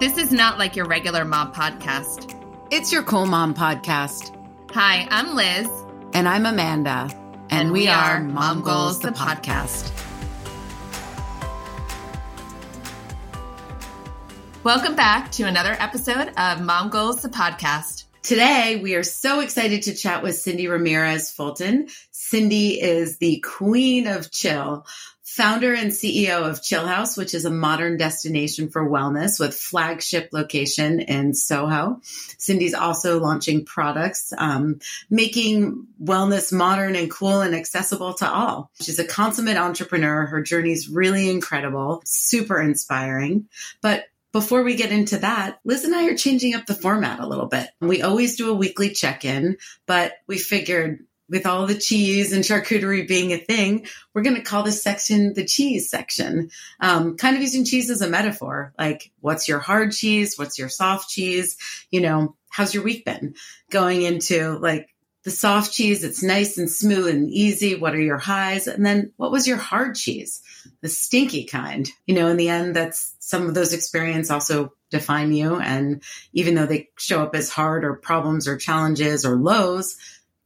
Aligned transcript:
This 0.00 0.16
is 0.16 0.30
not 0.30 0.60
like 0.60 0.76
your 0.76 0.86
regular 0.86 1.24
mom 1.24 1.52
podcast. 1.52 2.32
It's 2.70 2.92
your 2.92 3.02
Cool 3.02 3.26
Mom 3.26 3.52
podcast. 3.52 4.32
Hi, 4.70 5.08
I'm 5.10 5.34
Liz. 5.34 5.68
And 6.14 6.28
I'm 6.28 6.46
Amanda. 6.46 7.08
And, 7.50 7.50
And 7.50 7.72
we, 7.72 7.80
we 7.80 7.88
are 7.88 8.18
are 8.18 8.20
Mom 8.20 8.62
Goals, 8.62 8.98
Goals, 8.98 9.00
the 9.00 9.10
the 9.10 9.16
podcast. 9.16 9.90
Welcome 14.62 14.94
back 14.94 15.32
to 15.32 15.42
another 15.42 15.76
episode 15.80 16.32
of 16.36 16.60
Mom 16.60 16.90
Goals, 16.90 17.22
the 17.22 17.28
podcast. 17.28 18.04
Today, 18.22 18.78
we 18.80 18.94
are 18.94 19.02
so 19.02 19.40
excited 19.40 19.82
to 19.82 19.94
chat 19.94 20.22
with 20.22 20.36
Cyndi 20.36 20.70
Ramirez 20.70 21.32
Fulton. 21.32 21.88
Cyndi 22.12 22.78
is 22.80 23.18
the 23.18 23.40
queen 23.40 24.06
of 24.06 24.30
chill, 24.30 24.86
founder 25.38 25.72
and 25.72 25.92
CEO 25.92 26.50
of 26.50 26.60
Chillhouse, 26.60 27.16
which 27.16 27.32
is 27.32 27.44
a 27.44 27.50
modern 27.50 27.96
destination 27.96 28.70
for 28.70 28.90
wellness 28.90 29.38
with 29.38 29.54
flagship 29.54 30.30
location 30.32 30.98
in 30.98 31.32
Soho. 31.32 32.00
Cyndi's 32.38 32.74
also 32.74 33.20
launching 33.20 33.64
products, 33.64 34.32
um, 34.36 34.80
making 35.08 35.86
wellness 36.02 36.52
modern 36.52 36.96
and 36.96 37.08
cool 37.08 37.40
and 37.40 37.54
accessible 37.54 38.14
to 38.14 38.28
all. 38.28 38.72
She's 38.82 38.98
a 38.98 39.04
consummate 39.04 39.56
entrepreneur. 39.56 40.26
Her 40.26 40.42
journey's 40.42 40.88
really 40.88 41.30
incredible, 41.30 42.02
super 42.04 42.60
inspiring. 42.60 43.46
But 43.80 44.06
before 44.32 44.64
we 44.64 44.74
get 44.74 44.90
into 44.90 45.18
that, 45.18 45.60
Liz 45.64 45.84
and 45.84 45.94
I 45.94 46.08
are 46.08 46.16
changing 46.16 46.54
up 46.54 46.66
the 46.66 46.74
format 46.74 47.20
a 47.20 47.26
little 47.28 47.46
bit. 47.46 47.68
We 47.80 48.02
always 48.02 48.36
do 48.36 48.50
a 48.50 48.56
weekly 48.56 48.90
check 48.90 49.24
in, 49.24 49.56
but 49.86 50.14
we 50.26 50.36
figured 50.36 51.06
with 51.28 51.46
all 51.46 51.66
the 51.66 51.74
cheese 51.74 52.32
and 52.32 52.44
charcuterie 52.44 53.06
being 53.06 53.32
a 53.32 53.38
thing, 53.38 53.86
we're 54.14 54.22
going 54.22 54.36
to 54.36 54.42
call 54.42 54.62
this 54.62 54.82
section 54.82 55.34
the 55.34 55.44
cheese 55.44 55.90
section. 55.90 56.50
Um, 56.80 57.16
kind 57.16 57.36
of 57.36 57.42
using 57.42 57.64
cheese 57.64 57.90
as 57.90 58.02
a 58.02 58.08
metaphor. 58.08 58.72
Like, 58.78 59.10
what's 59.20 59.48
your 59.48 59.58
hard 59.58 59.92
cheese? 59.92 60.36
What's 60.36 60.58
your 60.58 60.68
soft 60.68 61.10
cheese? 61.10 61.56
You 61.90 62.00
know, 62.00 62.36
how's 62.48 62.74
your 62.74 62.82
week 62.82 63.04
been? 63.04 63.34
Going 63.70 64.02
into 64.02 64.58
like 64.58 64.88
the 65.24 65.30
soft 65.30 65.72
cheese, 65.72 66.04
it's 66.04 66.22
nice 66.22 66.56
and 66.56 66.70
smooth 66.70 67.08
and 67.08 67.28
easy. 67.28 67.74
What 67.74 67.94
are 67.94 68.00
your 68.00 68.18
highs? 68.18 68.66
And 68.66 68.86
then 68.86 69.12
what 69.16 69.30
was 69.30 69.46
your 69.46 69.58
hard 69.58 69.94
cheese? 69.94 70.40
The 70.80 70.88
stinky 70.88 71.44
kind. 71.44 71.88
You 72.06 72.14
know, 72.14 72.28
in 72.28 72.36
the 72.36 72.48
end, 72.48 72.74
that's 72.74 73.14
some 73.18 73.46
of 73.46 73.54
those 73.54 73.74
experiences 73.74 74.30
also 74.30 74.72
define 74.90 75.32
you. 75.32 75.56
And 75.56 76.02
even 76.32 76.54
though 76.54 76.66
they 76.66 76.88
show 76.98 77.22
up 77.22 77.34
as 77.34 77.50
hard 77.50 77.84
or 77.84 77.96
problems 77.96 78.48
or 78.48 78.56
challenges 78.56 79.26
or 79.26 79.36
lows, 79.36 79.96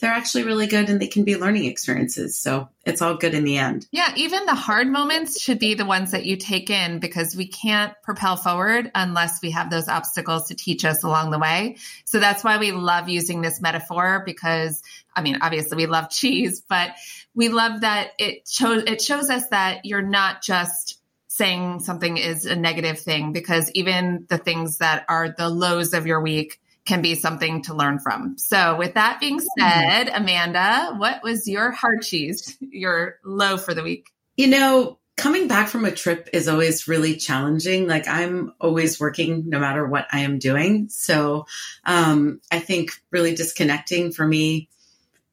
they're 0.02 0.10
actually 0.10 0.42
really 0.42 0.66
good 0.66 0.90
and 0.90 1.00
they 1.00 1.06
can 1.06 1.22
be 1.22 1.36
learning 1.36 1.66
experiences. 1.66 2.36
So 2.36 2.68
it's 2.84 3.00
all 3.00 3.16
good 3.16 3.34
in 3.34 3.44
the 3.44 3.56
end. 3.56 3.86
Yeah, 3.92 4.12
even 4.16 4.46
the 4.46 4.54
hard 4.54 4.88
moments 4.88 5.40
should 5.40 5.60
be 5.60 5.74
the 5.74 5.84
ones 5.84 6.10
that 6.10 6.26
you 6.26 6.36
take 6.36 6.70
in 6.70 6.98
because 6.98 7.36
we 7.36 7.46
can't 7.46 7.94
propel 8.02 8.34
forward 8.34 8.90
unless 8.96 9.40
we 9.40 9.52
have 9.52 9.70
those 9.70 9.86
obstacles 9.86 10.48
to 10.48 10.56
teach 10.56 10.84
us 10.84 11.04
along 11.04 11.30
the 11.30 11.38
way. 11.38 11.76
So 12.04 12.18
that's 12.18 12.42
why 12.42 12.58
we 12.58 12.72
love 12.72 13.08
using 13.08 13.42
this 13.42 13.60
metaphor 13.60 14.24
because 14.26 14.82
I 15.14 15.22
mean, 15.22 15.38
obviously 15.40 15.76
we 15.76 15.86
love 15.86 16.10
cheese, 16.10 16.62
but 16.68 16.90
we 17.32 17.48
love 17.48 17.82
that 17.82 18.10
it 18.18 18.48
shows 18.48 18.82
it 18.88 19.00
shows 19.00 19.30
us 19.30 19.46
that 19.50 19.84
you're 19.84 20.02
not 20.02 20.42
just 20.42 20.98
saying 21.28 21.78
something 21.78 22.16
is 22.16 22.44
a 22.44 22.56
negative 22.56 22.98
thing 22.98 23.32
because 23.32 23.70
even 23.70 24.26
the 24.28 24.36
things 24.36 24.78
that 24.78 25.04
are 25.08 25.30
the 25.30 25.48
lows 25.48 25.94
of 25.94 26.08
your 26.08 26.20
week 26.20 26.58
can 26.84 27.02
be 27.02 27.14
something 27.14 27.62
to 27.62 27.74
learn 27.74 27.98
from. 27.98 28.36
So, 28.38 28.76
with 28.76 28.94
that 28.94 29.20
being 29.20 29.40
said, 29.58 30.08
Amanda, 30.08 30.94
what 30.96 31.22
was 31.22 31.46
your 31.48 31.70
hard 31.70 32.02
cheese, 32.02 32.56
your 32.60 33.18
low 33.24 33.56
for 33.56 33.74
the 33.74 33.82
week? 33.82 34.10
You 34.36 34.48
know, 34.48 34.98
coming 35.16 35.46
back 35.46 35.68
from 35.68 35.84
a 35.84 35.90
trip 35.90 36.28
is 36.32 36.48
always 36.48 36.88
really 36.88 37.16
challenging. 37.16 37.86
Like 37.86 38.08
I'm 38.08 38.52
always 38.60 38.98
working 38.98 39.48
no 39.48 39.60
matter 39.60 39.86
what 39.86 40.06
I 40.10 40.20
am 40.20 40.38
doing. 40.38 40.88
So 40.88 41.46
um, 41.84 42.40
I 42.50 42.58
think 42.58 42.92
really 43.10 43.34
disconnecting 43.34 44.12
for 44.12 44.26
me, 44.26 44.68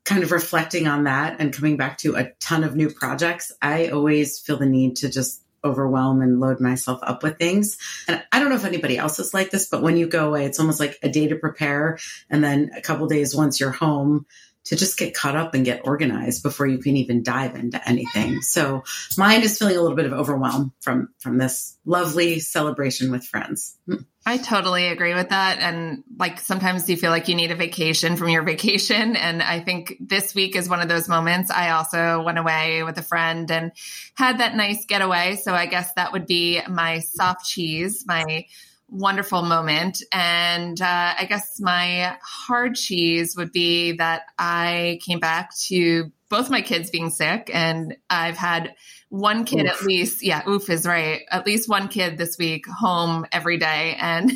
kind 0.05 0.23
of 0.23 0.31
reflecting 0.31 0.87
on 0.87 1.05
that 1.05 1.37
and 1.39 1.53
coming 1.53 1.77
back 1.77 1.97
to 1.99 2.15
a 2.15 2.31
ton 2.39 2.63
of 2.63 2.75
new 2.75 2.89
projects, 2.89 3.51
I 3.61 3.87
always 3.87 4.39
feel 4.39 4.57
the 4.57 4.65
need 4.65 4.97
to 4.97 5.09
just 5.09 5.43
overwhelm 5.63 6.21
and 6.21 6.39
load 6.39 6.59
myself 6.59 6.99
up 7.03 7.23
with 7.23 7.37
things. 7.37 7.77
And 8.07 8.23
I 8.31 8.39
don't 8.39 8.49
know 8.49 8.55
if 8.55 8.65
anybody 8.65 8.97
else 8.97 9.19
is 9.19 9.33
like 9.33 9.51
this, 9.51 9.67
but 9.67 9.81
when 9.81 9.97
you 9.97 10.07
go 10.07 10.27
away, 10.27 10.45
it's 10.45 10.59
almost 10.59 10.79
like 10.79 10.97
a 11.03 11.09
day 11.09 11.27
to 11.27 11.35
prepare 11.35 11.97
and 12.29 12.43
then 12.43 12.71
a 12.75 12.81
couple 12.81 13.07
days 13.07 13.35
once 13.35 13.59
you're 13.59 13.71
home 13.71 14.25
to 14.65 14.75
just 14.75 14.97
get 14.97 15.15
caught 15.15 15.35
up 15.35 15.55
and 15.55 15.65
get 15.65 15.81
organized 15.85 16.43
before 16.43 16.67
you 16.67 16.77
can 16.77 16.95
even 16.97 17.23
dive 17.23 17.55
into 17.55 17.81
anything. 17.89 18.41
So 18.41 18.83
mine 19.17 19.41
is 19.41 19.57
feeling 19.57 19.77
a 19.77 19.81
little 19.81 19.95
bit 19.95 20.05
of 20.05 20.13
overwhelm 20.13 20.73
from 20.81 21.09
from 21.19 21.37
this 21.37 21.77
lovely 21.85 22.39
celebration 22.39 23.11
with 23.11 23.23
friends. 23.23 23.77
Hmm. 23.87 23.95
I 24.29 24.37
totally 24.37 24.89
agree 24.89 25.15
with 25.15 25.29
that. 25.29 25.57
And 25.57 26.03
like 26.15 26.39
sometimes 26.39 26.87
you 26.87 26.97
feel 26.97 27.09
like 27.09 27.27
you 27.29 27.33
need 27.33 27.49
a 27.49 27.55
vacation 27.55 28.15
from 28.15 28.29
your 28.29 28.43
vacation. 28.53 29.15
And 29.15 29.41
I 29.41 29.59
think 29.59 29.95
this 29.99 30.35
week 30.35 30.55
is 30.55 30.69
one 30.69 30.81
of 30.81 30.87
those 30.87 31.09
moments. 31.09 31.49
I 31.49 31.71
also 31.71 32.21
went 32.21 32.37
away 32.37 32.83
with 32.83 32.95
a 32.99 33.01
friend 33.01 33.49
and 33.49 33.71
had 34.13 34.37
that 34.37 34.55
nice 34.55 34.85
getaway. 34.85 35.35
So 35.37 35.55
I 35.55 35.65
guess 35.65 35.91
that 35.93 36.13
would 36.13 36.27
be 36.27 36.61
my 36.69 36.99
soft 36.99 37.47
cheese, 37.47 38.05
my 38.05 38.45
wonderful 38.87 39.41
moment. 39.41 40.03
And 40.11 40.79
uh, 40.79 41.13
I 41.17 41.25
guess 41.27 41.59
my 41.59 42.15
hard 42.21 42.75
cheese 42.75 43.35
would 43.35 43.51
be 43.51 43.93
that 43.93 44.25
I 44.37 44.99
came 45.07 45.19
back 45.19 45.57
to 45.69 46.11
both 46.29 46.51
my 46.51 46.61
kids 46.61 46.91
being 46.91 47.09
sick 47.09 47.49
and 47.51 47.97
I've 48.11 48.37
had 48.37 48.75
one 49.09 49.43
kid 49.43 49.65
oof. 49.65 49.71
at 49.71 49.81
least, 49.83 50.23
yeah, 50.23 50.47
oof 50.47 50.69
is 50.69 50.85
right. 50.85 51.23
At 51.31 51.45
least 51.45 51.67
one 51.67 51.87
kid 51.87 52.17
this 52.17 52.37
week 52.37 52.65
home 52.67 53.25
every 53.31 53.57
day. 53.57 53.97
And 54.09 54.31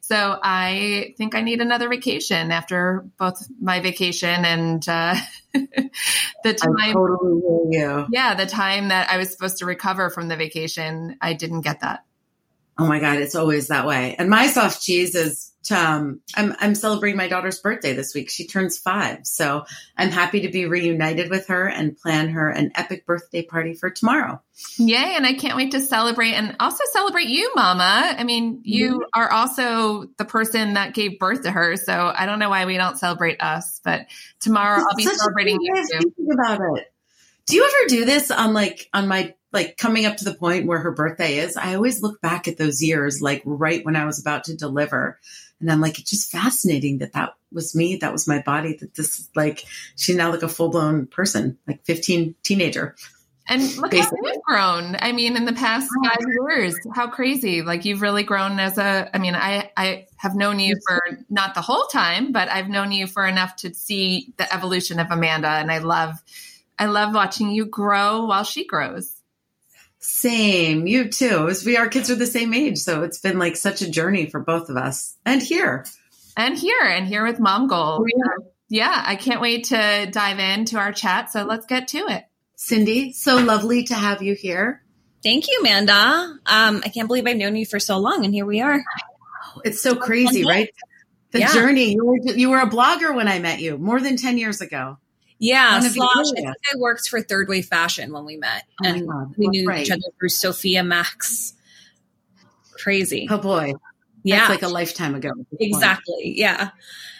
so 0.00 0.38
I 0.42 1.14
think 1.16 1.34
I 1.34 1.40
need 1.40 1.60
another 1.60 1.88
vacation 1.88 2.50
after 2.50 3.04
both 3.18 3.46
my 3.60 3.80
vacation 3.80 4.44
and 4.44 4.86
uh, 4.88 5.16
the 5.52 6.54
time. 6.54 6.92
Totally 6.92 7.70
yeah, 8.10 8.34
the 8.34 8.46
time 8.46 8.88
that 8.88 9.10
I 9.10 9.18
was 9.18 9.30
supposed 9.30 9.58
to 9.58 9.66
recover 9.66 10.10
from 10.10 10.28
the 10.28 10.36
vacation, 10.36 11.16
I 11.20 11.32
didn't 11.32 11.62
get 11.62 11.80
that. 11.80 12.04
Oh 12.78 12.86
my 12.86 12.98
God, 12.98 13.18
it's 13.18 13.34
always 13.34 13.68
that 13.68 13.86
way. 13.86 14.16
And 14.18 14.28
my 14.28 14.48
soft 14.48 14.82
cheese 14.82 15.14
is 15.14 15.52
um, 15.72 16.20
I'm 16.34 16.54
I'm 16.58 16.74
celebrating 16.74 17.16
my 17.16 17.28
daughter's 17.28 17.60
birthday 17.60 17.92
this 17.92 18.14
week. 18.14 18.30
She 18.30 18.46
turns 18.46 18.78
five, 18.78 19.26
so 19.26 19.64
I'm 19.96 20.10
happy 20.10 20.42
to 20.42 20.48
be 20.48 20.66
reunited 20.66 21.30
with 21.30 21.46
her 21.48 21.66
and 21.68 21.96
plan 21.96 22.30
her 22.30 22.50
an 22.50 22.72
epic 22.74 23.06
birthday 23.06 23.42
party 23.42 23.74
for 23.74 23.90
tomorrow. 23.90 24.40
Yay! 24.76 25.14
And 25.16 25.26
I 25.26 25.34
can't 25.34 25.56
wait 25.56 25.72
to 25.72 25.80
celebrate 25.80 26.32
and 26.32 26.56
also 26.60 26.84
celebrate 26.92 27.28
you, 27.28 27.50
Mama. 27.54 28.14
I 28.18 28.24
mean, 28.24 28.60
you 28.62 28.92
mm-hmm. 28.92 29.20
are 29.20 29.30
also 29.30 30.06
the 30.18 30.24
person 30.24 30.74
that 30.74 30.94
gave 30.94 31.18
birth 31.18 31.42
to 31.42 31.50
her, 31.50 31.76
so 31.76 32.12
I 32.14 32.26
don't 32.26 32.38
know 32.38 32.50
why 32.50 32.66
we 32.66 32.76
don't 32.76 32.98
celebrate 32.98 33.40
us. 33.40 33.80
But 33.84 34.06
tomorrow 34.40 34.82
I'll 34.88 34.96
be 34.96 35.04
celebrating 35.04 35.58
you 35.60 35.74
too. 35.90 36.12
About 36.32 36.60
it. 36.78 36.92
Do 37.46 37.56
you 37.56 37.64
ever 37.64 37.88
do 37.88 38.04
this 38.04 38.30
on 38.30 38.54
like 38.54 38.88
on 38.94 39.08
my 39.08 39.34
like 39.52 39.76
coming 39.76 40.06
up 40.06 40.16
to 40.18 40.24
the 40.24 40.34
point 40.34 40.66
where 40.66 40.78
her 40.78 40.92
birthday 40.92 41.38
is? 41.38 41.56
I 41.56 41.74
always 41.74 42.02
look 42.02 42.20
back 42.20 42.48
at 42.48 42.58
those 42.58 42.82
years, 42.82 43.20
like 43.20 43.42
right 43.44 43.84
when 43.84 43.96
I 43.96 44.04
was 44.04 44.20
about 44.20 44.44
to 44.44 44.56
deliver 44.56 45.18
and 45.64 45.72
I'm 45.72 45.80
like, 45.80 45.98
it's 45.98 46.10
just 46.10 46.30
fascinating 46.30 46.98
that 46.98 47.14
that 47.14 47.36
was 47.50 47.74
me. 47.74 47.96
That 47.96 48.12
was 48.12 48.28
my 48.28 48.42
body. 48.42 48.76
That 48.78 48.94
this, 48.94 49.30
like, 49.34 49.64
she's 49.96 50.14
now 50.14 50.30
like 50.30 50.42
a 50.42 50.48
full 50.48 50.68
blown 50.68 51.06
person, 51.06 51.56
like 51.66 51.82
15 51.86 52.34
teenager. 52.42 52.94
And 53.48 53.62
look 53.78 53.92
Basically. 53.92 54.18
how 54.22 54.34
you've 54.34 54.42
grown. 54.42 54.96
I 55.00 55.12
mean, 55.12 55.38
in 55.38 55.46
the 55.46 55.54
past 55.54 55.88
oh, 55.90 56.08
five 56.08 56.18
years, 56.28 56.76
how 56.94 57.08
crazy! 57.08 57.62
Like 57.62 57.86
you've 57.86 58.02
really 58.02 58.24
grown 58.24 58.58
as 58.58 58.76
a. 58.76 59.08
I 59.14 59.18
mean, 59.18 59.34
I 59.34 59.70
I 59.76 60.06
have 60.16 60.34
known 60.34 60.60
you 60.60 60.76
for 60.86 61.02
not 61.30 61.54
the 61.54 61.62
whole 61.62 61.84
time, 61.84 62.32
but 62.32 62.48
I've 62.48 62.68
known 62.68 62.92
you 62.92 63.06
for 63.06 63.26
enough 63.26 63.56
to 63.56 63.72
see 63.72 64.34
the 64.36 64.52
evolution 64.52 64.98
of 64.98 65.08
Amanda, 65.10 65.48
and 65.48 65.70
I 65.70 65.78
love, 65.78 66.22
I 66.78 66.86
love 66.86 67.14
watching 67.14 67.50
you 67.50 67.66
grow 67.66 68.26
while 68.26 68.44
she 68.44 68.66
grows. 68.66 69.13
Same, 70.06 70.86
you 70.86 71.08
too. 71.08 71.48
As 71.48 71.64
we 71.64 71.78
our 71.78 71.88
kids 71.88 72.10
are 72.10 72.14
the 72.14 72.26
same 72.26 72.52
age, 72.52 72.76
so 72.76 73.04
it's 73.04 73.20
been 73.20 73.38
like 73.38 73.56
such 73.56 73.80
a 73.80 73.90
journey 73.90 74.26
for 74.26 74.38
both 74.38 74.68
of 74.68 74.76
us. 74.76 75.16
And 75.24 75.42
here, 75.42 75.86
and 76.36 76.58
here, 76.58 76.82
and 76.82 77.06
here 77.06 77.26
with 77.26 77.40
Mom 77.40 77.68
Goals. 77.68 78.02
Oh, 78.02 78.06
yeah. 78.14 78.44
yeah, 78.68 79.02
I 79.06 79.16
can't 79.16 79.40
wait 79.40 79.64
to 79.64 80.06
dive 80.10 80.38
into 80.38 80.76
our 80.76 80.92
chat. 80.92 81.32
So 81.32 81.44
let's 81.44 81.64
get 81.64 81.88
to 81.88 82.06
it. 82.08 82.22
Cyndi, 82.58 83.14
so 83.14 83.38
lovely 83.38 83.84
to 83.84 83.94
have 83.94 84.22
you 84.22 84.34
here. 84.34 84.82
Thank 85.22 85.48
you, 85.48 85.60
Amanda. 85.60 86.38
Um, 86.44 86.82
I 86.84 86.90
can't 86.90 87.08
believe 87.08 87.26
I've 87.26 87.38
known 87.38 87.56
you 87.56 87.64
for 87.64 87.80
so 87.80 87.96
long, 87.96 88.26
and 88.26 88.34
here 88.34 88.44
we 88.44 88.60
are. 88.60 88.84
It's 89.64 89.82
so 89.82 89.96
crazy, 89.96 90.44
right? 90.44 90.68
The 91.30 91.40
yeah. 91.40 91.54
journey. 91.54 91.94
You 91.94 92.04
were, 92.04 92.18
you 92.18 92.50
were 92.50 92.60
a 92.60 92.68
blogger 92.68 93.14
when 93.14 93.26
I 93.26 93.38
met 93.38 93.58
you 93.58 93.78
more 93.78 94.02
than 94.02 94.18
10 94.18 94.36
years 94.36 94.60
ago. 94.60 94.98
Yeah, 95.38 95.80
slash, 95.80 96.26
I 96.36 96.40
think 96.40 96.46
I 96.46 96.78
worked 96.78 97.08
for 97.08 97.20
Third 97.20 97.48
Wave 97.48 97.66
Fashion 97.66 98.12
when 98.12 98.24
we 98.24 98.36
met, 98.36 98.62
oh 98.82 98.86
and 98.86 99.08
we 99.36 99.48
knew 99.48 99.66
right. 99.66 99.84
each 99.84 99.90
other 99.90 100.00
through 100.18 100.28
Sophia 100.28 100.82
Max. 100.82 101.54
Crazy. 102.72 103.26
Oh 103.30 103.38
boy, 103.38 103.74
yeah, 104.24 104.38
That's 104.38 104.50
like 104.50 104.62
a 104.62 104.72
lifetime 104.72 105.14
ago. 105.14 105.30
Exactly. 105.60 106.14
Point. 106.14 106.36
Yeah. 106.36 106.70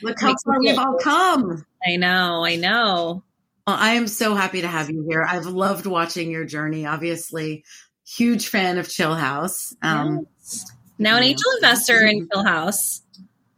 Look 0.03 0.19
how 0.19 0.35
far 0.43 0.59
we've 0.59 0.79
all 0.79 0.99
come. 1.03 1.65
I 1.87 1.97
know. 1.97 2.45
I 2.45 2.57
know. 2.57 3.23
Well, 3.67 3.77
I 3.79 3.91
am 3.91 4.07
so 4.07 4.35
happy 4.35 4.63
to 4.63 4.69
have 4.69 4.91
you 4.91 5.07
here. 5.09 5.23
I've 5.23 5.47
loved 5.47 5.85
watching 5.85 6.31
your 6.31 6.47
journey. 6.47 6.87
Obviously, 6.87 7.65
huge 8.07 8.49
fan 8.49 8.79
of 8.79 8.89
Chillhouse. 8.89 9.75
Um, 9.83 10.27
yes. 10.39 10.73
Now 10.99 11.19
an 11.19 11.25
angel 11.25 11.51
investor 11.57 12.07
in 12.07 12.27
Chillhouse. 12.29 13.03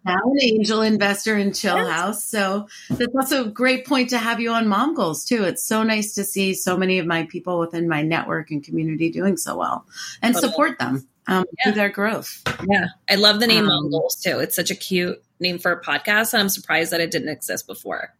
Now 0.07 0.21
an 0.25 0.39
angel 0.41 0.83
investor 0.83 1.37
in 1.37 1.53
Chill 1.53 1.77
yes. 1.77 1.91
House. 1.91 2.25
So 2.25 2.69
that's 2.89 3.15
also 3.15 3.45
a 3.45 3.49
great 3.49 3.87
point 3.87 4.11
to 4.11 4.19
have 4.19 4.41
you 4.41 4.53
on 4.53 4.69
Mom 4.69 4.95
Goals 4.95 5.25
too. 5.25 5.45
It's 5.45 5.65
so 5.65 5.83
nice 5.83 6.15
to 6.15 6.25
see 6.25 6.55
so 6.55 6.77
many 6.77 6.99
of 6.99 7.07
my 7.07 7.25
people 7.25 7.59
within 7.59 7.89
my 7.89 8.03
network 8.03 8.51
and 8.51 8.63
community 8.63 9.11
doing 9.11 9.37
so 9.37 9.57
well 9.57 9.85
and 10.23 10.37
support 10.37 10.79
them 10.79 11.07
um, 11.27 11.45
yeah. 11.59 11.65
through 11.65 11.73
their 11.75 11.89
growth. 11.89 12.43
Yeah. 12.69 12.87
I 13.11 13.17
love 13.17 13.41
the 13.41 13.47
name 13.47 13.65
um, 13.65 13.67
Mom 13.67 13.91
Goals 13.91 14.17
too. 14.17 14.39
It's 14.39 14.55
such 14.55 14.71
a 14.71 14.77
cute 14.77 15.23
name 15.41 15.59
for 15.59 15.73
a 15.73 15.83
podcast. 15.83 16.33
And 16.33 16.41
I'm 16.41 16.49
surprised 16.49 16.93
that 16.93 17.01
it 17.01 17.11
didn't 17.11 17.29
exist 17.29 17.67
before. 17.67 18.15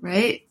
Right. 0.00 0.42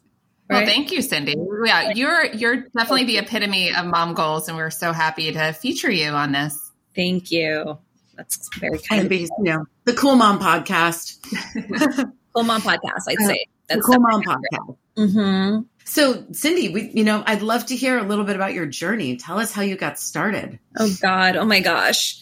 Well, 0.50 0.66
thank 0.66 0.92
you, 0.92 1.00
Cyndi. 1.00 1.36
Yeah, 1.66 1.92
you're 1.92 2.26
you're 2.26 2.56
definitely 2.56 3.04
the 3.04 3.18
epitome 3.18 3.74
of 3.74 3.86
mom 3.86 4.14
goals, 4.14 4.48
and 4.48 4.56
we're 4.56 4.70
so 4.70 4.94
happy 4.94 5.32
to 5.34 5.52
feature 5.52 5.92
you 5.92 6.10
on 6.12 6.32
this. 6.32 6.72
Thank 6.96 7.32
you. 7.32 7.78
That's 8.18 8.50
very 8.58 8.80
kind. 8.80 9.02
And 9.02 9.10
be, 9.10 9.19
you 9.19 9.30
know, 9.40 9.66
the 9.86 9.94
Cool 9.94 10.16
Mom 10.16 10.40
podcast. 10.40 11.22
cool 12.34 12.44
Mom 12.44 12.62
podcast. 12.62 13.04
I'd 13.08 13.19
say 13.19 13.46
that's 13.68 13.80
the 13.80 13.81
Cool 13.81 14.00
Mom 14.00 14.24
podcast. 14.24 14.78
Mm-hmm. 14.98 15.62
So, 15.86 16.16
Cyndi, 16.16 16.74
we, 16.74 16.90
you 16.94 17.04
know, 17.04 17.24
I'd 17.25 17.42
love 17.42 17.68
to 17.68 17.75
hear 17.75 17.98
a 17.98 18.04
little 18.04 18.25
bit 18.25 18.36
about 18.36 18.54
your 18.54 18.66
journey. 18.66 19.16
Tell 19.16 19.40
us 19.40 19.54
how 19.54 19.62
you 19.62 19.78
got 19.78 20.00
started. 20.00 20.60
Oh 20.78 20.94
God! 21.02 21.38
Oh 21.38 21.46
my 21.46 21.62
gosh! 21.62 22.22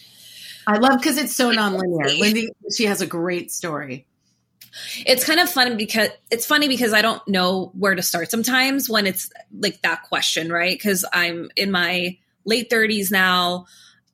I 0.68 0.78
love 0.78 1.00
because 1.00 1.18
it's 1.18 1.36
so 1.36 1.52
nonlinear. 1.52 2.20
Lindy, 2.20 2.50
she 2.72 2.86
has 2.86 3.02
a 3.02 3.08
great 3.08 3.52
story 3.52 4.06
it's 5.06 5.26
kind 5.26 5.40
of 5.40 5.50
fun 5.50 5.78
because 5.78 6.10
it's 6.30 6.46
funny 6.46 6.68
because 6.68 6.94
I 6.94 7.02
don't 7.02 7.26
know 7.28 7.72
where 7.78 7.96
to 7.96 8.02
start 8.02 8.30
sometimes 8.30 8.90
when 8.90 9.08
it's 9.08 9.30
like 9.58 9.82
that 9.82 10.04
question, 10.04 10.52
right? 10.52 10.78
Because 10.78 11.06
I'm 11.14 11.50
in 11.56 11.72
my 11.72 12.18
late 12.46 12.70
30s 12.70 13.12
now. 13.12 13.66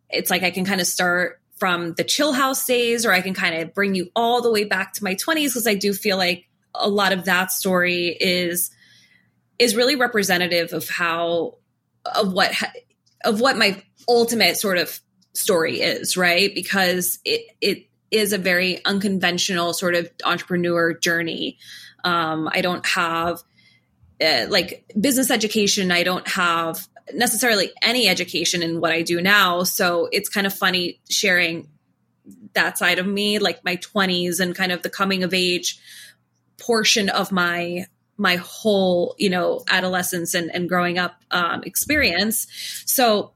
It's 0.10 0.30
like 0.30 0.44
I 0.44 0.52
can 0.52 0.66
kind 0.66 0.82
of 0.82 0.88
start 0.88 1.41
from 1.62 1.94
the 1.94 2.04
Chillhouse 2.04 2.66
days, 2.66 3.06
or 3.06 3.12
I 3.12 3.22
can 3.22 3.36
kind 3.36 3.54
of 3.54 3.72
bring 3.76 3.94
you 3.94 4.10
all 4.16 4.42
the 4.42 4.52
way 4.52 4.64
back 4.64 4.94
to 4.94 5.04
my 5.04 5.14
20s 5.14 5.50
because 5.50 5.68
I 5.68 5.76
do 5.76 5.94
feel 5.94 6.18
like 6.18 6.50
a 6.74 6.90
lot 6.90 7.14
of 7.14 7.26
that 7.26 7.52
story 7.52 8.18
is 8.20 8.72
is 9.60 9.76
really 9.76 9.96
representative 9.96 10.74
of 10.74 10.90
how 10.90 11.60
of 12.16 12.34
what 12.34 12.52
of 13.26 13.42
what 13.42 13.60
my 13.60 13.80
ultimate 14.10 14.58
sort 14.58 14.80
of 14.80 15.00
story 15.34 15.82
is, 15.82 16.18
right? 16.18 16.52
Because 16.56 17.20
it 17.26 17.42
it 17.62 17.86
is 18.10 18.34
a 18.34 18.40
very 18.40 18.84
unconventional 18.84 19.74
sort 19.74 19.94
of 19.94 20.10
entrepreneur 20.26 20.96
journey. 20.96 21.60
Um, 22.04 22.50
I 22.52 22.62
don't 22.62 22.88
have 22.88 23.44
uh, 24.20 24.48
like 24.50 24.92
business 25.00 25.30
education. 25.30 25.92
I 25.92 26.02
don't 26.02 26.28
have 26.28 26.88
necessarily 27.16 27.72
any 27.82 28.08
education 28.08 28.64
in 28.64 28.80
what 28.82 28.92
I 28.92 29.02
do 29.02 29.22
now. 29.22 29.64
So 29.64 30.10
it's 30.12 30.30
kind 30.30 30.48
of 30.48 30.54
funny 30.54 31.00
sharing 31.10 31.68
that 32.54 32.78
side 32.78 33.00
of 33.00 33.08
me, 33.08 33.40
like 33.40 33.64
my 33.64 33.78
20s 33.78 34.40
and 34.40 34.56
kind 34.56 34.72
of 34.72 34.82
the 34.82 34.90
coming 34.90 35.24
of 35.24 35.34
age 35.34 35.80
portion 36.58 37.10
of 37.10 37.32
my 37.32 37.86
my 38.18 38.36
whole 38.36 39.16
you 39.18 39.32
know 39.32 39.64
adolescence 39.68 40.36
and, 40.36 40.54
and 40.54 40.70
growing 40.70 41.00
up 41.00 41.16
um, 41.32 41.64
experience 41.64 42.46
so 42.86 43.32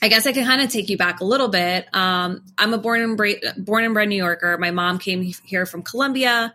I 0.00 0.08
guess 0.08 0.26
I 0.26 0.32
can 0.32 0.44
kind 0.44 0.62
of 0.62 0.70
take 0.70 0.88
you 0.88 0.96
back 0.96 1.20
a 1.20 1.24
little 1.24 1.48
bit. 1.48 1.92
Um, 1.92 2.44
I'm 2.56 2.72
a 2.72 2.78
born 2.78 3.00
and 3.00 3.16
bra- 3.16 3.32
born 3.56 3.84
and 3.84 3.94
bred 3.94 4.08
New 4.08 4.16
Yorker. 4.16 4.56
My 4.56 4.70
mom 4.70 4.98
came 4.98 5.22
here 5.22 5.66
from 5.66 5.82
Colombia. 5.82 6.54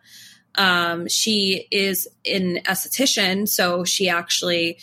Um, 0.55 1.09
she 1.09 1.67
is 1.69 2.07
an 2.25 2.59
esthetician, 2.65 3.47
so 3.49 3.83
she 3.83 4.07
actually 4.07 4.77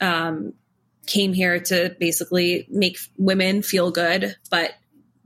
um, 0.00 0.52
came 1.06 1.32
here 1.32 1.60
to 1.60 1.94
basically 1.98 2.66
make 2.68 2.98
women 3.16 3.62
feel 3.62 3.90
good. 3.90 4.36
But 4.50 4.74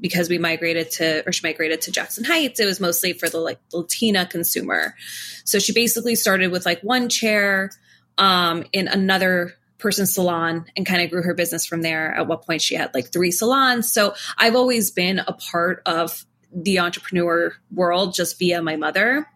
because 0.00 0.28
we 0.28 0.38
migrated 0.38 0.90
to, 0.92 1.26
or 1.26 1.32
she 1.32 1.46
migrated 1.46 1.82
to 1.82 1.90
Jackson 1.90 2.24
Heights, 2.24 2.60
it 2.60 2.66
was 2.66 2.80
mostly 2.80 3.12
for 3.12 3.28
the 3.28 3.38
like 3.38 3.58
Latina 3.72 4.26
consumer. 4.26 4.94
So 5.44 5.58
she 5.58 5.72
basically 5.72 6.14
started 6.14 6.50
with 6.50 6.64
like 6.64 6.80
one 6.82 7.08
chair 7.08 7.70
um, 8.18 8.64
in 8.72 8.88
another 8.88 9.54
person's 9.78 10.14
salon 10.14 10.66
and 10.76 10.86
kind 10.86 11.02
of 11.02 11.10
grew 11.10 11.22
her 11.22 11.34
business 11.34 11.66
from 11.66 11.82
there. 11.82 12.12
At 12.14 12.26
what 12.26 12.46
point 12.46 12.62
she 12.62 12.74
had 12.74 12.94
like 12.94 13.12
three 13.12 13.30
salons. 13.30 13.92
So 13.92 14.14
I've 14.38 14.56
always 14.56 14.90
been 14.90 15.18
a 15.20 15.32
part 15.32 15.82
of 15.86 16.24
the 16.52 16.78
entrepreneur 16.80 17.54
world 17.72 18.14
just 18.14 18.38
via 18.38 18.62
my 18.62 18.76
mother. 18.76 19.26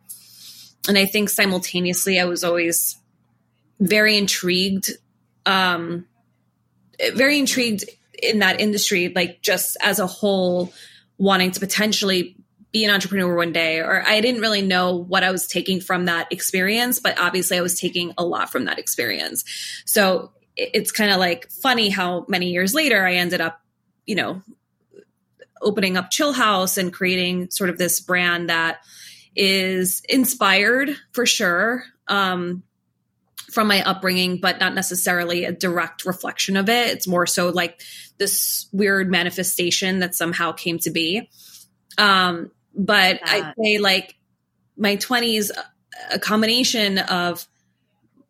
And 0.88 0.98
I 0.98 1.06
think 1.06 1.30
simultaneously, 1.30 2.20
I 2.20 2.24
was 2.26 2.44
always 2.44 2.96
very 3.80 4.18
intrigued, 4.18 4.90
um, 5.46 6.06
very 7.14 7.38
intrigued 7.38 7.84
in 8.22 8.38
that 8.40 8.60
industry, 8.60 9.12
like 9.14 9.42
just 9.42 9.76
as 9.82 9.98
a 9.98 10.06
whole, 10.06 10.72
wanting 11.18 11.50
to 11.52 11.60
potentially 11.60 12.36
be 12.72 12.84
an 12.84 12.90
entrepreneur 12.90 13.36
one 13.36 13.52
day 13.52 13.78
or 13.78 14.02
i 14.04 14.20
didn't 14.20 14.40
really 14.40 14.60
know 14.60 14.96
what 14.96 15.22
i 15.22 15.30
was 15.30 15.46
taking 15.46 15.80
from 15.80 16.06
that 16.06 16.26
experience 16.32 16.98
but 16.98 17.16
obviously 17.20 17.56
i 17.56 17.60
was 17.60 17.78
taking 17.78 18.12
a 18.18 18.24
lot 18.24 18.50
from 18.50 18.64
that 18.64 18.80
experience. 18.80 19.44
So 19.84 20.32
it's 20.56 20.92
kind 20.92 21.10
of 21.10 21.18
like 21.18 21.50
funny 21.50 21.88
how 21.88 22.24
many 22.28 22.50
years 22.50 22.74
later 22.74 23.04
I 23.04 23.14
ended 23.14 23.40
up, 23.40 23.60
you 24.06 24.14
know, 24.14 24.42
opening 25.60 25.96
up 25.96 26.10
Chillhouse 26.10 26.78
and 26.78 26.92
creating 26.92 27.50
sort 27.50 27.70
of 27.70 27.78
this 27.78 28.00
brand 28.00 28.50
that 28.50 28.78
is 29.34 30.02
inspired 30.08 30.96
for 31.12 31.26
sure. 31.26 31.84
Um, 32.06 32.62
from 33.54 33.68
my 33.68 33.82
upbringing, 33.82 34.38
but 34.38 34.58
not 34.58 34.74
necessarily 34.74 35.44
a 35.44 35.52
direct 35.52 36.04
reflection 36.04 36.56
of 36.56 36.68
it. 36.68 36.88
It's 36.88 37.06
more 37.06 37.26
so 37.26 37.50
like 37.50 37.80
this 38.18 38.66
weird 38.72 39.10
manifestation 39.10 40.00
that 40.00 40.14
somehow 40.14 40.52
came 40.52 40.78
to 40.80 40.90
be. 40.90 41.30
Um, 41.96 42.50
but 42.74 43.20
I'd 43.24 43.54
say 43.62 43.78
like 43.78 44.16
my 44.76 44.96
20s, 44.96 45.50
a 46.12 46.18
combination 46.18 46.98
of 46.98 47.46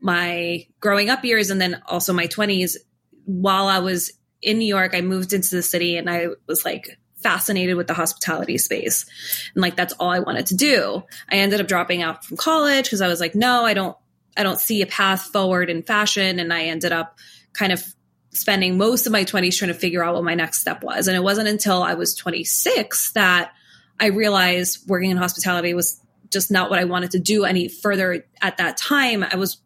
my 0.01 0.67
growing 0.81 1.09
up 1.09 1.25
years 1.25 1.49
and 1.49 1.61
then 1.61 1.83
also 1.87 2.13
my 2.13 2.27
20s 2.27 2.77
while 3.25 3.67
I 3.67 3.79
was 3.79 4.13
in 4.43 4.59
New 4.59 4.67
York, 4.67 4.95
I 4.95 5.01
moved 5.01 5.33
into 5.33 5.57
the 5.57 5.63
city 5.63 5.97
and 5.97 6.11
I 6.11 6.29
was 6.47 6.67
like 6.67 6.99
fascinated 7.17 7.77
with 7.77 7.87
the 7.87 7.95
hospitality 7.95 8.59
space. 8.59 9.07
And 9.55 9.63
like 9.63 9.77
that's 9.77 9.95
all 9.95 10.11
I 10.11 10.19
wanted 10.19 10.47
to 10.47 10.57
do. 10.57 11.03
I 11.31 11.37
ended 11.37 11.63
up 11.63 11.69
dropping 11.69 12.03
out 12.03 12.23
from 12.23 12.37
college 12.37 12.85
because 12.85 13.01
I 13.01 13.09
was 13.09 13.21
like, 13.21 13.35
no, 13.35 13.65
I 13.65 13.73
don't 13.73 13.97
I 14.37 14.43
don't 14.43 14.61
see 14.61 14.83
a 14.83 14.87
path 14.87 15.23
forward 15.23 15.71
in 15.71 15.83
fashion 15.83 16.39
and 16.39 16.53
I 16.53 16.65
ended 16.65 16.93
up 16.93 17.19
kind 17.53 17.73
of 17.73 17.83
spending 18.31 18.77
most 18.77 19.07
of 19.07 19.13
my 19.13 19.25
20s 19.25 19.57
trying 19.57 19.73
to 19.73 19.79
figure 19.79 20.03
out 20.05 20.15
what 20.15 20.25
my 20.25 20.35
next 20.35 20.61
step 20.61 20.83
was. 20.83 21.07
And 21.09 21.17
it 21.17 21.23
wasn't 21.23 21.49
until 21.49 21.83
I 21.83 21.95
was 21.95 22.15
26 22.15 23.13
that 23.13 23.53
I 24.01 24.07
realized 24.07 24.89
working 24.89 25.11
in 25.11 25.17
hospitality 25.17 25.73
was 25.73 26.01
just 26.31 26.51
not 26.51 26.69
what 26.69 26.81
I 26.81 26.85
wanted 26.85 27.13
to 27.13 27.21
do 27.21 27.45
any 27.45 27.69
further 27.69 28.27
at 28.43 28.57
that 28.57 28.77
time. 28.77 29.25
I 29.25 29.37
was 29.37 29.59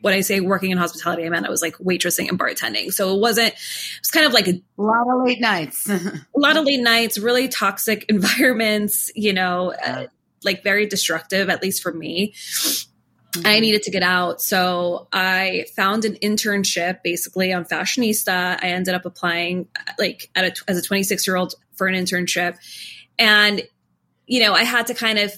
when 0.00 0.14
I 0.14 0.20
say 0.20 0.40
working 0.40 0.70
in 0.70 0.78
hospitality, 0.78 1.26
I 1.26 1.28
meant 1.28 1.46
I 1.46 1.50
was 1.50 1.60
like 1.60 1.76
waitressing 1.76 2.28
and 2.28 2.38
bartending. 2.38 2.90
So 2.90 3.14
it 3.14 3.20
wasn't, 3.20 3.48
it 3.48 4.00
was 4.00 4.10
kind 4.10 4.26
of 4.26 4.32
like 4.32 4.48
a, 4.48 4.62
a 4.78 4.82
lot 4.82 5.06
of 5.08 5.24
late 5.24 5.40
nights, 5.40 5.88
a 5.90 6.22
lot 6.34 6.56
of 6.56 6.64
late 6.64 6.80
nights, 6.80 7.18
really 7.18 7.48
toxic 7.48 8.04
environments, 8.08 9.10
you 9.14 9.32
know, 9.32 9.74
uh, 9.84 10.06
like 10.42 10.62
very 10.62 10.86
destructive, 10.86 11.50
at 11.50 11.62
least 11.62 11.82
for 11.82 11.92
me. 11.92 12.34
Mm-hmm. 13.32 13.46
I 13.46 13.60
needed 13.60 13.82
to 13.84 13.90
get 13.90 14.02
out. 14.02 14.42
So 14.42 15.08
I 15.12 15.64
found 15.74 16.04
an 16.04 16.16
internship 16.16 17.02
basically 17.02 17.52
on 17.52 17.64
Fashionista. 17.64 18.58
I 18.62 18.68
ended 18.68 18.94
up 18.94 19.06
applying 19.06 19.68
like 19.98 20.30
a, 20.36 20.52
as 20.68 20.76
a 20.76 20.82
26 20.82 21.26
year 21.26 21.36
old 21.36 21.54
for 21.74 21.86
an 21.86 21.94
internship. 21.94 22.56
And, 23.18 23.62
you 24.26 24.40
know, 24.40 24.52
I 24.52 24.64
had 24.64 24.86
to 24.88 24.94
kind 24.94 25.18
of 25.18 25.32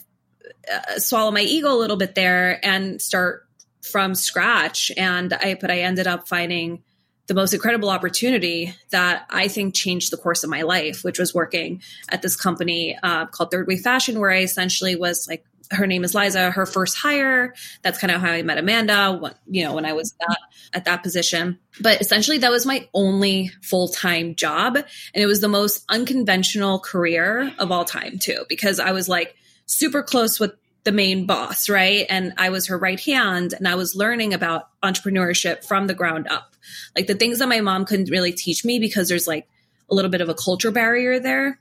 uh, 0.73 0.99
swallow 0.99 1.31
my 1.31 1.43
ego 1.43 1.73
a 1.73 1.79
little 1.79 1.97
bit 1.97 2.17
there 2.17 2.65
and 2.67 3.01
start 3.01 3.47
from 3.83 4.17
scratch. 4.17 4.91
And 4.97 5.33
I, 5.33 5.57
but 5.61 5.71
I 5.71 5.81
ended 5.81 6.09
up 6.09 6.27
finding 6.27 6.83
the 7.27 7.35
most 7.35 7.55
incredible 7.55 7.91
opportunity 7.91 8.75
that 8.91 9.25
I 9.31 9.49
think 9.49 9.75
changed 9.75 10.13
the 10.13 10.17
course 10.17 10.43
of 10.43 10.51
my 10.51 10.63
life, 10.63 11.05
which 11.05 11.19
was 11.19 11.33
working 11.33 11.81
at 12.11 12.23
this 12.23 12.37
company 12.37 12.99
uh, 13.03 13.27
called 13.27 13.51
Third 13.51 13.67
Wave 13.67 13.81
Fashion, 13.81 14.19
where 14.19 14.31
I 14.31 14.41
essentially 14.41 14.97
was 14.97 15.27
like, 15.29 15.45
her 15.75 15.87
name 15.87 16.05
is 16.05 16.15
Liza, 16.15 16.51
her 16.51 16.67
first 16.67 16.97
hire. 16.97 17.55
That's 17.83 17.99
kind 17.99 18.11
of 18.11 18.21
how 18.21 18.31
I 18.31 18.43
met 18.43 18.59
Amanda, 18.59 19.19
when, 19.21 19.35
you 19.47 19.65
know, 19.65 19.75
when 19.75 19.85
I 19.85 19.93
was 19.93 20.15
at 20.73 20.85
that 20.85 21.03
position. 21.03 21.59
But 21.81 22.01
essentially, 22.01 22.39
that 22.39 22.51
was 22.51 22.67
my 22.67 22.89
only 22.95 23.51
full 23.63 23.89
time 23.89 24.35
job. 24.35 24.77
And 24.77 25.23
it 25.23 25.27
was 25.27 25.41
the 25.41 25.49
most 25.49 25.85
unconventional 25.89 26.79
career 26.79 27.53
of 27.59 27.71
all 27.71 27.85
time, 27.85 28.19
too, 28.19 28.45
because 28.49 28.81
I 28.81 28.93
was 28.93 29.09
like 29.09 29.37
super 29.67 30.03
close 30.03 30.41
with 30.41 30.53
the 30.85 30.93
main 30.93 31.27
boss, 31.27 31.69
right? 31.69 32.07
And 32.11 32.35
I 32.37 32.51
was 32.51 32.67
her 32.67 32.79
right 32.79 33.01
hand 33.01 33.55
and 33.55 33.67
I 33.67 33.75
was 33.75 33.97
learning 33.97 34.35
about 34.35 34.69
entrepreneurship 34.83 35.65
from 35.65 35.87
the 35.87 35.95
ground 35.95 36.29
up. 36.29 36.55
Like 36.95 37.07
the 37.07 37.15
things 37.15 37.39
that 37.39 37.49
my 37.49 37.61
mom 37.61 37.87
couldn't 37.87 38.11
really 38.11 38.33
teach 38.33 38.65
me 38.65 38.79
because 38.79 39.09
there's 39.09 39.27
like 39.27 39.49
a 39.91 39.95
little 39.95 40.11
bit 40.11 40.21
of 40.21 40.29
a 40.29 40.35
culture 40.35 40.71
barrier 40.71 41.19
there. 41.19 41.59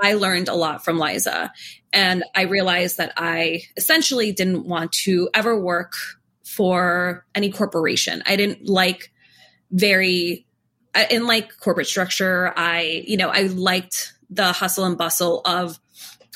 I 0.00 0.14
learned 0.14 0.48
a 0.48 0.54
lot 0.54 0.84
from 0.84 0.98
Liza 0.98 1.52
and 1.92 2.24
I 2.34 2.42
realized 2.42 2.96
that 2.98 3.12
I 3.16 3.62
essentially 3.76 4.32
didn't 4.32 4.66
want 4.66 4.92
to 5.04 5.28
ever 5.34 5.58
work 5.58 5.94
for 6.44 7.26
any 7.34 7.50
corporation. 7.50 8.22
I 8.26 8.36
didn't 8.36 8.68
like 8.68 9.12
very 9.70 10.46
in 11.10 11.26
like 11.26 11.56
corporate 11.58 11.86
structure, 11.86 12.52
I, 12.56 13.04
you 13.06 13.16
know, 13.16 13.28
I 13.28 13.42
liked 13.42 14.14
the 14.28 14.52
hustle 14.52 14.84
and 14.84 14.98
bustle 14.98 15.40
of 15.44 15.78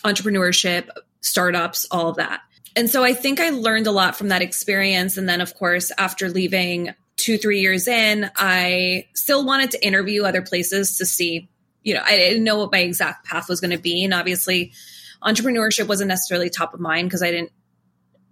entrepreneurship, 0.05 0.89
startups, 1.21 1.87
all 1.91 2.09
of 2.09 2.17
that. 2.17 2.41
And 2.77 2.91
so 2.91 3.05
I 3.05 3.15
think 3.15 3.41
I 3.41 3.51
learned 3.51 3.87
a 3.87 3.93
lot 3.93 4.17
from 4.17 4.29
that 4.29 4.43
experience. 4.43 5.17
And 5.17 5.29
then, 5.29 5.41
of 5.41 5.55
course, 5.55 5.93
after 5.97 6.29
leaving 6.29 6.95
two, 7.17 7.39
three 7.39 7.61
years 7.61 7.87
in, 7.87 8.31
I 8.37 9.07
still 9.15 9.45
wanted 9.45 9.71
to 9.73 9.87
interview 9.87 10.25
other 10.25 10.43
places 10.43 10.99
to 10.99 11.07
see, 11.07 11.49
you 11.85 11.95
know, 11.95 12.03
I 12.05 12.17
didn't 12.17 12.43
know 12.43 12.59
what 12.59 12.73
my 12.73 12.79
exact 12.79 13.27
path 13.27 13.49
was 13.49 13.61
going 13.61 13.71
to 13.71 13.79
be. 13.79 14.03
And 14.05 14.13
obviously, 14.13 14.73
entrepreneurship 15.23 15.87
wasn't 15.87 16.09
necessarily 16.09 16.51
top 16.51 16.75
of 16.75 16.81
mind 16.81 17.09
because 17.09 17.23
I 17.23 17.31
didn't, 17.31 17.53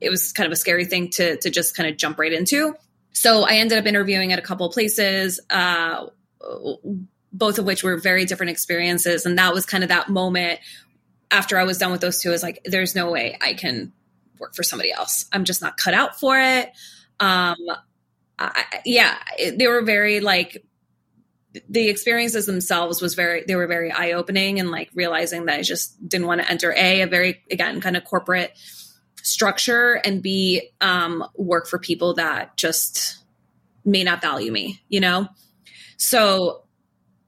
it 0.01 0.11
was 0.11 0.33
kind 0.33 0.47
of 0.47 0.53
a 0.53 0.57
scary 0.57 0.87
thing 0.87 1.11
to, 1.11 1.37
to 1.37 1.51
just 1.51 1.77
kind 1.77 1.89
of 1.89 1.97
jump 1.97 2.19
right 2.19 2.33
into. 2.33 2.75
So 3.13 3.45
I 3.45 3.57
ended 3.57 3.79
up 3.79 3.87
interviewing 3.87 4.33
at 4.33 4.39
a 4.39 4.43
couple 4.43 4.67
of 4.67 4.73
places, 4.73 5.39
uh, 5.51 6.07
both 7.33 7.59
of 7.59 7.67
which 7.67 7.85
were 7.85 7.99
very 7.99 8.25
different 8.25 8.51
experiences. 8.51 9.27
And 9.27 9.39
that 9.39 9.53
was 9.55 9.67
kind 9.67 9.85
of 9.85 9.89
that 9.91 10.09
moment 10.09 10.59
after 11.31 11.59
I 11.59 11.65
was 11.65 11.79
done 11.79 11.93
with 11.93 12.01
those 12.01 12.21
two, 12.21 12.31
I 12.31 12.33
was 12.33 12.43
like, 12.43 12.61
there's 12.65 12.95
no 12.95 13.11
way 13.11 13.39
I 13.41 13.55
can 13.55 13.93
work 14.39 14.55
for 14.55 14.63
somebody 14.63 14.93
else. 14.93 15.27
I'm 15.33 15.45
just 15.45 15.63
not 15.63 15.77
cut 15.77 15.95
out 15.95 16.19
for 16.19 16.39
it. 16.39 16.71
Um, 17.21 17.57
I, 18.39 18.65
yeah, 18.85 19.17
it, 19.39 19.59
they 19.59 19.67
were 19.67 19.83
very 19.83 20.21
like 20.21 20.65
the 21.69 21.89
experiences 21.89 22.47
themselves 22.47 23.01
was 23.03 23.15
very 23.15 23.45
they 23.47 23.57
were 23.57 23.67
very 23.67 23.93
eye 23.93 24.13
opening 24.13 24.59
and 24.59 24.71
like 24.71 24.91
realizing 24.95 25.47
that 25.47 25.59
I 25.59 25.63
just 25.63 26.09
didn't 26.09 26.27
want 26.27 26.41
to 26.41 26.51
enter 26.51 26.73
a 26.73 27.03
a 27.03 27.07
very 27.07 27.43
again 27.51 27.81
kind 27.81 27.97
of 27.97 28.05
corporate 28.05 28.53
structure 29.23 29.95
and 30.05 30.23
b 30.23 30.71
um, 30.81 31.25
work 31.37 31.67
for 31.67 31.79
people 31.79 32.15
that 32.15 32.57
just 32.57 33.19
may 33.85 34.05
not 34.05 34.21
value 34.21 34.53
me, 34.53 34.81
you 34.89 35.01
know. 35.01 35.29
So 35.97 36.63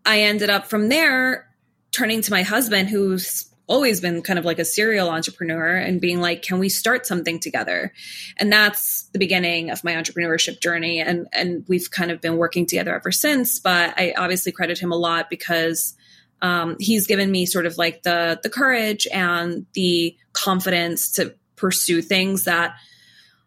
I 0.05 0.21
ended 0.23 0.51
up 0.51 0.67
from 0.67 0.89
there 0.89 1.49
turning 1.93 2.21
to 2.23 2.31
my 2.31 2.43
husband 2.43 2.89
who's 2.89 3.47
always 3.67 4.01
been 4.01 4.21
kind 4.23 4.39
of 4.39 4.45
like 4.45 4.59
a 4.59 4.65
serial 4.65 5.09
entrepreneur 5.09 5.77
and 5.77 6.01
being 6.01 6.21
like 6.21 6.43
can 6.43 6.59
we 6.59 6.69
start 6.69 7.07
something 7.07 7.41
together 7.41 7.93
and 8.39 8.53
that's 8.53 9.05
the 9.13 9.19
beginning 9.19 9.71
of 9.71 9.83
my 9.83 9.95
entrepreneurship 9.95 10.61
journey 10.61 11.01
and 11.01 11.27
and 11.33 11.65
we've 11.67 11.91
kind 11.91 12.11
of 12.11 12.21
been 12.21 12.37
working 12.37 12.67
together 12.67 12.95
ever 12.95 13.11
since 13.11 13.59
but 13.59 13.95
i 13.97 14.13
obviously 14.19 14.53
credit 14.53 14.79
him 14.79 14.93
a 14.93 14.97
lot 14.97 15.31
because 15.31 15.95
um, 16.43 16.77
he's 16.79 17.07
given 17.07 17.31
me 17.31 17.47
sort 17.47 17.65
of 17.65 17.79
like 17.79 18.03
the 18.03 18.39
the 18.43 18.51
courage 18.51 19.07
and 19.11 19.65
the 19.73 20.15
confidence 20.35 21.13
to 21.13 21.35
pursue 21.57 22.03
things 22.03 22.45
that 22.45 22.75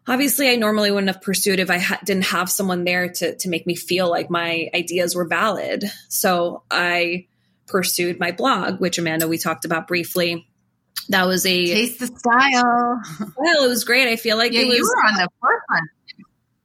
obviously 0.08 0.50
I 0.50 0.56
normally 0.56 0.90
wouldn't 0.90 1.12
have 1.12 1.22
pursued 1.22 1.60
if 1.60 1.70
I 1.70 1.78
ha- 1.78 2.00
didn't 2.04 2.24
have 2.24 2.50
someone 2.50 2.84
there 2.84 3.08
to 3.08 3.36
to 3.36 3.48
make 3.48 3.66
me 3.66 3.76
feel 3.76 4.10
like 4.10 4.30
my 4.30 4.68
ideas 4.74 5.14
were 5.14 5.26
valid. 5.26 5.84
So 6.08 6.64
I 6.70 7.26
pursued 7.68 8.18
my 8.18 8.32
blog, 8.32 8.80
which 8.80 8.98
Amanda, 8.98 9.28
we 9.28 9.38
talked 9.38 9.64
about 9.64 9.86
briefly. 9.86 10.48
That 11.10 11.26
was 11.26 11.46
a 11.46 11.66
taste 11.66 12.00
the 12.00 12.06
style. 12.06 13.00
Well, 13.36 13.64
it 13.64 13.68
was 13.68 13.84
great. 13.84 14.08
I 14.08 14.16
feel 14.16 14.36
like 14.36 14.52
yeah, 14.52 14.62
it 14.62 14.68
was 14.68 14.76
you 14.76 14.82
were 14.82 15.08
on 15.08 15.14
the 15.14 15.28
forefront. 15.40 15.90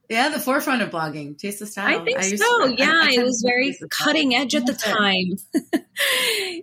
Yeah, 0.08 0.28
the 0.28 0.38
forefront 0.38 0.82
of 0.82 0.90
blogging. 0.90 1.38
Taste 1.38 1.60
the 1.60 1.66
style. 1.66 2.00
I 2.00 2.04
think 2.04 2.18
I 2.18 2.22
so. 2.22 2.66
To, 2.66 2.74
yeah, 2.76 2.92
I, 2.92 3.06
I 3.06 3.20
it 3.20 3.24
was 3.24 3.42
very 3.46 3.76
cutting 3.90 4.34
edge 4.34 4.54
at 4.54 4.66
the 4.66 4.74
time. 4.74 5.82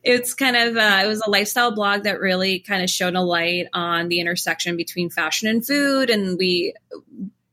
it's 0.04 0.36
kind 0.36 0.56
of 0.56 0.78
uh, 0.78 1.02
it 1.04 1.08
was 1.08 1.24
a 1.26 1.30
lifestyle 1.30 1.74
blog 1.74 2.04
that 2.04 2.20
really 2.20 2.60
kind 2.60 2.84
of 2.84 2.90
shone 2.90 3.16
a 3.16 3.24
light 3.24 3.66
on 3.74 4.10
the 4.10 4.20
intersection 4.20 4.78
between 4.78 5.10
fashion 5.10 5.48
and 5.48 5.66
food, 5.66 6.12
and 6.12 6.38
we 6.38 6.76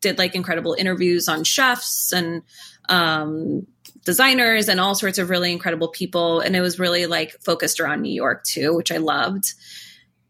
did 0.01 0.19
like 0.19 0.35
incredible 0.35 0.75
interviews 0.75 1.27
on 1.27 1.43
chefs 1.43 2.13
and 2.13 2.43
um, 2.89 3.67
designers 4.09 4.71
and 4.71 4.81
all 4.81 4.95
sorts 4.95 5.19
of 5.19 5.29
really 5.29 5.53
incredible 5.53 5.89
people. 5.89 6.41
And 6.41 6.57
it 6.57 6.63
was 6.63 6.79
really 6.79 7.05
like 7.05 7.33
focused 7.43 7.79
around 7.79 8.01
New 8.01 8.11
York 8.11 8.43
too, 8.43 8.75
which 8.75 8.91
I 8.91 8.97
loved. 8.97 9.53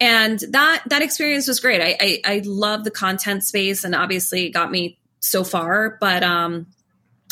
And 0.00 0.40
that 0.50 0.82
that 0.86 1.00
experience 1.00 1.46
was 1.46 1.60
great. 1.60 1.80
I 1.80 1.96
I, 2.00 2.20
I 2.24 2.42
love 2.44 2.82
the 2.82 2.90
content 2.90 3.44
space, 3.44 3.84
and 3.84 3.94
obviously 3.94 4.46
it 4.46 4.50
got 4.50 4.72
me 4.72 4.98
so 5.20 5.44
far. 5.44 5.96
But 6.00 6.24
um, 6.24 6.66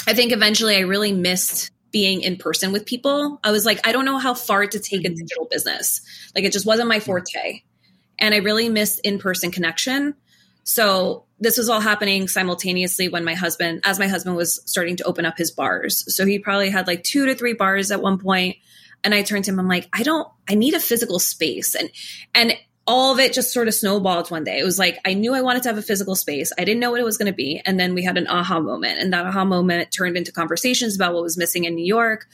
I 0.07 0.15
think 0.15 0.31
eventually 0.31 0.77
I 0.77 0.81
really 0.81 1.11
missed 1.11 1.73
being 1.91 2.21
in 2.23 2.37
person 2.37 2.71
with 2.71 2.87
people. 2.87 3.41
I 3.43 3.51
was 3.51 3.67
like, 3.67 3.85
I 3.85 3.91
don't 3.91 4.05
know 4.05 4.19
how 4.19 4.35
far 4.35 4.69
to 4.69 4.79
take 4.79 5.01
a 5.01 5.09
mm-hmm. 5.09 5.15
digital 5.15 5.49
business. 5.51 6.01
Like 6.37 6.45
it 6.45 6.53
just 6.53 6.67
wasn't 6.67 6.89
my 6.89 7.01
forte, 7.01 7.63
and 8.21 8.35
I 8.35 8.39
really 8.39 8.69
missed 8.69 9.01
in 9.01 9.19
person 9.19 9.51
connection. 9.51 10.15
So 10.67 11.25
this 11.39 11.57
was 11.57 11.69
all 11.69 11.81
happening 11.81 12.27
simultaneously 12.27 13.09
when 13.09 13.25
my 13.25 13.35
husband, 13.35 13.83
as 13.85 14.01
my 14.01 14.09
husband 14.09 14.35
was 14.35 14.61
starting 14.67 14.97
to 14.97 15.05
open 15.05 15.25
up 15.25 15.39
his 15.39 15.53
bars. 15.53 16.05
So 16.15 16.27
he 16.27 16.41
probably 16.41 16.71
had 16.71 16.89
like 16.89 17.05
two 17.05 17.25
to 17.27 17.37
three 17.37 17.53
bars 17.53 17.93
at 17.93 18.03
one 18.03 18.19
point. 18.19 18.57
And 19.05 19.15
I 19.15 19.23
turned 19.23 19.45
to 19.45 19.53
him, 19.53 19.61
I'm 19.61 19.69
like, 19.69 19.89
I 19.93 20.03
don't, 20.03 20.29
I 20.51 20.57
need 20.57 20.75
a 20.75 20.81
physical 20.81 21.21
space. 21.21 21.77
And, 21.77 21.89
and 22.35 22.55
all 22.85 23.13
of 23.13 23.21
it 23.21 23.33
just 23.33 23.53
sort 23.53 23.69
of 23.69 23.75
snowballed 23.75 24.33
one 24.33 24.43
day. 24.43 24.59
It 24.59 24.65
was 24.65 24.79
like, 24.79 24.99
I 25.05 25.15
knew 25.15 25.35
I 25.35 25.41
wanted 25.41 25.63
to 25.65 25.69
have 25.69 25.79
a 25.79 25.83
physical 25.83 26.17
space. 26.17 26.53
I 26.59 26.65
didn't 26.65 26.81
know 26.81 26.91
what 26.91 27.01
it 27.01 27.05
was 27.05 27.17
going 27.17 27.31
to 27.31 27.37
be. 27.37 27.63
And 27.65 27.79
then 27.79 27.95
we 27.95 28.03
had 28.03 28.19
an 28.19 28.27
aha 28.27 28.59
moment. 28.59 28.99
And 28.99 29.13
that 29.13 29.25
aha 29.25 29.45
moment 29.45 29.93
turned 29.93 30.17
into 30.17 30.33
conversations 30.33 30.97
about 30.97 31.15
what 31.15 31.23
was 31.23 31.39
missing 31.39 31.63
in 31.63 31.77
New 31.77 31.87
York, 31.87 32.27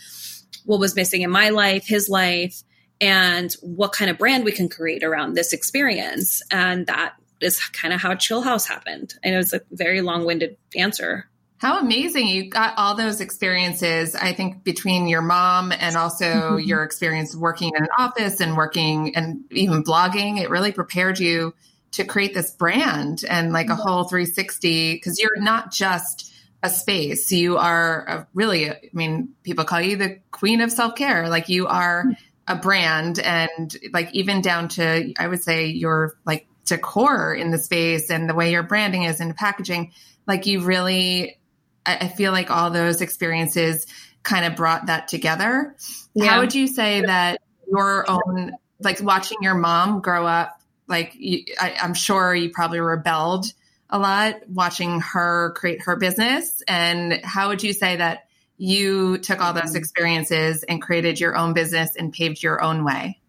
what 0.65 0.81
was 0.81 0.97
missing 0.97 1.21
in 1.21 1.31
my 1.31 1.51
life, 1.51 1.87
his 1.87 2.09
life, 2.09 2.63
and 2.99 3.53
what 3.61 3.93
kind 3.93 4.11
of 4.11 4.17
brand 4.17 4.45
we 4.45 4.53
can 4.53 4.71
create 4.71 5.03
around 5.03 5.35
this 5.35 5.53
experience. 5.53 6.41
And 6.51 6.87
that 6.87 7.15
is 7.43 7.61
kind 7.69 7.93
of 7.93 8.01
how 8.01 8.15
Chillhouse 8.15 8.67
happened. 8.67 9.15
And 9.23 9.35
it 9.35 9.39
was 9.39 9.53
a 9.53 9.61
very 9.71 10.01
long 10.01 10.25
winded 10.25 10.57
answer. 10.77 11.29
How 11.63 11.79
amazing. 11.79 12.27
You 12.27 12.51
got 12.51 12.75
all 12.77 12.97
those 12.97 13.21
experiences, 13.21 14.17
I 14.17 14.33
think, 14.33 14.65
between 14.65 15.07
your 15.07 15.23
mom 15.23 15.71
and 15.71 15.97
also 15.97 16.25
mm-hmm. 16.25 16.59
your 16.59 16.83
experience 16.83 17.37
working 17.37 17.73
in 17.77 17.85
an 17.85 17.89
office 17.97 18.41
and 18.41 18.57
working 18.57 19.15
and 19.15 19.45
even 19.53 19.85
blogging. 19.85 20.41
It 20.41 20.51
really 20.51 20.73
prepared 20.73 21.21
you 21.21 21.55
to 21.93 22.05
create 22.05 22.35
this 22.35 22.51
brand 22.51 23.25
and 23.29 23.53
like 23.53 23.69
a 23.69 23.77
whole 23.77 24.05
360 24.05 24.95
because 24.95 25.21
you're 25.21 25.41
not 25.41 25.71
just 25.71 26.35
a 26.65 26.69
space. 26.69 27.31
You 27.31 27.59
are 27.59 28.07
a 28.09 28.27
really, 28.35 28.71
I 28.71 28.81
mean, 28.93 29.29
people 29.45 29.65
call 29.65 29.81
you 29.81 29.97
the 29.97 30.19
queen 30.31 30.61
of 30.63 30.73
self 30.73 30.97
care. 30.97 31.29
Like 31.29 31.49
you 31.49 31.69
are 31.69 32.07
a 32.49 32.57
brand 32.57 33.19
and 33.21 33.77
like 33.93 34.13
even 34.15 34.41
down 34.41 34.69
to, 34.71 35.13
I 35.19 35.29
would 35.29 35.45
say, 35.45 35.67
your 35.67 36.15
like 36.25 36.47
decor 36.65 37.35
in 37.35 37.51
the 37.51 37.59
space 37.59 38.11
and 38.11 38.29
the 38.29 38.35
way 38.35 38.51
your 38.51 38.63
branding 38.63 39.05
is 39.05 39.21
and 39.21 39.35
packaging, 39.37 39.93
like 40.27 40.47
you 40.47 40.63
really, 40.63 41.39
I, 41.85 42.09
feel 42.09 42.33
like 42.33 42.51
all 42.51 42.71
those 42.71 43.01
experiences 43.01 43.87
kind 44.23 44.45
of 44.45 44.55
brought 44.55 44.87
that 44.87 45.09
together. 45.09 45.75
Yeah. 46.15 46.27
How 46.27 46.41
would 46.41 46.55
you 46.55 46.67
say 46.69 47.03
that 47.03 47.41
your 47.71 48.09
own, 48.09 48.53
like 48.81 49.01
watching 49.03 49.39
your 49.41 49.55
mom 49.55 50.01
grow 50.01 50.27
up, 50.27 50.61
like 50.87 51.15
you, 51.17 51.45
I, 51.61 51.75
I'm 51.83 51.95
sure 51.95 52.35
you 52.35 52.51
probably 52.51 52.81
rebelled 52.81 53.47
a 53.91 53.99
lot 53.99 54.37
watching 54.49 55.01
her 55.01 55.53
create 55.57 55.83
her 55.83 55.97
business. 55.97 56.63
And 56.67 57.21
how 57.25 57.49
would 57.49 57.63
you 57.63 57.73
say 57.73 57.97
that 57.97 58.27
you 58.57 59.19
took 59.19 59.41
all 59.41 59.53
those 59.53 59.75
experiences 59.75 60.63
and 60.63 60.81
created 60.81 61.21
your 61.21 61.37
own 61.37 61.53
business 61.53 61.97
and 61.97 62.13
paved 62.13 62.43
your 62.43 62.63
own 62.63 62.85
way? 62.85 63.21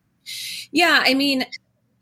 Yeah, 0.71 1.03
I 1.05 1.15
mean, 1.15 1.45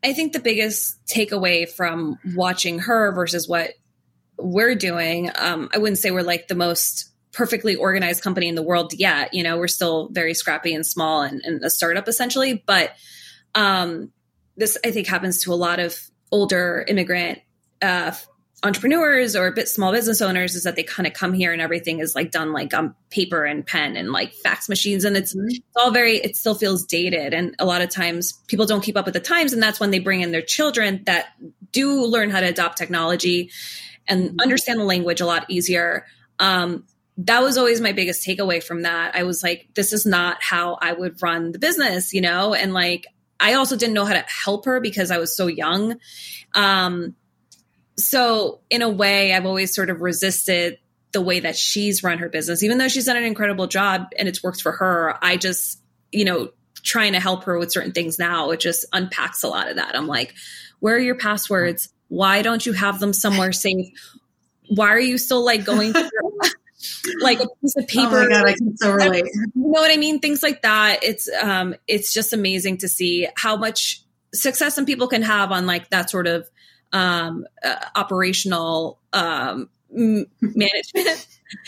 I 0.04 0.14
think 0.14 0.34
the 0.34 0.40
biggest 0.40 1.06
takeaway 1.06 1.70
from 1.70 2.18
watching 2.36 2.80
her 2.80 3.12
versus 3.14 3.48
what 3.48 3.72
we're 4.38 4.76
doing, 4.76 5.30
um, 5.36 5.70
I 5.74 5.78
wouldn't 5.78 6.00
say 6.00 6.12
we're 6.12 6.24
like 6.24 6.48
the 6.48 6.56
most 6.56 7.12
perfectly 7.32 7.76
organized 7.76 8.24
company 8.24 8.48
in 8.48 8.56
the 8.56 8.64
world 8.64 8.94
yet. 8.94 9.34
You 9.34 9.44
know, 9.44 9.58
we're 9.58 9.68
still 9.68 10.10
very 10.12 10.34
scrappy 10.34 10.74
and 10.74 10.86
small 10.86 11.22
and, 11.22 11.42
and 11.46 11.64
a 11.64 11.70
startup 11.70 12.08
essentially. 12.08 12.64
But 12.66 12.92
um, 13.56 14.12
this, 14.58 14.78
I 14.84 14.92
think, 14.92 15.08
happens 15.08 15.44
to 15.44 15.54
a 15.54 15.56
lot 15.56 15.80
of 15.80 15.98
older 16.32 16.84
immigrant 16.88 17.40
uh, 17.82 18.12
entrepreneurs 18.64 19.36
or 19.36 19.52
bit 19.52 19.68
small 19.68 19.92
business 19.92 20.22
owners 20.22 20.56
is 20.56 20.64
that 20.64 20.76
they 20.76 20.84
kind 20.84 21.08
of 21.08 21.14
come 21.14 21.34
here 21.34 21.52
and 21.52 21.62
everything 21.62 22.00
is 22.00 22.14
like 22.14 22.30
done 22.30 22.54
like 22.54 22.74
on 22.74 22.94
paper 23.10 23.44
and 23.44 23.66
pen 23.66 23.96
and 23.96 24.12
like 24.12 24.34
fax 24.34 24.70
machines 24.70 25.04
and 25.04 25.18
it's, 25.18 25.36
mm-hmm. 25.36 25.48
it's 25.50 25.60
all 25.76 25.92
very 25.92 26.18
it 26.18 26.36
still 26.36 26.54
feels 26.54 26.86
dated 26.86 27.34
and 27.34 27.56
a 27.58 27.66
lot 27.66 27.82
of 27.82 27.90
times 27.90 28.34
people 28.48 28.68
don't 28.68 28.84
keep 28.84 28.96
up 28.96 29.06
with 29.06 29.16
the 29.16 29.20
times 29.20 29.52
and 29.52 29.64
that's 29.64 29.80
when 29.80 29.90
they 29.90 29.98
bring 29.98 30.22
in 30.22 30.32
their 30.32 30.44
children 30.44 31.02
that 31.06 31.30
do 31.72 32.06
learn 32.06 32.30
how 32.30 32.40
to 32.40 32.48
adopt 32.48 32.78
technology 32.78 33.50
and 34.08 34.30
mm-hmm. 34.30 34.40
understand 34.42 34.80
the 34.80 34.84
language 34.84 35.22
a 35.22 35.26
lot 35.26 35.46
easier 35.50 36.06
um, 36.38 36.86
that 37.18 37.42
was 37.42 37.58
always 37.58 37.82
my 37.82 37.94
biggest 37.94 38.26
takeaway 38.26 38.62
from 38.64 38.84
that 38.84 39.16
i 39.16 39.24
was 39.24 39.42
like 39.42 39.70
this 39.74 39.92
is 39.92 40.06
not 40.06 40.38
how 40.42 40.78
i 40.82 40.94
would 40.94 41.20
run 41.24 41.52
the 41.52 41.60
business 41.60 42.14
you 42.14 42.22
know 42.22 42.54
and 42.54 42.74
like 42.74 43.08
i 43.40 43.54
also 43.54 43.76
didn't 43.76 43.96
know 43.96 44.06
how 44.06 44.14
to 44.14 44.24
help 44.28 44.66
her 44.66 44.80
because 44.80 45.10
i 45.10 45.18
was 45.18 45.36
so 45.36 45.48
young 45.48 45.98
um, 46.54 47.16
so 48.04 48.60
in 48.70 48.82
a 48.82 48.90
way 48.90 49.34
i've 49.34 49.46
always 49.46 49.74
sort 49.74 49.90
of 49.90 50.02
resisted 50.02 50.78
the 51.12 51.22
way 51.22 51.40
that 51.40 51.56
she's 51.56 52.04
run 52.04 52.18
her 52.18 52.30
business 52.30 52.64
even 52.64 52.78
though 52.78 52.88
she's 52.88 53.06
done 53.06 53.18
an 53.18 53.24
incredible 53.24 53.68
job 53.68 54.08
and 54.18 54.28
it's 54.28 54.44
worked 54.44 54.62
for 54.62 54.72
her 54.72 55.18
i 55.22 55.38
just 55.38 55.82
you 56.12 56.26
know 56.26 56.50
trying 56.84 57.14
to 57.14 57.20
help 57.20 57.44
her 57.44 57.60
with 57.60 57.72
certain 57.72 57.92
things 57.92 58.18
now 58.18 58.52
it 58.52 58.60
just 58.60 58.86
unpacks 58.94 59.44
a 59.44 59.48
lot 59.48 59.70
of 59.70 59.76
that 59.76 59.96
i'm 59.96 60.08
like 60.08 60.34
where 60.80 60.96
are 60.96 61.00
your 61.00 61.16
passwords 61.16 61.90
why 62.08 62.42
don't 62.42 62.66
you 62.66 62.74
have 62.74 63.00
them 63.00 63.14
somewhere 63.14 63.52
safe 63.52 63.88
why 64.70 64.88
are 64.90 65.00
you 65.00 65.18
still 65.18 65.44
like 65.44 65.66
going 65.66 65.94
through 65.94 66.10
like 67.22 67.40
a 67.40 67.48
piece 67.62 67.76
of 67.78 67.88
paper. 67.88 68.08
Oh 68.08 68.24
my 68.24 68.28
god, 68.28 68.48
I 68.48 68.54
can 68.54 68.76
so 68.78 68.92
relate. 68.92 69.26
You 69.26 69.52
know 69.56 69.82
what 69.82 69.92
I 69.92 69.98
mean? 69.98 70.20
Things 70.20 70.42
like 70.42 70.62
that. 70.64 71.04
It's 71.04 71.30
um, 71.42 71.76
it's 71.88 72.14
just 72.14 72.34
amazing 72.34 72.78
to 72.78 72.88
see 72.88 73.28
how 73.36 73.56
much 73.56 74.04
success 74.34 74.76
some 74.76 74.86
people 74.86 75.08
can 75.08 75.22
have 75.22 75.52
on 75.52 75.66
like 75.66 75.90
that 75.90 76.10
sort 76.10 76.28
of 76.28 76.50
um, 76.94 77.46
uh, 77.64 77.76
operational 77.96 79.00
um, 79.14 79.70
m- 79.96 80.28
management. 80.42 81.28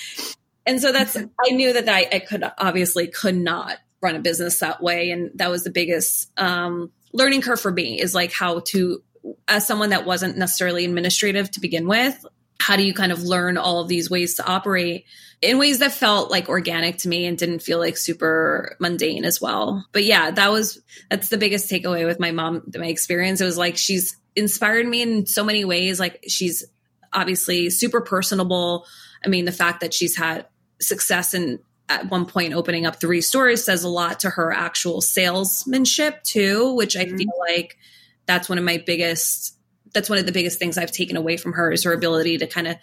and 0.65 0.81
so 0.81 0.91
that's 0.91 1.15
I 1.17 1.51
knew 1.51 1.73
that 1.73 1.89
I, 1.89 2.07
I 2.11 2.19
could 2.19 2.43
obviously 2.57 3.07
could 3.07 3.37
not 3.37 3.77
run 4.01 4.15
a 4.15 4.19
business 4.19 4.59
that 4.59 4.81
way, 4.81 5.11
and 5.11 5.31
that 5.35 5.49
was 5.49 5.63
the 5.63 5.71
biggest 5.71 6.31
um, 6.37 6.91
learning 7.13 7.41
curve 7.41 7.59
for 7.59 7.71
me 7.71 7.99
is 7.99 8.13
like 8.13 8.31
how 8.31 8.59
to 8.67 9.01
as 9.47 9.65
someone 9.65 9.91
that 9.91 10.05
wasn't 10.05 10.37
necessarily 10.37 10.83
administrative 10.83 11.49
to 11.49 11.61
begin 11.61 11.87
with 11.87 12.25
how 12.63 12.77
do 12.77 12.83
you 12.83 12.93
kind 12.93 13.11
of 13.11 13.21
learn 13.21 13.57
all 13.57 13.79
of 13.79 13.89
these 13.89 14.09
ways 14.09 14.35
to 14.35 14.45
operate 14.45 15.05
in 15.41 15.57
ways 15.57 15.79
that 15.79 15.91
felt 15.91 16.31
like 16.31 16.47
organic 16.47 16.97
to 16.99 17.09
me 17.09 17.25
and 17.25 17.37
didn't 17.37 17.59
feel 17.59 17.77
like 17.77 17.97
super 17.97 18.77
mundane 18.79 19.25
as 19.25 19.41
well. 19.41 19.85
But 19.91 20.05
yeah, 20.05 20.31
that 20.31 20.49
was 20.49 20.81
that's 21.09 21.27
the 21.27 21.37
biggest 21.37 21.69
takeaway 21.69 22.05
with 22.05 22.21
my 22.21 22.31
mom, 22.31 22.63
my 22.77 22.87
experience. 22.87 23.41
It 23.41 23.45
was 23.45 23.57
like 23.57 23.75
she's 23.75 24.15
inspired 24.35 24.87
me 24.87 25.01
in 25.01 25.25
so 25.25 25.43
many 25.43 25.65
ways. 25.65 25.99
Like 25.99 26.23
she's 26.27 26.65
obviously 27.11 27.69
super 27.69 28.01
personable. 28.01 28.85
I 29.23 29.27
mean, 29.27 29.45
the 29.45 29.51
fact 29.51 29.81
that 29.81 29.93
she's 29.93 30.15
had 30.15 30.47
success 30.81 31.33
in 31.33 31.59
at 31.89 32.09
one 32.09 32.25
point 32.25 32.53
opening 32.53 32.85
up 32.85 32.99
three 32.99 33.21
stores 33.21 33.63
says 33.63 33.83
a 33.83 33.89
lot 33.89 34.21
to 34.21 34.29
her 34.29 34.51
actual 34.51 35.01
salesmanship 35.01 36.23
too, 36.23 36.73
which 36.73 36.95
I 36.95 37.05
mm-hmm. 37.05 37.17
feel 37.17 37.33
like 37.39 37.77
that's 38.25 38.49
one 38.49 38.57
of 38.57 38.63
my 38.63 38.81
biggest 38.85 39.57
that's 39.93 40.09
one 40.09 40.17
of 40.17 40.25
the 40.25 40.31
biggest 40.31 40.57
things 40.57 40.77
I've 40.77 40.91
taken 40.91 41.17
away 41.17 41.37
from 41.37 41.53
her 41.53 41.71
is 41.71 41.83
her 41.83 41.93
ability 41.93 42.39
to 42.39 42.47
kind 42.47 42.67
of 42.67 42.77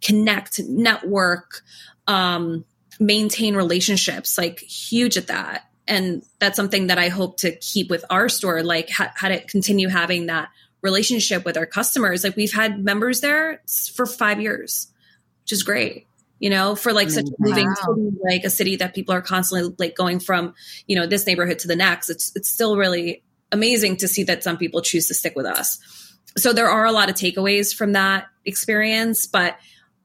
connect, 0.00 0.60
network, 0.60 1.60
um, 2.06 2.64
maintain 2.98 3.54
relationships, 3.54 4.38
like 4.38 4.60
huge 4.60 5.18
at 5.18 5.26
that. 5.26 5.64
And 5.86 6.24
that's 6.38 6.56
something 6.56 6.86
that 6.86 6.98
I 6.98 7.08
hope 7.08 7.38
to 7.38 7.54
keep 7.56 7.90
with 7.90 8.04
our 8.08 8.30
store, 8.30 8.62
like 8.62 8.88
ha- 8.88 9.12
how 9.14 9.28
to 9.28 9.44
continue 9.44 9.88
having 9.88 10.26
that 10.26 10.48
relationship 10.84 11.44
with 11.44 11.56
our 11.56 11.66
customers. 11.66 12.22
Like 12.22 12.36
we've 12.36 12.52
had 12.52 12.84
members 12.84 13.20
there 13.20 13.60
for 13.94 14.06
five 14.06 14.40
years, 14.40 14.92
which 15.42 15.52
is 15.52 15.64
great. 15.64 16.06
You 16.38 16.50
know, 16.50 16.76
for 16.76 16.92
like 16.92 17.10
such 17.10 17.26
a 17.26 17.32
moving 17.38 17.74
city, 17.74 18.10
like 18.22 18.44
a 18.44 18.50
city 18.50 18.76
that 18.76 18.94
people 18.94 19.14
are 19.14 19.22
constantly 19.22 19.74
like 19.78 19.96
going 19.96 20.20
from, 20.20 20.54
you 20.86 20.94
know, 20.94 21.06
this 21.06 21.26
neighborhood 21.26 21.60
to 21.60 21.68
the 21.68 21.76
next. 21.76 22.10
It's 22.10 22.32
it's 22.36 22.50
still 22.50 22.76
really 22.76 23.22
amazing 23.50 23.96
to 23.98 24.08
see 24.08 24.24
that 24.24 24.44
some 24.44 24.58
people 24.58 24.82
choose 24.82 25.08
to 25.08 25.14
stick 25.14 25.34
with 25.36 25.46
us 25.46 25.78
so 26.36 26.52
there 26.52 26.68
are 26.68 26.84
a 26.84 26.92
lot 26.92 27.08
of 27.08 27.14
takeaways 27.14 27.74
from 27.74 27.92
that 27.92 28.26
experience, 28.44 29.26
but 29.26 29.56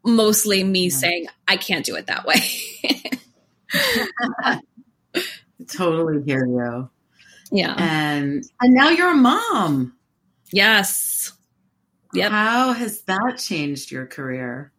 mostly 0.05 0.63
me 0.63 0.85
yeah. 0.85 0.95
saying 0.95 1.25
I 1.47 1.57
can't 1.57 1.85
do 1.85 1.95
it 1.95 2.07
that 2.07 2.25
way. 2.25 2.39
totally 5.67 6.23
hear 6.23 6.45
you. 6.45 6.89
Yeah. 7.51 7.75
And 7.77 8.43
and 8.61 8.73
now 8.73 8.89
you're 8.89 9.11
a 9.11 9.15
mom. 9.15 9.95
Yes. 10.51 11.31
Yep. 12.13 12.31
How 12.31 12.73
has 12.73 13.01
that 13.03 13.37
changed 13.37 13.91
your 13.91 14.05
career? 14.05 14.71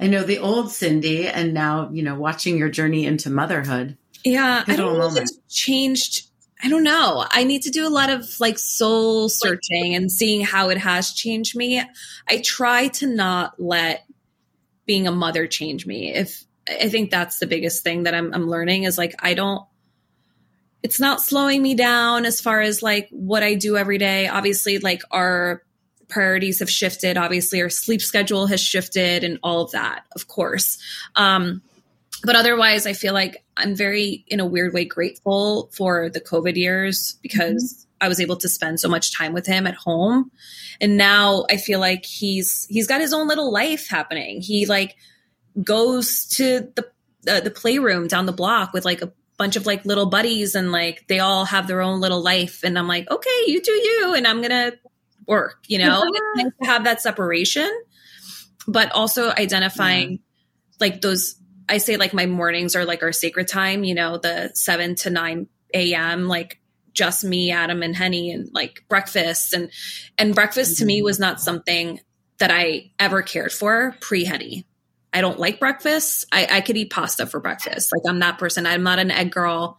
I 0.00 0.06
know 0.06 0.22
the 0.22 0.38
old 0.38 0.66
Cyndi 0.66 1.30
and 1.32 1.54
now, 1.54 1.90
you 1.92 2.02
know, 2.02 2.14
watching 2.14 2.58
your 2.58 2.68
journey 2.68 3.06
into 3.06 3.30
motherhood. 3.30 3.96
Yeah, 4.24 4.64
I 4.66 4.76
don't 4.76 4.98
know 4.98 5.06
if 5.06 5.16
it's 5.16 5.38
changed 5.48 6.32
I 6.62 6.68
don't 6.68 6.84
know. 6.84 7.26
I 7.28 7.42
need 7.42 7.62
to 7.62 7.70
do 7.70 7.86
a 7.86 7.90
lot 7.90 8.08
of 8.08 8.28
like 8.38 8.56
soul 8.56 9.28
searching 9.28 9.96
and 9.96 10.10
seeing 10.10 10.42
how 10.42 10.68
it 10.68 10.78
has 10.78 11.12
changed 11.12 11.56
me. 11.56 11.82
I 12.28 12.38
try 12.38 12.86
to 12.88 13.06
not 13.08 13.54
let 13.58 14.06
being 14.86 15.08
a 15.08 15.12
mother 15.12 15.48
change 15.48 15.86
me. 15.86 16.14
If 16.14 16.44
I 16.68 16.88
think 16.88 17.10
that's 17.10 17.38
the 17.38 17.48
biggest 17.48 17.82
thing 17.82 18.04
that 18.04 18.14
I'm, 18.14 18.32
I'm 18.32 18.48
learning 18.48 18.84
is 18.84 18.96
like, 18.96 19.14
I 19.18 19.34
don't, 19.34 19.66
it's 20.82 21.00
not 21.00 21.20
slowing 21.20 21.62
me 21.62 21.74
down 21.74 22.24
as 22.24 22.40
far 22.40 22.60
as 22.60 22.82
like 22.82 23.08
what 23.10 23.42
I 23.42 23.54
do 23.54 23.76
every 23.76 23.98
day. 23.98 24.28
Obviously, 24.28 24.78
like 24.78 25.02
our 25.10 25.62
priorities 26.08 26.58
have 26.58 26.70
shifted. 26.70 27.16
Obviously, 27.16 27.62
our 27.62 27.70
sleep 27.70 28.02
schedule 28.02 28.46
has 28.46 28.60
shifted 28.60 29.24
and 29.24 29.38
all 29.42 29.62
of 29.62 29.70
that, 29.72 30.04
of 30.14 30.28
course. 30.28 30.78
Um, 31.16 31.62
but 32.24 32.36
otherwise 32.36 32.86
i 32.86 32.92
feel 32.92 33.12
like 33.12 33.44
i'm 33.56 33.74
very 33.74 34.24
in 34.28 34.40
a 34.40 34.46
weird 34.46 34.72
way 34.72 34.84
grateful 34.84 35.68
for 35.72 36.08
the 36.08 36.20
covid 36.20 36.56
years 36.56 37.18
because 37.22 37.62
mm-hmm. 37.74 38.04
i 38.04 38.08
was 38.08 38.20
able 38.20 38.36
to 38.36 38.48
spend 38.48 38.80
so 38.80 38.88
much 38.88 39.16
time 39.16 39.32
with 39.32 39.46
him 39.46 39.66
at 39.66 39.74
home 39.74 40.30
and 40.80 40.96
now 40.96 41.44
i 41.50 41.56
feel 41.56 41.80
like 41.80 42.04
he's 42.04 42.66
he's 42.68 42.86
got 42.86 43.00
his 43.00 43.12
own 43.12 43.28
little 43.28 43.52
life 43.52 43.88
happening 43.88 44.40
he 44.40 44.66
like 44.66 44.96
goes 45.62 46.26
to 46.26 46.68
the 46.76 46.88
uh, 47.28 47.40
the 47.40 47.50
playroom 47.50 48.08
down 48.08 48.26
the 48.26 48.32
block 48.32 48.72
with 48.72 48.84
like 48.84 49.00
a 49.00 49.12
bunch 49.42 49.56
of 49.56 49.66
like 49.66 49.84
little 49.84 50.06
buddies 50.06 50.54
and 50.54 50.72
like 50.72 51.04
they 51.08 51.18
all 51.18 51.44
have 51.44 51.66
their 51.66 51.82
own 51.82 52.00
little 52.00 52.22
life 52.22 52.62
and 52.62 52.78
i'm 52.78 52.88
like 52.88 53.10
okay 53.10 53.42
you 53.46 53.60
do 53.60 53.72
you 53.72 54.14
and 54.16 54.26
i'm 54.26 54.40
gonna 54.40 54.72
work 55.26 55.58
you 55.66 55.78
know 55.78 56.02
it's 56.04 56.20
nice 56.36 56.52
to 56.62 56.66
have 56.66 56.84
that 56.84 57.02
separation 57.02 57.70
but 58.66 58.92
also 58.92 59.30
identifying 59.30 60.12
yeah. 60.12 60.18
like 60.80 61.00
those 61.00 61.36
I 61.68 61.78
say 61.78 61.96
like 61.96 62.12
my 62.12 62.26
mornings 62.26 62.76
are 62.76 62.84
like 62.84 63.02
our 63.02 63.12
sacred 63.12 63.48
time, 63.48 63.84
you 63.84 63.94
know, 63.94 64.18
the 64.18 64.50
7 64.54 64.94
to 64.96 65.10
9 65.10 65.46
a.m. 65.74 66.28
like 66.28 66.60
just 66.92 67.24
me, 67.24 67.50
Adam 67.50 67.82
and 67.82 67.96
Henny 67.96 68.30
and 68.30 68.50
like 68.52 68.84
breakfast 68.88 69.54
and 69.54 69.70
and 70.18 70.34
breakfast 70.34 70.72
mm-hmm. 70.74 70.82
to 70.82 70.86
me 70.86 70.98
mm-hmm. 70.98 71.04
was 71.04 71.18
not 71.18 71.40
something 71.40 72.00
that 72.38 72.50
I 72.50 72.90
ever 72.98 73.22
cared 73.22 73.52
for 73.52 73.96
pre-Henny. 74.00 74.66
I 75.12 75.20
don't 75.20 75.38
like 75.38 75.60
breakfast. 75.60 76.26
I, 76.32 76.46
I 76.50 76.60
could 76.60 76.76
eat 76.76 76.90
pasta 76.90 77.26
for 77.26 77.40
breakfast. 77.40 77.92
Like 77.92 78.10
I'm 78.10 78.20
that 78.20 78.38
person. 78.38 78.66
I'm 78.66 78.82
not 78.82 78.98
an 78.98 79.10
egg 79.10 79.30
girl. 79.30 79.78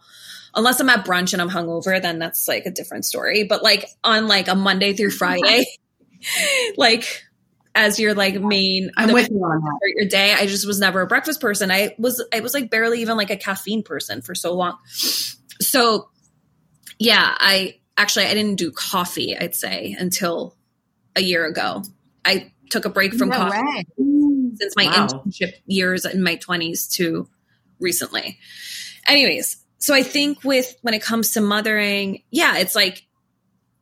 Unless 0.54 0.78
I'm 0.78 0.88
at 0.88 1.04
brunch 1.04 1.32
and 1.32 1.42
I'm 1.42 1.50
hungover, 1.50 2.00
then 2.00 2.20
that's 2.20 2.46
like 2.46 2.66
a 2.66 2.70
different 2.70 3.04
story. 3.04 3.42
But 3.42 3.62
like 3.62 3.88
on 4.04 4.28
like 4.28 4.46
a 4.46 4.54
Monday 4.54 4.92
through 4.92 5.10
Friday, 5.12 5.64
like 6.76 7.24
as 7.74 7.98
your 7.98 8.14
like 8.14 8.40
main 8.40 8.90
I'm 8.96 9.12
with 9.12 9.30
you 9.30 9.38
on 9.38 9.60
that. 9.60 9.92
your 9.96 10.08
day. 10.08 10.32
I 10.32 10.46
just 10.46 10.66
was 10.66 10.78
never 10.78 11.00
a 11.00 11.06
breakfast 11.06 11.40
person. 11.40 11.70
I 11.70 11.94
was 11.98 12.24
I 12.32 12.40
was 12.40 12.54
like 12.54 12.70
barely 12.70 13.00
even 13.00 13.16
like 13.16 13.30
a 13.30 13.36
caffeine 13.36 13.82
person 13.82 14.22
for 14.22 14.34
so 14.34 14.54
long. 14.54 14.78
So 15.60 16.08
yeah, 16.98 17.34
I 17.38 17.80
actually 17.98 18.26
I 18.26 18.34
didn't 18.34 18.56
do 18.56 18.70
coffee, 18.70 19.36
I'd 19.36 19.54
say, 19.54 19.96
until 19.98 20.56
a 21.16 21.20
year 21.20 21.44
ago. 21.46 21.82
I 22.24 22.52
took 22.70 22.84
a 22.84 22.90
break 22.90 23.14
from 23.14 23.28
no 23.28 23.36
coffee 23.36 23.58
way. 23.58 23.84
Since 24.56 24.74
my 24.76 24.86
wow. 24.86 25.06
internship 25.06 25.54
years 25.66 26.04
in 26.04 26.22
my 26.22 26.36
20s 26.36 26.90
to 26.92 27.28
recently. 27.80 28.38
Anyways, 29.06 29.58
so 29.78 29.94
I 29.94 30.02
think 30.02 30.44
with 30.44 30.76
when 30.82 30.94
it 30.94 31.02
comes 31.02 31.32
to 31.32 31.40
mothering, 31.40 32.22
yeah, 32.30 32.56
it's 32.58 32.74
like 32.74 33.06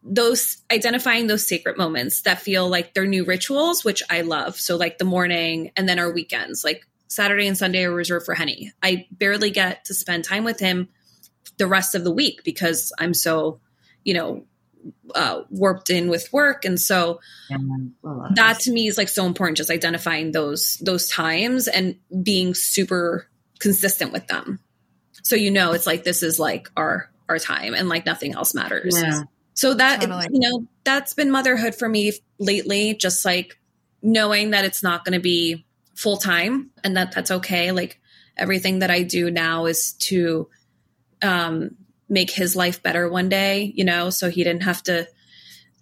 those 0.03 0.59
identifying 0.71 1.29
those 1.29 1.47
sacred 1.47 1.79
moments 1.79 2.23
that 2.23 2.41
feel 2.41 2.69
like 2.69 2.93
they're 2.93 3.07
new 3.07 3.25
rituals, 3.25 3.85
which 3.85 4.03
I 4.11 4.23
love. 4.23 4.57
So 4.57 4.77
like 4.77 4.99
the 4.99 5.05
morning 5.05 5.71
and 5.77 5.89
then 5.89 5.99
our 5.99 6.13
weekends, 6.13 6.65
like 6.65 6.87
Saturday 7.07 7.47
and 7.47 7.57
Sunday 7.57 7.85
are 7.85 7.93
reserved 7.93 8.27
for 8.27 8.35
Henny. 8.35 8.73
I 8.83 9.07
barely 9.13 9.51
get 9.51 9.85
to 9.87 9.95
spend 9.95 10.25
time 10.25 10.45
with 10.45 10.59
him 10.59 10.89
the 11.59 11.67
rest 11.67 11.95
of 11.95 12.05
the 12.05 12.11
week 12.11 12.43
because 12.43 12.93
I'm 12.99 13.15
so, 13.15 13.61
you 14.03 14.15
know, 14.15 14.45
uh, 15.15 15.43
warped 15.51 15.91
in 15.91 16.09
with 16.09 16.33
work. 16.33 16.65
And 16.65 16.81
so 16.81 17.21
that 18.35 18.61
to 18.61 18.73
me 18.73 18.89
is 18.89 18.99
like 18.99 19.09
so 19.09 19.27
important, 19.27 19.57
just 19.59 19.71
identifying 19.71 20.33
those, 20.33 20.79
those 20.79 21.09
times 21.09 21.69
and 21.69 21.97
being 22.23 22.55
super 22.55 23.29
consistent 23.59 24.13
with 24.13 24.27
them. 24.27 24.59
So, 25.23 25.37
you 25.37 25.51
know, 25.51 25.73
it's 25.73 25.87
like, 25.87 26.05
this 26.05 26.23
is 26.23 26.39
like 26.39 26.71
our, 26.77 27.11
our 27.29 27.39
time 27.39 27.75
and 27.75 27.89
like 27.89 28.07
nothing 28.07 28.35
else 28.35 28.55
matters. 28.55 29.01
Yeah. 29.01 29.23
So 29.55 29.75
that 29.75 30.01
totally. 30.01 30.27
you 30.31 30.41
know, 30.41 30.67
that's 30.85 31.15
been 31.15 31.31
motherhood 31.31 31.75
for 31.75 31.89
me 31.89 32.13
lately, 32.39 32.95
just 32.95 33.25
like 33.25 33.59
knowing 34.03 34.51
that 34.51 34.65
it's 34.65 34.83
not 34.83 35.05
going 35.05 35.13
to 35.13 35.21
be 35.21 35.65
full 35.95 36.17
time 36.17 36.71
and 36.83 36.97
that 36.97 37.13
that's 37.13 37.31
okay. 37.31 37.71
Like 37.71 38.01
everything 38.37 38.81
that 38.81 38.91
I 38.91 39.03
do 39.03 39.31
now 39.31 39.67
is 39.67 39.93
to 39.95 40.49
um 41.21 41.77
make 42.13 42.31
his 42.31 42.55
life 42.55 42.83
better 42.83 43.09
one 43.09 43.29
day, 43.31 43.73
you 43.75 43.85
know, 43.85 44.11
so 44.11 44.31
he 44.31 44.45
didn't 44.45 44.65
have 44.65 44.83
to 44.85 45.09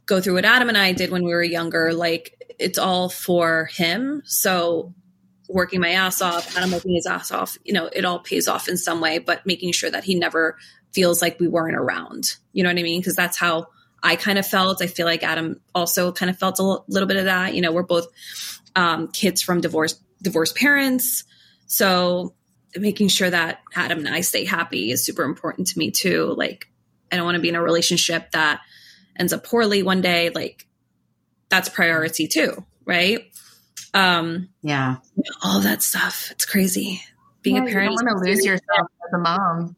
go 0.07 0.21
through 0.21 0.35
what 0.35 0.45
Adam 0.45 0.69
and 0.69 0.79
I 0.79 0.93
did 0.93 1.11
when 1.11 1.25
we 1.25 1.33
were 1.33 1.43
younger. 1.43 1.93
Like 1.93 2.55
it's 2.59 2.79
all 2.79 3.09
for 3.09 3.67
him. 3.67 4.23
So 4.25 4.95
working 5.49 5.81
my 5.81 5.91
ass 5.91 6.23
off, 6.23 6.57
Adam 6.57 6.71
working 6.71 6.95
his 6.95 7.07
ass 7.07 7.33
off, 7.33 7.59
you 7.65 7.73
know, 7.73 7.91
it 7.93 8.05
all 8.05 8.21
pays 8.21 8.47
off 8.47 8.69
in 8.69 8.77
some 8.77 9.01
way, 9.01 9.19
but 9.19 9.45
making 9.45 9.73
sure 9.73 9.91
that 9.91 10.05
he 10.05 10.15
never 10.15 10.57
feels 10.93 11.21
like 11.21 11.41
we 11.41 11.49
weren't 11.49 11.77
around. 11.77 12.37
You 12.53 12.63
know 12.63 12.69
what 12.71 12.79
I 12.79 12.83
mean? 12.85 13.01
Because 13.01 13.17
that's 13.17 13.37
how 13.37 13.67
I 14.03 14.15
kind 14.15 14.39
of 14.39 14.47
felt. 14.47 14.81
I 14.81 14.87
feel 14.87 15.07
like 15.07 15.25
Adam 15.25 15.61
also 15.75 16.13
kind 16.13 16.31
of 16.31 16.39
felt 16.39 16.61
a 16.61 16.63
l- 16.63 16.85
little 16.89 17.09
bit 17.09 17.17
of 17.17 17.25
that. 17.25 17.55
You 17.55 17.61
know, 17.61 17.73
we're 17.73 17.83
both 17.83 18.07
um, 18.77 19.09
kids 19.09 19.43
from 19.43 19.61
divorced 19.61 20.01
divorced 20.23 20.55
parents, 20.55 21.25
so 21.67 22.35
making 22.77 23.09
sure 23.09 23.31
that 23.31 23.61
Adam 23.75 23.99
and 23.99 24.09
I 24.09 24.21
stay 24.21 24.45
happy 24.45 24.91
is 24.91 25.05
super 25.05 25.25
important 25.25 25.69
to 25.69 25.79
me 25.79 25.91
too. 25.91 26.35
Like, 26.37 26.69
I 27.11 27.17
don't 27.17 27.25
want 27.25 27.37
to 27.37 27.43
be 27.43 27.49
in 27.49 27.57
a 27.57 27.63
relationship 27.63 28.31
that 28.33 28.61
ends 29.17 29.33
up 29.33 29.45
poorly 29.45 29.83
one 29.83 30.01
day. 30.01 30.31
Like, 30.31 30.67
that's 31.49 31.69
priority 31.69 32.29
too, 32.29 32.65
right? 32.85 33.25
Um, 33.93 34.51
yeah, 34.63 34.97
all 35.43 35.61
that 35.61 35.83
stuff. 35.83 36.29
It's 36.31 36.45
crazy. 36.45 37.03
Being 37.43 37.57
yeah, 37.57 37.63
a 37.65 37.67
parent, 37.67 37.91
you 37.91 37.97
don't 37.97 38.07
want 38.07 38.25
to 38.25 38.31
lose 38.31 38.45
yourself 38.45 38.89
as 39.07 39.13
a 39.15 39.19
mom. 39.19 39.77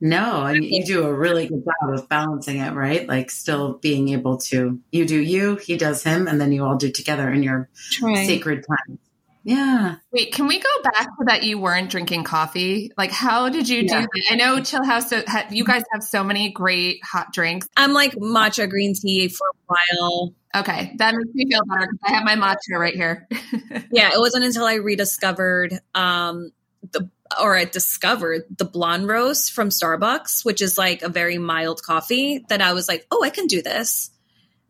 No, 0.00 0.44
and 0.44 0.62
you 0.62 0.84
do 0.84 1.04
a 1.04 1.12
really 1.12 1.48
good 1.48 1.64
job 1.64 1.94
of 1.94 2.08
balancing 2.08 2.58
it, 2.58 2.74
right? 2.74 3.08
Like 3.08 3.30
still 3.30 3.74
being 3.78 4.10
able 4.10 4.36
to 4.38 4.78
you 4.92 5.06
do 5.06 5.18
you, 5.18 5.56
he 5.56 5.76
does 5.76 6.02
him, 6.02 6.28
and 6.28 6.40
then 6.40 6.52
you 6.52 6.64
all 6.64 6.76
do 6.76 6.90
together 6.90 7.30
in 7.30 7.42
your 7.42 7.70
Trying. 7.92 8.26
sacred 8.26 8.64
time. 8.68 8.98
Yeah. 9.46 9.94
Wait, 10.10 10.32
can 10.32 10.48
we 10.48 10.58
go 10.58 10.68
back 10.82 11.04
to 11.06 11.24
that 11.26 11.44
you 11.44 11.56
weren't 11.60 11.88
drinking 11.88 12.24
coffee? 12.24 12.90
Like, 12.98 13.12
how 13.12 13.48
did 13.48 13.68
you 13.68 13.82
Yeah. 13.82 14.00
do 14.00 14.08
that? 14.12 14.22
I 14.32 14.34
know 14.34 14.56
Chillhouse, 14.56 15.06
so, 15.06 15.22
ha, 15.24 15.46
you 15.50 15.64
guys 15.64 15.84
have 15.92 16.02
so 16.02 16.24
many 16.24 16.50
great 16.50 16.98
hot 17.04 17.32
drinks. 17.32 17.68
I'm 17.76 17.92
like 17.92 18.12
matcha 18.16 18.68
green 18.68 18.94
tea 18.94 19.28
for 19.28 19.46
a 19.46 19.74
while. 19.94 20.34
Okay, 20.56 20.94
that 20.98 21.14
makes 21.14 21.30
me 21.32 21.48
feel 21.48 21.60
better 21.64 21.82
because 21.92 21.98
I 22.04 22.12
have 22.14 22.24
my 22.24 22.34
matcha 22.34 22.76
right 22.76 22.94
here. 22.94 23.28
Yeah, 23.92 24.10
it 24.12 24.18
wasn't 24.18 24.44
until 24.44 24.64
I 24.64 24.74
rediscovered 24.74 25.78
um 25.94 26.50
the 26.90 27.08
or 27.40 27.56
I 27.56 27.66
discovered 27.66 28.42
the 28.58 28.64
blonde 28.64 29.06
roast 29.06 29.52
from 29.52 29.68
Starbucks, 29.68 30.44
which 30.44 30.60
is 30.60 30.76
like 30.76 31.02
a 31.02 31.08
very 31.08 31.38
mild 31.38 31.82
coffee, 31.84 32.44
that 32.48 32.60
I 32.60 32.72
was 32.72 32.88
like, 32.88 33.06
oh, 33.12 33.22
I 33.22 33.30
can 33.30 33.46
do 33.46 33.62
this. 33.62 34.10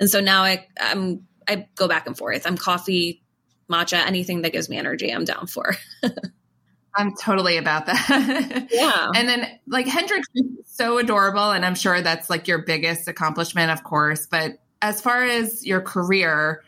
And 0.01 0.11
so 0.11 0.21
now 0.21 0.43
I 0.43 0.67
I'm 0.79 1.27
I 1.49 1.67
go 1.77 1.89
back 1.89 2.07
and 2.07 2.17
forth. 2.17 2.47
I'm 2.47 2.59
coffee, 2.59 3.23
matcha, 3.70 4.05
anything 4.07 4.42
that 4.42 4.52
gives 4.52 4.68
me 4.68 4.76
energy, 4.76 5.11
I'm 5.12 5.24
down 5.24 5.46
for. 5.46 5.76
I'm 6.96 7.14
totally 7.14 7.59
about 7.59 7.87
that. 7.87 8.68
Yeah. 8.70 9.09
And 9.14 9.29
then 9.29 9.46
like 9.66 9.87
Hendrix 9.87 10.26
is 10.35 10.46
so 10.66 10.98
adorable 10.98 11.50
and 11.50 11.64
I'm 11.64 11.74
sure 11.74 12.00
that's 12.00 12.31
like 12.31 12.48
your 12.48 12.59
biggest 12.59 13.07
accomplishment 13.09 13.70
of 13.70 13.85
course, 13.85 14.26
but 14.26 14.59
as 14.83 15.00
far 15.00 15.24
as 15.24 15.64
your 15.64 15.81
career, 15.81 16.62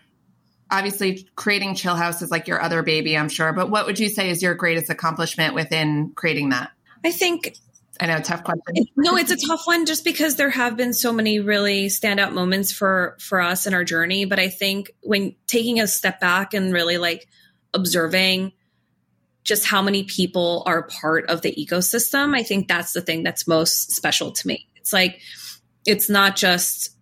obviously 0.70 1.28
creating 1.34 1.74
Chillhouse 1.74 2.22
is 2.22 2.30
like 2.30 2.46
your 2.46 2.60
other 2.60 2.82
baby, 2.82 3.16
I'm 3.16 3.28
sure, 3.28 3.52
but 3.52 3.70
what 3.70 3.86
would 3.86 3.98
you 3.98 4.08
say 4.08 4.30
is 4.30 4.42
your 4.42 4.54
greatest 4.54 4.90
accomplishment 4.90 5.54
within 5.54 6.12
creating 6.14 6.50
that? 6.50 6.70
I 7.04 7.10
think 7.10 7.56
I 8.00 8.06
know 8.06 8.20
tough 8.20 8.44
question. 8.44 8.86
no, 8.96 9.16
it's 9.16 9.30
a 9.30 9.46
tough 9.46 9.62
one 9.64 9.84
just 9.84 10.04
because 10.04 10.36
there 10.36 10.50
have 10.50 10.76
been 10.76 10.92
so 10.92 11.12
many 11.12 11.40
really 11.40 11.86
standout 11.86 12.32
moments 12.32 12.70
for 12.70 13.16
for 13.20 13.40
us 13.40 13.66
in 13.66 13.74
our 13.74 13.84
journey. 13.84 14.24
But 14.24 14.38
I 14.38 14.48
think 14.48 14.92
when 15.02 15.34
taking 15.46 15.80
a 15.80 15.86
step 15.86 16.20
back 16.20 16.54
and 16.54 16.72
really 16.72 16.98
like 16.98 17.26
observing 17.74 18.52
just 19.42 19.66
how 19.66 19.82
many 19.82 20.04
people 20.04 20.62
are 20.66 20.82
part 20.82 21.28
of 21.28 21.42
the 21.42 21.52
ecosystem, 21.52 22.36
I 22.36 22.42
think 22.42 22.68
that's 22.68 22.92
the 22.92 23.00
thing 23.00 23.22
that's 23.22 23.48
most 23.48 23.92
special 23.92 24.30
to 24.32 24.46
me. 24.46 24.68
It's 24.76 24.92
like 24.92 25.20
it's 25.86 26.08
not 26.08 26.36
just 26.36 26.94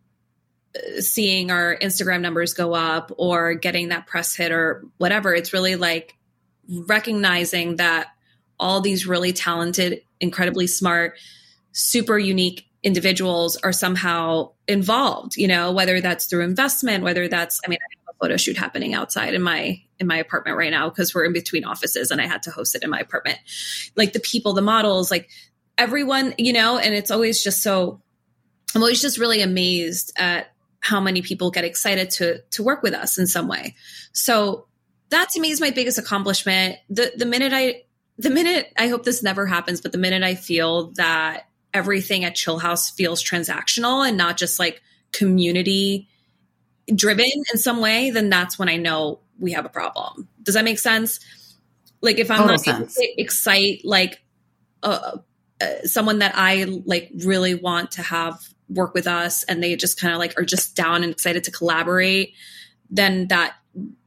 uh, 0.77 1.01
seeing 1.01 1.51
our 1.51 1.77
Instagram 1.77 2.23
numbers 2.23 2.55
go 2.55 2.73
up 2.73 3.13
or 3.19 3.55
getting 3.55 3.89
that 3.89 4.07
press 4.07 4.35
hit 4.35 4.51
or 4.51 4.85
whatever. 4.97 5.35
It's 5.35 5.53
really 5.53 5.77
like 5.77 6.15
recognizing 6.69 7.77
that 7.77 8.09
all 8.59 8.81
these 8.81 9.07
really 9.07 9.33
talented, 9.33 10.03
incredibly 10.21 10.67
smart, 10.67 11.19
super 11.73 12.19
unique 12.19 12.67
individuals 12.83 13.57
are 13.57 13.73
somehow 13.73 14.53
involved, 14.69 15.37
you 15.37 15.49
know, 15.49 15.73
whether 15.73 16.01
that's 16.01 16.27
through 16.27 16.43
investment, 16.43 17.05
whether 17.05 17.29
that's 17.29 17.61
I 17.65 17.69
mean, 17.69 17.79
I 17.81 17.89
have 17.97 18.15
a 18.15 18.25
photo 18.25 18.37
shoot 18.37 18.57
happening 18.57 18.95
outside 18.95 19.35
in 19.35 19.43
my 19.43 19.83
in 19.99 20.07
my 20.07 20.17
apartment 20.17 20.57
right 20.57 20.71
now 20.71 20.89
because 20.89 21.15
we're 21.15 21.25
in 21.25 21.33
between 21.33 21.65
offices 21.65 22.11
and 22.11 22.21
I 22.21 22.27
had 22.27 22.43
to 22.45 22.51
host 22.51 22.75
it 22.75 22.83
in 22.83 22.91
my 22.91 23.01
apartment. 23.01 23.39
Like 23.97 24.13
the 24.13 24.21
people, 24.21 24.53
the 24.53 24.63
models, 24.63 25.11
like 25.11 25.29
everyone, 25.77 26.35
you 26.39 26.53
know, 26.53 26.79
and 26.79 26.95
it's 26.95 27.11
always 27.11 27.43
just 27.43 27.63
so 27.63 28.01
I'm 28.75 28.83
always 28.83 29.01
just 29.01 29.19
really 29.19 29.43
amazed 29.43 30.13
at 30.17 30.53
how 30.81 31.01
many 31.01 31.23
people 31.23 31.51
get 31.51 31.65
excited 31.65 32.11
to 32.11 32.43
to 32.53 32.63
work 32.63 32.83
with 32.83 32.95
us 32.95 33.19
in 33.19 33.27
some 33.27 33.49
way. 33.49 33.75
So 34.13 34.67
that 35.11 35.31
to 35.31 35.41
me 35.41 35.51
is 35.51 35.61
my 35.61 35.71
biggest 35.71 35.99
accomplishment. 35.99 36.77
The 36.89 37.13
the 37.17 37.27
minute 37.27 37.53
I 37.53 37.83
the 38.19 38.31
minute 38.31 38.73
I 38.79 38.89
hope 38.89 39.05
this 39.05 39.23
never 39.23 39.47
happens, 39.47 39.81
but 39.81 39.93
the 39.93 39.99
minute 39.99 40.23
I 40.23 40.35
feel 40.35 40.93
that 40.93 41.49
everything 41.75 42.25
at 42.25 42.35
Chillhouse 42.35 42.95
feels 42.95 43.23
transactional 43.23 44.07
and 44.07 44.17
not 44.17 44.37
just 44.37 44.59
like 44.59 44.83
community 45.13 46.09
driven 46.95 47.27
in 47.53 47.59
some 47.59 47.81
way, 47.81 48.11
then 48.11 48.31
that's 48.31 48.59
when 48.59 48.69
I 48.69 48.77
know 48.77 49.21
we 49.39 49.53
have 49.53 49.67
a 49.67 49.69
problem. 49.69 50.29
Does 50.43 50.55
that 50.55 50.65
make 50.65 50.79
sense? 50.79 51.21
Like 52.01 52.19
if 52.19 52.31
I'm 52.31 52.39
Total 52.39 52.57
not 52.57 52.69
able 52.69 52.87
to 52.87 53.21
excite 53.21 53.83
like 53.85 54.23
uh, 54.83 55.19
uh, 55.61 55.67
someone 55.85 56.21
that 56.21 56.33
I 56.35 56.65
like 56.85 57.11
really 57.25 57.55
want 57.55 57.93
to 57.93 58.03
have 58.03 58.41
work 58.69 58.95
with 58.95 59.07
us 59.07 59.45
and 59.45 59.63
they 59.63 59.77
just 59.77 60.01
kind 60.01 60.13
of 60.13 60.19
like 60.19 60.39
are 60.39 60.45
just 60.45 60.77
down 60.77 61.03
and 61.03 61.13
excited 61.13 61.45
to 61.45 61.51
collaborate, 61.51 62.35
then 62.91 63.29
that 63.29 63.55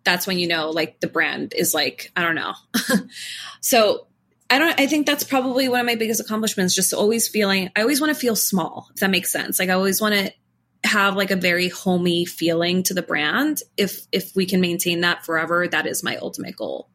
that's 0.03 0.25
when 0.25 0.39
you 0.39 0.47
know 0.47 0.69
like 0.71 0.99
the 0.99 1.07
brand 1.07 1.53
is 1.55 1.73
like 1.73 2.11
I 2.15 2.23
don't 2.23 2.35
know. 2.35 2.53
so 3.61 4.07
I 4.49 4.57
don't 4.59 4.79
I 4.79 4.87
think 4.87 5.05
that's 5.05 5.23
probably 5.23 5.69
one 5.69 5.79
of 5.79 5.85
my 5.85 5.95
biggest 5.95 6.19
accomplishments 6.21 6.73
just 6.75 6.93
always 6.93 7.27
feeling 7.27 7.69
I 7.75 7.81
always 7.81 8.01
want 8.01 8.13
to 8.13 8.19
feel 8.19 8.35
small 8.35 8.87
if 8.93 9.01
that 9.01 9.09
makes 9.09 9.31
sense. 9.31 9.59
Like 9.59 9.69
I 9.69 9.73
always 9.73 10.01
want 10.01 10.15
to 10.15 10.31
have 10.85 11.15
like 11.15 11.29
a 11.29 11.35
very 11.35 11.67
homey 11.67 12.25
feeling 12.25 12.83
to 12.83 12.93
the 12.93 13.01
brand. 13.01 13.61
If 13.77 14.07
if 14.11 14.35
we 14.35 14.45
can 14.45 14.61
maintain 14.61 15.01
that 15.01 15.25
forever, 15.25 15.67
that 15.67 15.85
is 15.85 16.03
my 16.03 16.17
ultimate 16.17 16.55
goal. 16.55 16.89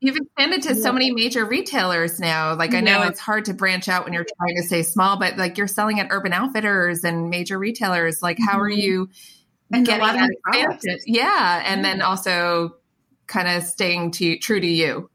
You've 0.00 0.16
expanded 0.16 0.62
to 0.64 0.74
so 0.74 0.92
many 0.92 1.10
major 1.12 1.46
retailers 1.46 2.20
now. 2.20 2.54
Like 2.56 2.74
I 2.74 2.80
know 2.80 2.98
Yeah. 2.98 3.08
it's 3.08 3.20
hard 3.20 3.46
to 3.46 3.54
branch 3.54 3.88
out 3.88 4.04
when 4.04 4.12
you're 4.12 4.26
trying 4.38 4.56
to 4.58 4.62
stay 4.62 4.82
small, 4.82 5.18
but 5.18 5.38
like 5.38 5.56
you're 5.56 5.66
selling 5.66 5.98
at 5.98 6.08
Urban 6.10 6.34
Outfitters 6.34 7.04
and 7.04 7.30
major 7.30 7.58
retailers. 7.58 8.20
Like 8.22 8.36
how 8.38 8.60
are 8.60 8.68
Mhm. 8.70 8.76
you 8.76 9.08
And 9.72 9.86
a 9.86 9.90
getting 9.90 10.02
lot 10.02 10.14
of 10.14 10.20
that 10.20 10.30
expansion? 10.30 11.00
Yeah, 11.06 11.62
and 11.66 11.84
then 11.84 12.02
also 12.02 12.76
kind 13.26 13.48
of 13.48 13.62
staying 13.64 14.12
to 14.12 14.38
true 14.38 14.60
to 14.60 14.66
you. 14.66 15.10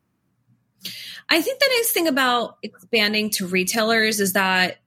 I 1.30 1.42
think 1.42 1.60
the 1.60 1.70
nice 1.78 1.92
thing 1.92 2.08
about 2.08 2.58
expanding 2.64 3.30
to 3.32 3.46
retailers 3.46 4.20
is 4.20 4.34
that 4.34 4.78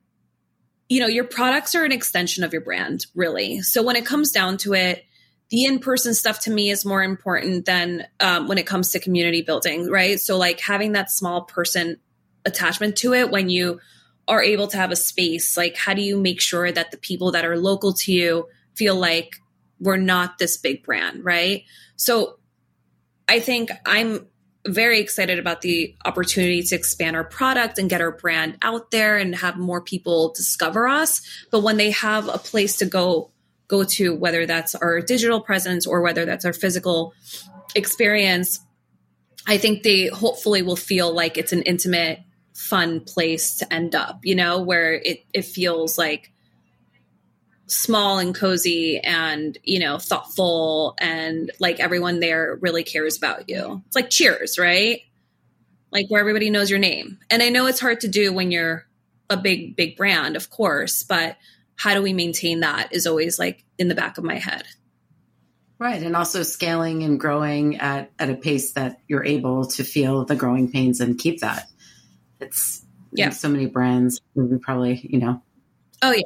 you 0.89 1.01
know 1.01 1.07
your 1.07 1.25
products 1.25 1.75
are 1.75 1.85
an 1.85 1.93
extension 1.93 2.45
of 2.45 2.53
your 2.53 2.63
brand, 2.63 3.07
really. 3.15 3.63
So 3.63 3.83
when 3.83 3.97
it 3.97 4.05
comes 4.05 4.33
down 4.33 4.59
to 4.59 4.75
it, 4.75 5.05
the 5.51 5.65
in-person 5.65 6.15
stuff 6.15 6.41
to 6.41 6.51
me 6.51 6.71
is 6.71 6.85
more 6.85 7.03
important 7.03 7.67
than 7.67 8.07
um, 8.21 8.49
when 8.49 8.59
it 8.59 8.67
comes 8.67 8.91
to 8.91 8.99
community 8.99 9.43
building, 9.43 9.89
right? 9.89 10.19
So 10.19 10.37
like 10.37 10.61
having 10.61 10.93
that 10.93 11.11
small 11.11 11.43
person 11.43 11.99
attachment 12.45 12.97
to 12.97 13.15
it 13.15 13.31
when 13.31 13.49
you 13.49 13.79
are 14.27 14.43
able 14.43 14.67
to 14.69 14.77
have 14.77 14.91
a 14.91 14.97
space, 14.97 15.57
like 15.57 15.77
how 15.77 15.95
do 15.95 16.03
you 16.03 16.19
make 16.19 16.41
sure 16.41 16.73
that 16.73 16.91
the 16.91 16.97
people 16.97 17.33
that 17.33 17.45
are 17.45 17.59
local 17.59 17.93
to 17.93 18.13
you 18.13 18.49
feel 18.75 18.97
like 18.97 19.42
we're 19.83 19.97
not 19.97 20.39
this 20.39 20.57
big 20.57 20.85
brand, 20.85 21.25
right? 21.25 21.65
So 21.97 22.39
I 23.29 23.41
think 23.41 23.71
I'm 23.85 24.27
very 24.65 25.01
excited 25.01 25.41
about 25.41 25.61
the 25.61 25.97
opportunity 26.05 26.63
to 26.63 26.77
expand 26.77 27.17
our 27.17 27.25
product 27.25 27.79
and 27.79 27.91
get 27.91 28.01
our 28.01 28.13
brand 28.13 28.59
out 28.63 28.93
there 28.93 29.19
and 29.19 29.35
have 29.35 29.57
more 29.57 29.81
people 29.81 30.33
discover 30.37 30.87
us. 30.87 31.21
But 31.51 31.63
when 31.63 31.77
they 31.77 31.91
have 31.91 32.29
a 32.29 32.39
place 32.39 32.77
to 32.77 32.87
go 32.87 33.33
go 33.67 33.83
to, 33.85 34.15
whether 34.15 34.47
that's 34.47 34.75
our 34.75 35.01
digital 35.01 35.41
presence 35.41 35.87
or 35.87 36.03
whether 36.03 36.25
that's 36.25 36.45
our 36.45 36.53
physical 36.53 37.15
experience, 37.75 38.61
I 39.47 39.57
think 39.57 39.83
they 39.83 40.09
hopefully 40.09 40.63
will 40.63 40.77
feel 40.77 41.13
like 41.13 41.39
it's 41.39 41.53
an 41.53 41.63
intimate, 41.63 42.21
fun 42.55 43.01
place 43.01 43.57
to 43.57 43.73
end 43.73 43.95
up, 43.95 44.21
you 44.23 44.35
know, 44.35 44.61
where 44.61 44.95
it, 44.95 45.25
it 45.33 45.47
feels 45.47 45.97
like 45.99 46.32
small 47.73 48.19
and 48.19 48.35
cozy 48.35 48.99
and 48.99 49.57
you 49.65 49.79
know 49.79 49.97
thoughtful 49.99 50.95
and 50.99 51.51
like 51.59 51.81
everyone 51.81 52.21
there 52.21 52.59
really 52.61 52.83
cares 52.83 53.17
about 53.17 53.49
you 53.49 53.83
it's 53.87 53.97
like 53.97 54.11
cheers 54.11 54.59
right 54.59 55.01
like 55.91 56.07
where 56.11 56.21
everybody 56.21 56.51
knows 56.51 56.69
your 56.69 56.79
name 56.79 57.19
and 57.31 57.43
i 57.43 57.49
know 57.49 57.67
it's 57.67 57.81
hard 57.81 58.01
to 58.01 58.09
do 58.09 58.31
when 58.33 58.51
you're 58.51 58.87
a 59.31 59.37
big 59.39 59.75
big 59.75 59.97
brand 59.97 60.37
of 60.37 60.51
course 60.51 61.03
but 61.03 61.39
how 61.77 61.95
do 61.95 62.03
we 62.03 62.13
maintain 62.13 62.61
that 62.61 62.93
is 62.93 63.07
always 63.07 63.39
like 63.39 63.65
in 63.79 63.89
the 63.89 63.95
back 63.95 64.19
of 64.19 64.25
my 64.25 64.37
head 64.37 64.65
Right. 65.79 66.01
And 66.01 66.15
also 66.15 66.45
scaling 66.45 67.03
and 67.03 67.19
growing 67.19 67.79
at, 67.79 68.13
at 68.17 68.31
a 68.31 68.37
pace 68.37 68.75
that 68.75 69.01
you're 69.09 69.25
able 69.25 69.67
to 69.67 69.83
feel 69.83 70.25
the 70.25 70.37
growing 70.37 70.71
pains 70.71 71.01
and 71.01 71.19
keep 71.19 71.41
that. 71.41 71.67
It's 72.39 72.87
Yeah. 73.11 73.31
so 73.31 73.49
many 73.49 73.67
brands. 73.67 74.21
We 74.37 74.59
probably, 74.59 75.01
you 75.03 75.19
know. 75.19 75.43
oh 76.01 76.13
yeah 76.13 76.23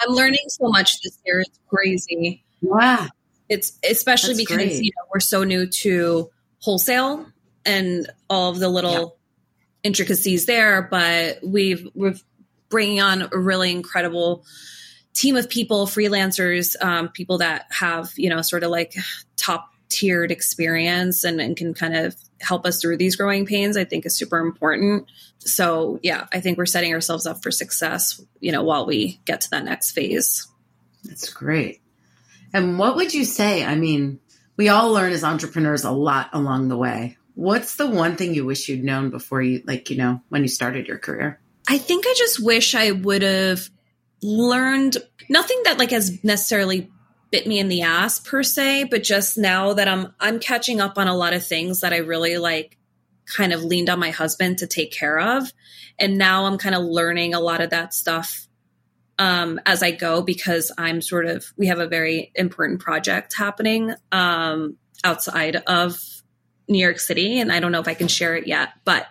i'm 0.00 0.14
learning 0.14 0.40
so 0.48 0.68
much 0.68 1.00
this 1.02 1.18
year 1.26 1.40
it's 1.40 1.58
crazy 1.68 2.44
Wow. 2.60 3.06
it's 3.48 3.78
especially 3.88 4.34
That's 4.34 4.40
because 4.50 4.56
great. 4.56 4.82
you 4.84 4.90
know 4.96 5.08
we're 5.12 5.20
so 5.20 5.44
new 5.44 5.66
to 5.66 6.30
wholesale 6.60 7.26
and 7.64 8.10
all 8.28 8.50
of 8.50 8.58
the 8.58 8.68
little 8.68 9.16
intricacies 9.82 10.46
there 10.46 10.82
but 10.82 11.38
we've 11.44 11.88
we're 11.94 12.14
bringing 12.68 13.00
on 13.00 13.28
a 13.32 13.38
really 13.38 13.70
incredible 13.70 14.44
team 15.14 15.36
of 15.36 15.48
people 15.48 15.86
freelancers 15.86 16.74
um, 16.82 17.08
people 17.08 17.38
that 17.38 17.66
have 17.70 18.10
you 18.16 18.28
know 18.28 18.42
sort 18.42 18.62
of 18.64 18.70
like 18.70 18.94
top 19.36 19.72
tiered 19.88 20.30
experience 20.30 21.24
and, 21.24 21.40
and 21.40 21.56
can 21.56 21.72
kind 21.74 21.96
of 21.96 22.14
help 22.40 22.64
us 22.66 22.80
through 22.80 22.96
these 22.96 23.16
growing 23.16 23.46
pains 23.46 23.76
i 23.76 23.84
think 23.84 24.06
is 24.06 24.16
super 24.16 24.38
important 24.38 25.06
so 25.38 25.98
yeah 26.02 26.26
i 26.32 26.40
think 26.40 26.56
we're 26.58 26.66
setting 26.66 26.92
ourselves 26.92 27.26
up 27.26 27.42
for 27.42 27.50
success 27.50 28.20
you 28.40 28.52
know 28.52 28.62
while 28.62 28.86
we 28.86 29.20
get 29.24 29.40
to 29.40 29.50
that 29.50 29.64
next 29.64 29.92
phase 29.92 30.46
That's 31.04 31.30
great. 31.32 31.80
And 32.52 32.78
what 32.78 32.96
would 32.96 33.14
you 33.14 33.24
say? 33.24 33.64
I 33.64 33.74
mean, 33.76 34.20
We 34.56 34.68
all 34.68 34.92
learn 34.92 35.12
as 35.12 35.22
entrepreneurs 35.22 35.84
a 35.84 35.90
lot 35.92 36.30
along 36.32 36.68
the 36.68 36.76
way. 36.76 37.16
What's 37.34 37.76
the 37.76 37.86
one 37.86 38.16
thing 38.16 38.34
you 38.34 38.44
wish 38.44 38.68
you'd 38.68 38.82
known 38.82 39.10
before 39.10 39.40
you, 39.40 39.62
like, 39.64 39.90
you 39.90 39.96
know, 39.96 40.20
when 40.28 40.42
you 40.42 40.48
started 40.48 40.88
your 40.88 40.98
career? 40.98 41.38
I 41.68 41.78
think 41.78 42.04
I 42.06 42.14
just 42.18 42.42
wish 42.42 42.74
I 42.74 42.90
would 42.90 43.22
have 43.22 43.70
learned 44.22 44.96
nothing 45.28 45.60
that 45.64 45.78
like 45.78 45.90
has 45.92 46.24
necessarily 46.24 46.90
bit 47.30 47.46
me 47.46 47.58
in 47.58 47.68
the 47.68 47.82
ass 47.82 48.20
per 48.20 48.42
se, 48.42 48.84
but 48.84 49.02
just 49.02 49.36
now 49.36 49.74
that 49.74 49.88
I'm 49.88 50.14
I'm 50.20 50.38
catching 50.38 50.80
up 50.80 50.98
on 50.98 51.08
a 51.08 51.16
lot 51.16 51.32
of 51.32 51.46
things 51.46 51.80
that 51.80 51.92
I 51.92 51.98
really 51.98 52.38
like 52.38 52.78
kind 53.26 53.52
of 53.52 53.62
leaned 53.62 53.90
on 53.90 53.98
my 53.98 54.10
husband 54.10 54.58
to 54.58 54.66
take 54.66 54.92
care 54.92 55.18
of. 55.18 55.52
And 55.98 56.16
now 56.16 56.46
I'm 56.46 56.58
kind 56.58 56.74
of 56.74 56.82
learning 56.82 57.34
a 57.34 57.40
lot 57.40 57.60
of 57.60 57.70
that 57.70 57.92
stuff 57.92 58.48
um, 59.18 59.60
as 59.66 59.82
I 59.82 59.90
go 59.90 60.22
because 60.22 60.72
I'm 60.78 61.00
sort 61.00 61.26
of 61.26 61.44
we 61.56 61.66
have 61.66 61.80
a 61.80 61.88
very 61.88 62.30
important 62.34 62.80
project 62.80 63.34
happening 63.36 63.92
um, 64.12 64.76
outside 65.04 65.56
of 65.66 65.98
New 66.68 66.78
York 66.78 67.00
City, 67.00 67.40
and 67.40 67.50
I 67.50 67.60
don't 67.60 67.72
know 67.72 67.80
if 67.80 67.88
I 67.88 67.94
can 67.94 68.08
share 68.08 68.36
it 68.36 68.46
yet, 68.46 68.70
but 68.84 69.06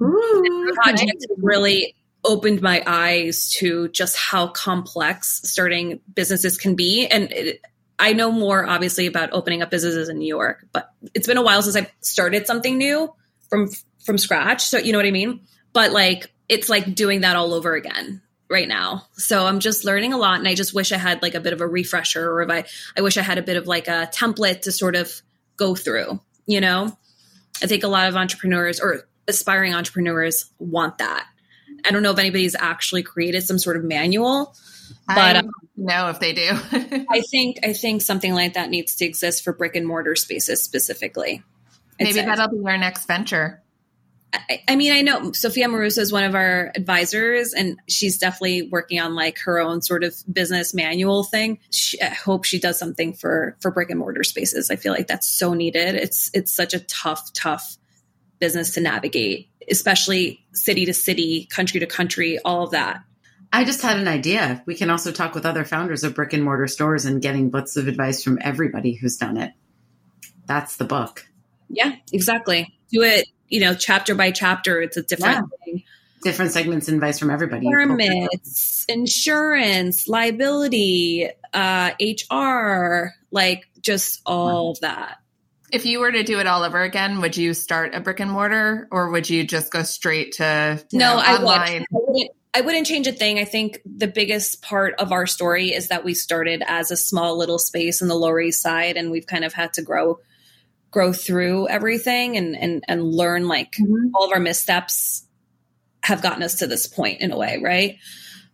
Ooh, 0.00 0.72
project 0.74 1.26
nice. 1.28 1.38
really 1.38 1.94
opened 2.24 2.60
my 2.60 2.82
eyes 2.86 3.50
to 3.58 3.88
just 3.88 4.16
how 4.16 4.48
complex 4.48 5.40
starting 5.44 6.00
businesses 6.12 6.56
can 6.56 6.74
be, 6.74 7.06
and 7.06 7.30
it, 7.32 7.60
I 7.98 8.12
know 8.12 8.30
more 8.30 8.66
obviously 8.66 9.06
about 9.06 9.30
opening 9.32 9.62
up 9.62 9.70
businesses 9.70 10.08
in 10.08 10.18
New 10.18 10.28
York, 10.28 10.66
but 10.72 10.90
it's 11.14 11.26
been 11.26 11.36
a 11.36 11.42
while 11.42 11.62
since 11.62 11.76
I've 11.76 11.90
started 12.00 12.46
something 12.46 12.78
new 12.78 13.12
from 13.50 13.68
from 14.04 14.18
scratch. 14.18 14.64
So 14.64 14.78
you 14.78 14.92
know 14.92 14.98
what 14.98 15.06
I 15.06 15.10
mean? 15.10 15.40
But 15.72 15.92
like 15.92 16.32
it's 16.48 16.68
like 16.68 16.94
doing 16.94 17.22
that 17.22 17.36
all 17.36 17.52
over 17.52 17.74
again 17.74 18.22
right 18.48 18.68
now. 18.68 19.06
So 19.12 19.46
I'm 19.46 19.60
just 19.60 19.84
learning 19.84 20.12
a 20.12 20.16
lot 20.16 20.38
and 20.38 20.48
I 20.48 20.54
just 20.54 20.74
wish 20.74 20.92
I 20.92 20.96
had 20.96 21.20
like 21.22 21.34
a 21.34 21.40
bit 21.40 21.52
of 21.52 21.60
a 21.60 21.66
refresher 21.66 22.30
or 22.30 22.42
if 22.42 22.50
I 22.50 22.64
I 22.96 23.02
wish 23.02 23.18
I 23.18 23.22
had 23.22 23.36
a 23.36 23.42
bit 23.42 23.56
of 23.56 23.66
like 23.66 23.88
a 23.88 24.08
template 24.12 24.62
to 24.62 24.72
sort 24.72 24.96
of 24.96 25.20
go 25.58 25.74
through 25.74 26.18
you 26.48 26.60
know 26.60 26.96
i 27.62 27.66
think 27.66 27.84
a 27.84 27.88
lot 27.88 28.08
of 28.08 28.16
entrepreneurs 28.16 28.80
or 28.80 29.02
aspiring 29.28 29.74
entrepreneurs 29.74 30.50
want 30.58 30.98
that 30.98 31.26
i 31.84 31.90
don't 31.90 32.02
know 32.02 32.10
if 32.10 32.18
anybody's 32.18 32.54
actually 32.58 33.02
created 33.02 33.42
some 33.42 33.58
sort 33.58 33.76
of 33.76 33.84
manual 33.84 34.54
but 35.06 35.36
um, 35.36 35.50
know 35.76 36.08
if 36.08 36.20
they 36.20 36.32
do 36.32 36.50
i 37.10 37.20
think 37.30 37.58
i 37.62 37.72
think 37.72 38.02
something 38.02 38.34
like 38.34 38.54
that 38.54 38.70
needs 38.70 38.96
to 38.96 39.04
exist 39.04 39.44
for 39.44 39.52
brick 39.52 39.76
and 39.76 39.86
mortar 39.86 40.16
spaces 40.16 40.62
specifically 40.62 41.42
maybe 41.98 42.20
that'll 42.20 42.48
be 42.48 42.66
our 42.66 42.78
next 42.78 43.06
venture 43.06 43.62
I, 44.32 44.62
I, 44.68 44.76
mean, 44.76 44.92
I 44.92 45.00
know 45.00 45.32
Sophia 45.32 45.68
Amoruso 45.68 45.98
is 45.98 46.12
one 46.12 46.24
of 46.24 46.34
our 46.34 46.70
advisors, 46.74 47.54
and 47.54 47.78
she's 47.88 48.18
definitely 48.18 48.68
working 48.70 49.00
on 49.00 49.14
like 49.14 49.38
her 49.40 49.58
own 49.58 49.80
sort 49.80 50.04
of 50.04 50.14
business 50.30 50.74
manual 50.74 51.24
thing. 51.24 51.58
She, 51.70 52.00
I 52.00 52.08
hope 52.08 52.44
she 52.44 52.60
does 52.60 52.78
something 52.78 53.14
for 53.14 53.56
for 53.60 53.70
brick 53.70 53.90
and 53.90 53.98
mortar 53.98 54.24
spaces. 54.24 54.70
I 54.70 54.76
feel 54.76 54.92
like 54.92 55.06
that's 55.06 55.28
so 55.28 55.54
needed. 55.54 55.94
It's 55.94 56.30
it's 56.34 56.52
such 56.52 56.74
a 56.74 56.80
tough, 56.80 57.32
tough 57.32 57.78
business 58.38 58.74
to 58.74 58.80
navigate, 58.80 59.47
especially 59.70 60.44
city 60.52 60.86
to 60.86 60.94
city, 60.94 61.46
country 61.50 61.80
to 61.80 61.86
country, 61.86 62.38
all 62.44 62.64
of 62.64 62.70
that. 62.72 63.02
I 63.52 63.64
just 63.64 63.82
had 63.82 63.98
an 63.98 64.08
idea. 64.08 64.62
We 64.66 64.74
can 64.74 64.90
also 64.90 65.10
talk 65.10 65.34
with 65.34 65.46
other 65.46 65.64
founders 65.64 66.04
of 66.04 66.14
brick 66.14 66.32
and 66.34 66.44
mortar 66.44 66.66
stores 66.66 67.06
and 67.06 67.22
getting 67.22 67.50
bits 67.50 67.76
of 67.76 67.88
advice 67.88 68.22
from 68.22 68.38
everybody 68.42 68.92
who's 68.92 69.16
done 69.16 69.38
it. 69.38 69.52
That's 70.46 70.76
the 70.76 70.84
book. 70.84 71.26
Yeah, 71.70 71.92
exactly. 72.12 72.74
Do 72.90 73.02
it 73.02 73.28
you 73.48 73.60
know, 73.60 73.74
chapter 73.74 74.14
by 74.14 74.30
chapter, 74.30 74.80
it's 74.80 74.96
a 74.96 75.02
different 75.02 75.36
yeah. 75.50 75.64
thing. 75.64 75.82
Different 76.22 76.50
segments 76.52 76.88
advice 76.88 77.18
from 77.18 77.30
everybody. 77.30 77.70
Permits, 77.70 78.84
insurance, 78.88 80.08
liability, 80.08 81.28
uh, 81.54 81.92
HR, 82.00 83.14
like 83.30 83.68
just 83.80 84.20
all 84.26 84.72
of 84.72 84.80
that. 84.80 85.18
If 85.72 85.86
you 85.86 86.00
were 86.00 86.12
to 86.12 86.22
do 86.22 86.38
it 86.40 86.46
all 86.46 86.62
over 86.62 86.82
again, 86.82 87.20
would 87.20 87.36
you 87.36 87.54
start 87.54 87.94
a 87.94 88.00
brick 88.00 88.20
and 88.20 88.30
mortar 88.30 88.88
or 88.90 89.10
would 89.10 89.28
you 89.28 89.44
just 89.44 89.70
go 89.70 89.82
straight 89.82 90.32
to 90.32 90.82
no? 90.92 90.98
Know, 90.98 91.22
I, 91.22 91.36
online? 91.36 91.84
Would. 91.90 92.02
I 92.02 92.10
wouldn't. 92.10 92.30
I 92.54 92.60
wouldn't 92.62 92.86
change 92.86 93.06
a 93.06 93.12
thing. 93.12 93.38
I 93.38 93.44
think 93.44 93.80
the 93.84 94.08
biggest 94.08 94.62
part 94.62 94.94
of 94.98 95.12
our 95.12 95.26
story 95.26 95.72
is 95.72 95.88
that 95.88 96.04
we 96.04 96.14
started 96.14 96.62
as 96.66 96.90
a 96.90 96.96
small 96.96 97.36
little 97.36 97.58
space 97.58 98.00
in 98.00 98.08
the 98.08 98.14
Lower 98.14 98.40
East 98.40 98.62
Side, 98.62 98.96
and 98.96 99.10
we've 99.10 99.26
kind 99.26 99.44
of 99.44 99.52
had 99.52 99.74
to 99.74 99.82
grow 99.82 100.18
grow 100.90 101.12
through 101.12 101.68
everything 101.68 102.36
and 102.36 102.56
and 102.56 102.84
and 102.88 103.04
learn 103.04 103.46
like 103.46 103.72
mm-hmm. 103.72 104.14
all 104.14 104.24
of 104.24 104.32
our 104.32 104.40
missteps 104.40 105.26
have 106.02 106.22
gotten 106.22 106.42
us 106.42 106.56
to 106.56 106.66
this 106.66 106.86
point 106.86 107.20
in 107.20 107.32
a 107.32 107.36
way, 107.36 107.60
right? 107.62 107.98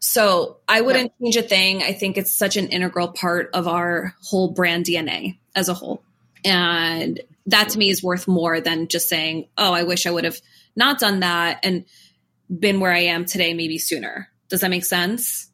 So 0.00 0.58
I 0.68 0.80
wouldn't 0.80 1.12
yeah. 1.18 1.24
change 1.24 1.36
a 1.36 1.48
thing. 1.48 1.82
I 1.82 1.92
think 1.92 2.18
it's 2.18 2.36
such 2.36 2.56
an 2.56 2.68
integral 2.68 3.08
part 3.08 3.50
of 3.54 3.68
our 3.68 4.14
whole 4.22 4.52
brand 4.52 4.84
DNA 4.84 5.38
as 5.54 5.68
a 5.68 5.74
whole. 5.74 6.02
And 6.44 7.20
that 7.46 7.70
to 7.70 7.78
me 7.78 7.90
is 7.90 8.02
worth 8.02 8.28
more 8.28 8.60
than 8.60 8.88
just 8.88 9.08
saying, 9.08 9.48
oh, 9.56 9.72
I 9.72 9.82
wish 9.82 10.06
I 10.06 10.10
would 10.10 10.24
have 10.24 10.40
not 10.76 10.98
done 10.98 11.20
that 11.20 11.60
and 11.62 11.84
been 12.50 12.80
where 12.80 12.92
I 12.92 13.00
am 13.00 13.24
today, 13.24 13.54
maybe 13.54 13.78
sooner. 13.78 14.28
Does 14.48 14.60
that 14.60 14.70
make 14.70 14.84
sense? 14.84 15.48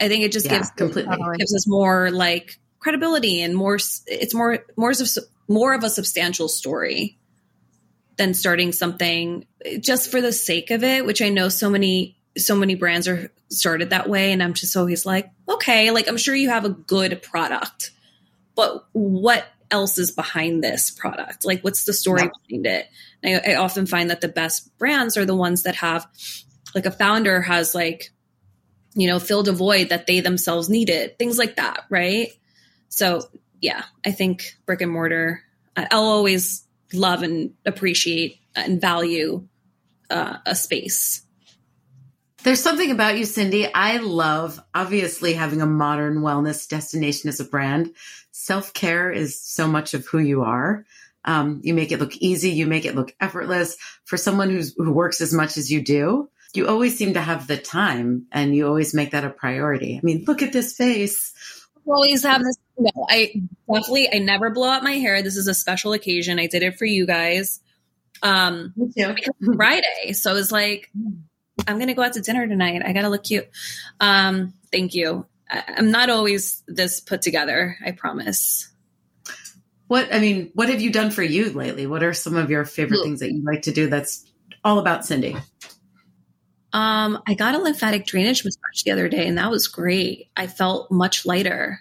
I 0.00 0.08
think 0.08 0.24
it 0.24 0.32
just 0.32 0.46
yeah, 0.46 0.58
gives 0.58 0.70
completely 0.70 1.16
gives 1.38 1.54
us 1.54 1.66
more 1.66 2.10
like 2.10 2.58
credibility 2.78 3.42
and 3.42 3.56
more. 3.56 3.78
It's 4.06 4.34
more 4.34 4.64
more 4.76 4.90
of 4.90 5.18
more 5.48 5.74
of 5.74 5.82
a 5.82 5.90
substantial 5.90 6.48
story 6.48 7.18
than 8.16 8.34
starting 8.34 8.72
something 8.72 9.46
just 9.80 10.10
for 10.10 10.20
the 10.20 10.32
sake 10.32 10.70
of 10.70 10.84
it, 10.84 11.04
which 11.06 11.22
I 11.22 11.30
know 11.30 11.48
so 11.48 11.70
many 11.70 12.16
so 12.36 12.54
many 12.54 12.74
brands 12.74 13.08
are 13.08 13.32
started 13.48 13.90
that 13.90 14.08
way 14.08 14.32
and 14.32 14.42
I'm 14.42 14.54
just 14.54 14.76
always 14.76 15.04
like, 15.04 15.30
okay, 15.48 15.90
like 15.90 16.08
I'm 16.08 16.18
sure 16.18 16.34
you 16.34 16.50
have 16.50 16.64
a 16.64 16.70
good 16.70 17.22
product. 17.22 17.90
But 18.54 18.86
what 18.92 19.46
else 19.70 19.98
is 19.98 20.10
behind 20.10 20.62
this 20.62 20.90
product? 20.90 21.44
Like 21.44 21.62
what's 21.62 21.84
the 21.84 21.92
story 21.92 22.22
yeah. 22.22 22.30
behind 22.46 22.66
it? 22.66 22.86
I, 23.24 23.52
I 23.52 23.54
often 23.56 23.86
find 23.86 24.10
that 24.10 24.20
the 24.20 24.28
best 24.28 24.76
brands 24.78 25.16
are 25.16 25.26
the 25.26 25.36
ones 25.36 25.64
that 25.64 25.76
have 25.76 26.06
like 26.74 26.86
a 26.86 26.90
founder 26.90 27.42
has 27.42 27.74
like 27.74 28.10
you 28.94 29.08
know 29.08 29.18
filled 29.18 29.48
a 29.48 29.52
void 29.52 29.90
that 29.90 30.06
they 30.06 30.20
themselves 30.20 30.68
needed 30.68 31.18
things 31.18 31.38
like 31.38 31.56
that 31.56 31.84
right 31.90 32.32
so 32.88 33.22
yeah, 33.60 33.84
I 34.04 34.12
think 34.12 34.56
brick 34.66 34.80
and 34.80 34.92
mortar, 34.92 35.42
I'll 35.76 36.02
always 36.04 36.64
love 36.92 37.22
and 37.22 37.54
appreciate 37.66 38.40
and 38.54 38.80
value 38.80 39.46
uh, 40.10 40.38
a 40.46 40.54
space. 40.54 41.22
There's 42.44 42.62
something 42.62 42.90
about 42.90 43.18
you, 43.18 43.24
Cyndi. 43.24 43.70
I 43.74 43.98
love 43.98 44.60
obviously 44.74 45.32
having 45.32 45.60
a 45.60 45.66
modern 45.66 46.18
wellness 46.18 46.68
destination 46.68 47.28
as 47.28 47.40
a 47.40 47.44
brand. 47.44 47.94
Self 48.30 48.72
care 48.72 49.10
is 49.10 49.40
so 49.40 49.66
much 49.66 49.94
of 49.94 50.06
who 50.06 50.18
you 50.18 50.42
are. 50.42 50.84
Um, 51.24 51.60
you 51.64 51.74
make 51.74 51.92
it 51.92 51.98
look 51.98 52.16
easy. 52.16 52.50
You 52.50 52.66
make 52.66 52.84
it 52.84 52.94
look 52.94 53.14
effortless 53.20 53.76
for 54.04 54.16
someone 54.16 54.50
who's, 54.50 54.74
who 54.76 54.92
works 54.92 55.20
as 55.20 55.34
much 55.34 55.56
as 55.56 55.70
you 55.70 55.82
do. 55.82 56.30
You 56.54 56.68
always 56.68 56.96
seem 56.96 57.14
to 57.14 57.20
have 57.20 57.46
the 57.46 57.58
time 57.58 58.26
and 58.32 58.54
you 58.54 58.66
always 58.66 58.94
make 58.94 59.10
that 59.10 59.24
a 59.24 59.30
priority. 59.30 59.98
I 59.98 60.00
mean, 60.02 60.24
look 60.26 60.40
at 60.40 60.52
this 60.52 60.74
face 60.74 61.34
always 61.90 62.22
have 62.22 62.42
this. 62.42 62.56
No, 62.78 62.90
I 63.08 63.42
definitely, 63.66 64.08
I 64.12 64.18
never 64.18 64.50
blow 64.50 64.68
out 64.68 64.82
my 64.82 64.92
hair. 64.92 65.22
This 65.22 65.36
is 65.36 65.48
a 65.48 65.54
special 65.54 65.92
occasion. 65.92 66.38
I 66.38 66.46
did 66.46 66.62
it 66.62 66.78
for 66.78 66.84
you 66.84 67.06
guys. 67.06 67.60
Um, 68.22 68.74
Friday. 69.56 70.12
So 70.12 70.30
I 70.30 70.34
was 70.34 70.52
like, 70.52 70.90
I'm 71.68 71.76
going 71.76 71.88
to 71.88 71.94
go 71.94 72.02
out 72.02 72.14
to 72.14 72.20
dinner 72.20 72.46
tonight. 72.46 72.82
I 72.84 72.92
got 72.92 73.02
to 73.02 73.08
look 73.08 73.24
cute. 73.24 73.48
Um, 74.00 74.54
thank 74.72 74.94
you. 74.94 75.26
I, 75.50 75.62
I'm 75.76 75.90
not 75.90 76.10
always 76.10 76.62
this 76.66 77.00
put 77.00 77.22
together. 77.22 77.76
I 77.84 77.92
promise. 77.92 78.70
What, 79.86 80.12
I 80.12 80.18
mean, 80.18 80.50
what 80.54 80.68
have 80.68 80.80
you 80.80 80.90
done 80.90 81.10
for 81.10 81.22
you 81.22 81.52
lately? 81.52 81.86
What 81.86 82.02
are 82.02 82.12
some 82.12 82.36
of 82.36 82.50
your 82.50 82.64
favorite 82.64 83.02
things 83.02 83.20
that 83.20 83.32
you 83.32 83.42
like 83.44 83.62
to 83.62 83.72
do 83.72 83.88
that's 83.88 84.24
all 84.64 84.78
about 84.78 85.00
Cyndi? 85.00 85.40
Um, 86.72 87.22
I 87.26 87.34
got 87.34 87.54
a 87.54 87.58
lymphatic 87.58 88.06
drainage 88.06 88.44
massage 88.44 88.82
the 88.84 88.90
other 88.90 89.08
day, 89.08 89.26
and 89.26 89.38
that 89.38 89.50
was 89.50 89.66
great. 89.66 90.28
I 90.36 90.46
felt 90.46 90.90
much 90.90 91.24
lighter. 91.24 91.80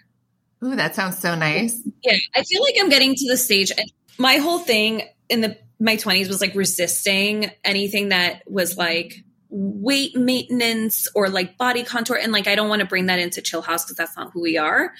Ooh, 0.63 0.75
that 0.75 0.95
sounds 0.95 1.19
so 1.19 1.35
nice. 1.35 1.81
Yeah, 2.03 2.15
I 2.35 2.43
feel 2.43 2.63
like 2.63 2.75
I'm 2.79 2.89
getting 2.89 3.13
to 3.13 3.29
the 3.29 3.37
stage. 3.37 3.71
My 4.17 4.37
whole 4.37 4.59
thing 4.59 5.03
in 5.29 5.41
the 5.41 5.57
my 5.79 5.95
20s 5.95 6.27
was 6.27 6.41
like 6.41 6.55
resisting 6.55 7.51
anything 7.63 8.09
that 8.09 8.41
was 8.49 8.77
like 8.77 9.23
weight 9.49 10.15
maintenance 10.15 11.07
or 11.15 11.29
like 11.29 11.57
body 11.57 11.83
contour 11.83 12.17
and 12.17 12.31
like 12.31 12.47
I 12.47 12.55
don't 12.55 12.69
want 12.69 12.81
to 12.81 12.87
bring 12.87 13.05
that 13.07 13.19
into 13.19 13.41
Chillhouse 13.41 13.85
because 13.85 13.95
that's 13.97 14.17
not 14.17 14.31
who 14.31 14.41
we 14.41 14.57
are. 14.57 14.93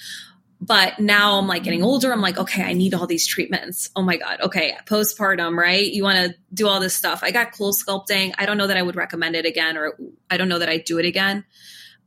But 0.60 0.98
now 0.98 1.38
I'm 1.38 1.46
like 1.46 1.62
getting 1.62 1.84
older. 1.84 2.12
I'm 2.12 2.20
like, 2.20 2.36
okay, 2.36 2.64
I 2.64 2.72
need 2.72 2.92
all 2.92 3.06
these 3.06 3.26
treatments. 3.26 3.90
Oh 3.94 4.02
my 4.02 4.16
God. 4.16 4.40
Okay. 4.40 4.76
Postpartum, 4.86 5.56
right? 5.56 5.86
You 5.86 6.02
want 6.02 6.18
to 6.18 6.34
do 6.52 6.66
all 6.66 6.80
this 6.80 6.94
stuff. 6.94 7.20
I 7.22 7.30
got 7.30 7.52
CoolSculpting. 7.52 8.34
I 8.38 8.44
don't 8.44 8.58
know 8.58 8.66
that 8.66 8.76
I 8.76 8.82
would 8.82 8.96
recommend 8.96 9.36
it 9.36 9.46
again, 9.46 9.76
or 9.76 9.96
I 10.28 10.36
don't 10.36 10.48
know 10.48 10.58
that 10.58 10.68
I'd 10.68 10.84
do 10.84 10.98
it 10.98 11.04
again. 11.04 11.44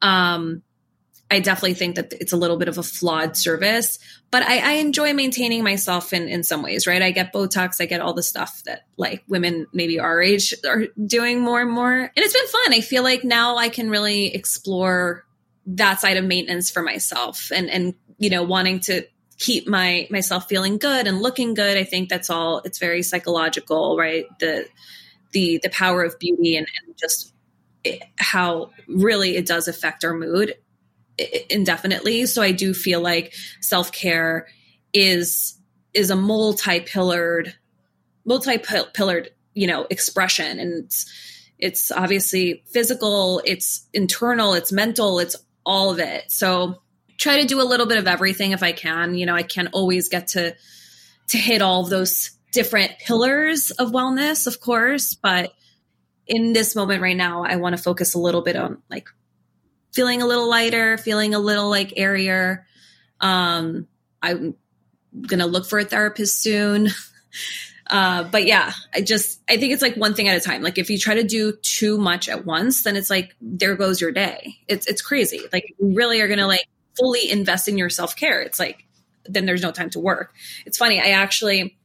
Um, 0.02 0.64
I 1.32 1.40
definitely 1.40 1.76
think 1.76 1.96
that 1.96 2.12
it's 2.12 2.34
a 2.34 2.38
little 2.38 2.58
bit 2.58 2.68
of 2.68 2.78
a 2.78 2.84
flawed 2.84 3.38
service, 3.38 4.00
but 4.32 4.44
I, 4.44 4.58
I, 4.60 4.72
enjoy 4.74 5.14
maintaining 5.14 5.64
myself 5.64 6.12
in, 6.12 6.28
in 6.28 6.44
some 6.44 6.62
ways, 6.62 6.86
right? 6.86 7.02
I 7.02 7.12
get 7.12 7.32
Botox, 7.32 7.80
I 7.80 7.86
get 7.86 8.02
all 8.02 8.14
the 8.14 8.22
stuff 8.22 8.62
that 8.66 8.82
like 8.98 9.24
women 9.30 9.66
maybe 9.72 9.98
our 9.98 10.22
age 10.22 10.54
are 10.68 10.88
doing 11.06 11.40
more 11.40 11.62
and 11.62 11.72
more. 11.72 11.98
And 11.98 12.12
it's 12.18 12.34
been 12.34 12.48
fun. 12.48 12.74
I 12.74 12.82
feel 12.82 13.04
like 13.04 13.24
now 13.24 13.56
I 13.56 13.70
can 13.70 13.90
really 13.90 14.36
explore 14.36 15.26
that 15.68 16.02
side 16.02 16.18
of 16.18 16.26
maintenance 16.26 16.70
for 16.70 16.84
myself 16.84 17.50
and, 17.54 17.70
and 17.70 17.96
you 18.18 18.30
know, 18.30 18.44
wanting 18.44 18.82
to 18.82 19.04
keep 19.38 19.68
my 19.68 20.08
myself 20.12 20.48
feeling 20.48 20.78
good 20.78 21.08
and 21.08 21.22
looking 21.22 21.54
good. 21.54 21.78
I 21.78 21.86
think 21.86 22.10
that's 22.10 22.30
all. 22.30 22.62
It's 22.66 22.78
very 22.78 23.04
psychological, 23.04 23.98
right? 23.98 24.26
The 24.40 24.68
the 25.32 25.60
the 25.64 25.70
power 25.70 26.04
of 26.04 26.20
beauty 26.20 26.58
and, 26.58 26.68
and 26.68 26.96
just 27.00 27.34
how 28.18 28.72
really 28.88 29.38
it 29.38 29.48
does 29.48 29.68
affect 29.68 30.06
our 30.06 30.14
mood 30.14 30.56
indefinitely. 31.50 32.26
So 32.26 32.42
I 32.42 32.52
do 32.52 32.74
feel 32.74 33.02
like 33.02 33.34
self 33.60 33.92
care 33.92 34.48
is 34.94 35.58
is 35.94 36.10
a 36.10 36.16
multi 36.16 36.80
pillared 36.80 37.54
multi 38.26 38.58
pillared 38.94 39.30
you 39.54 39.68
know 39.68 39.88
expression. 39.90 40.60
And 40.60 40.86
it's 40.86 41.12
it's 41.60 41.92
obviously 41.92 42.64
physical 42.72 43.42
it's 43.46 43.88
internal 43.94 44.54
it's 44.54 44.72
mental 44.72 45.20
it's 45.20 45.36
all 45.66 45.92
of 45.92 46.00
it. 46.00 46.32
So 46.32 46.82
try 47.18 47.42
to 47.42 47.48
do 47.48 47.62
a 47.62 47.64
little 47.64 47.86
bit 47.86 48.00
of 48.00 48.08
everything 48.08 48.52
if 48.52 48.64
i 48.64 48.72
can. 48.72 49.16
You 49.16 49.26
know 49.26 49.36
i 49.36 49.44
can't 49.44 49.70
always 49.74 50.10
get 50.10 50.28
to 50.30 50.56
to 51.28 51.38
hit 51.38 51.62
all 51.62 51.84
those 51.86 52.32
different 52.52 53.00
pillars 53.00 53.72
of 53.72 53.92
wellness 53.92 54.46
of 54.48 54.60
course 54.60 55.16
but 55.16 55.54
in 56.28 56.54
this 56.54 56.76
moment 56.76 57.02
right 57.02 57.16
now 57.16 57.44
i 57.44 57.56
want 57.56 57.76
to 57.76 57.82
focus 57.82 58.14
a 58.14 58.20
little 58.20 58.42
bit 58.42 58.56
on 58.56 58.82
like 58.90 59.08
feeling 59.92 60.22
a 60.22 60.26
little 60.26 60.50
lighter 60.50 60.98
feeling 60.98 61.34
a 61.34 61.40
little 61.40 61.70
like 61.70 61.94
airier 61.98 62.66
um 63.20 63.88
i'm 64.22 64.56
gonna 65.22 65.48
look 65.48 65.66
for 65.66 65.80
a 65.80 65.86
therapist 65.86 66.42
soon 66.42 66.90
Uh, 67.92 68.24
but 68.24 68.46
yeah, 68.46 68.72
I 68.94 69.02
just 69.02 69.42
I 69.50 69.58
think 69.58 69.74
it's 69.74 69.82
like 69.82 69.96
one 69.98 70.14
thing 70.14 70.30
at 70.30 70.38
a 70.38 70.40
time. 70.40 70.62
Like 70.62 70.78
if 70.78 70.90
you 70.90 70.98
try 70.98 71.16
to 71.16 71.24
do 71.24 71.52
too 71.62 71.98
much 71.98 72.30
at 72.30 72.46
once, 72.46 72.84
then 72.84 72.96
it's 72.96 73.10
like 73.10 73.36
there 73.42 73.76
goes 73.76 74.00
your 74.00 74.14
day. 74.14 74.56
It's 74.70 74.88
it's 74.88 75.02
crazy. 75.02 75.42
Like 75.52 75.76
you 75.78 75.94
really 75.94 76.22
are 76.22 76.30
gonna 76.30 76.48
like 76.48 76.66
fully 76.98 77.30
invest 77.30 77.68
in 77.68 77.78
your 77.78 77.90
self 77.90 78.16
care. 78.16 78.42
It's 78.42 78.60
like 78.60 78.86
then 79.26 79.46
there's 79.46 79.62
no 79.62 79.74
time 79.74 79.90
to 79.90 80.00
work. 80.00 80.34
It's 80.66 80.78
funny. 80.78 81.02
I 81.02 81.10
actually 81.10 81.78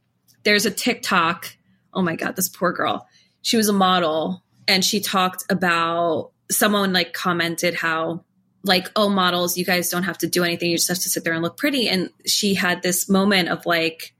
there's 0.43 0.65
a 0.65 0.71
TikTok. 0.71 1.57
Oh 1.93 2.01
my 2.01 2.15
god, 2.15 2.37
this 2.37 2.47
poor 2.47 2.71
girl. 2.71 3.05
She 3.41 3.57
was 3.57 3.67
a 3.67 3.73
model 3.73 4.43
and 4.65 4.85
she 4.85 5.01
talked 5.01 5.43
about 5.49 6.31
someone 6.49 6.93
like 6.93 7.13
commented 7.13 7.73
how 7.73 8.23
like 8.63 8.91
oh 8.95 9.09
models 9.09 9.57
you 9.57 9.65
guys 9.65 9.89
don't 9.89 10.03
have 10.03 10.17
to 10.19 10.27
do 10.27 10.43
anything. 10.43 10.69
You 10.69 10.77
just 10.77 10.89
have 10.89 10.99
to 10.99 11.09
sit 11.09 11.23
there 11.23 11.33
and 11.33 11.41
look 11.41 11.57
pretty. 11.57 11.89
And 11.89 12.09
she 12.25 12.53
had 12.53 12.81
this 12.81 13.09
moment 13.09 13.49
of 13.49 13.65
like 13.65 14.13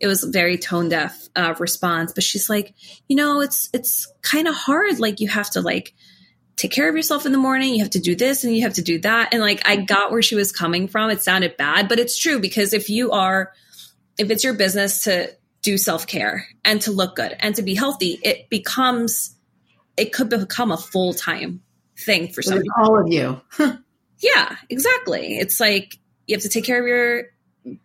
it 0.00 0.06
was 0.06 0.22
very 0.22 0.58
tone 0.58 0.88
deaf 0.88 1.28
uh, 1.34 1.54
response. 1.58 2.12
But 2.12 2.24
she's 2.24 2.48
like 2.48 2.74
you 3.08 3.16
know 3.16 3.40
it's 3.40 3.68
it's 3.72 4.12
kind 4.22 4.46
of 4.48 4.54
hard. 4.54 5.00
Like 5.00 5.20
you 5.20 5.28
have 5.28 5.50
to 5.50 5.60
like 5.60 5.94
take 6.56 6.72
care 6.72 6.88
of 6.88 6.96
yourself 6.96 7.24
in 7.24 7.32
the 7.32 7.38
morning. 7.38 7.72
You 7.72 7.80
have 7.80 7.90
to 7.90 8.00
do 8.00 8.14
this 8.14 8.44
and 8.44 8.54
you 8.54 8.62
have 8.62 8.74
to 8.74 8.82
do 8.82 8.98
that. 9.00 9.32
And 9.32 9.40
like 9.40 9.66
i 9.66 9.76
got 9.76 10.10
where 10.10 10.22
she 10.22 10.34
was 10.34 10.52
coming 10.52 10.88
from. 10.88 11.10
It 11.10 11.22
sounded 11.22 11.56
bad 11.56 11.88
but 11.88 11.98
it's 11.98 12.18
true 12.18 12.40
because 12.40 12.72
if 12.72 12.90
you 12.90 13.12
are 13.12 13.52
if 14.18 14.30
it's 14.30 14.44
your 14.44 14.54
business 14.54 15.04
to 15.04 15.32
do 15.62 15.78
self-care 15.78 16.46
and 16.64 16.80
to 16.82 16.92
look 16.92 17.16
good 17.16 17.36
and 17.40 17.54
to 17.54 17.62
be 17.62 17.74
healthy 17.74 18.18
it 18.22 18.48
becomes 18.48 19.36
it 19.98 20.12
could 20.12 20.28
become 20.28 20.70
a 20.70 20.76
full-time 20.76 21.62
thing 21.98 22.28
for 22.28 22.42
some 22.42 22.62
all 22.78 22.98
of 22.98 23.12
you 23.12 23.40
yeah 24.20 24.56
exactly 24.70 25.38
it's 25.38 25.58
like 25.58 25.98
you 26.26 26.34
have 26.34 26.42
to 26.42 26.48
take 26.48 26.64
care 26.64 26.80
of 26.80 26.86
your 26.86 27.24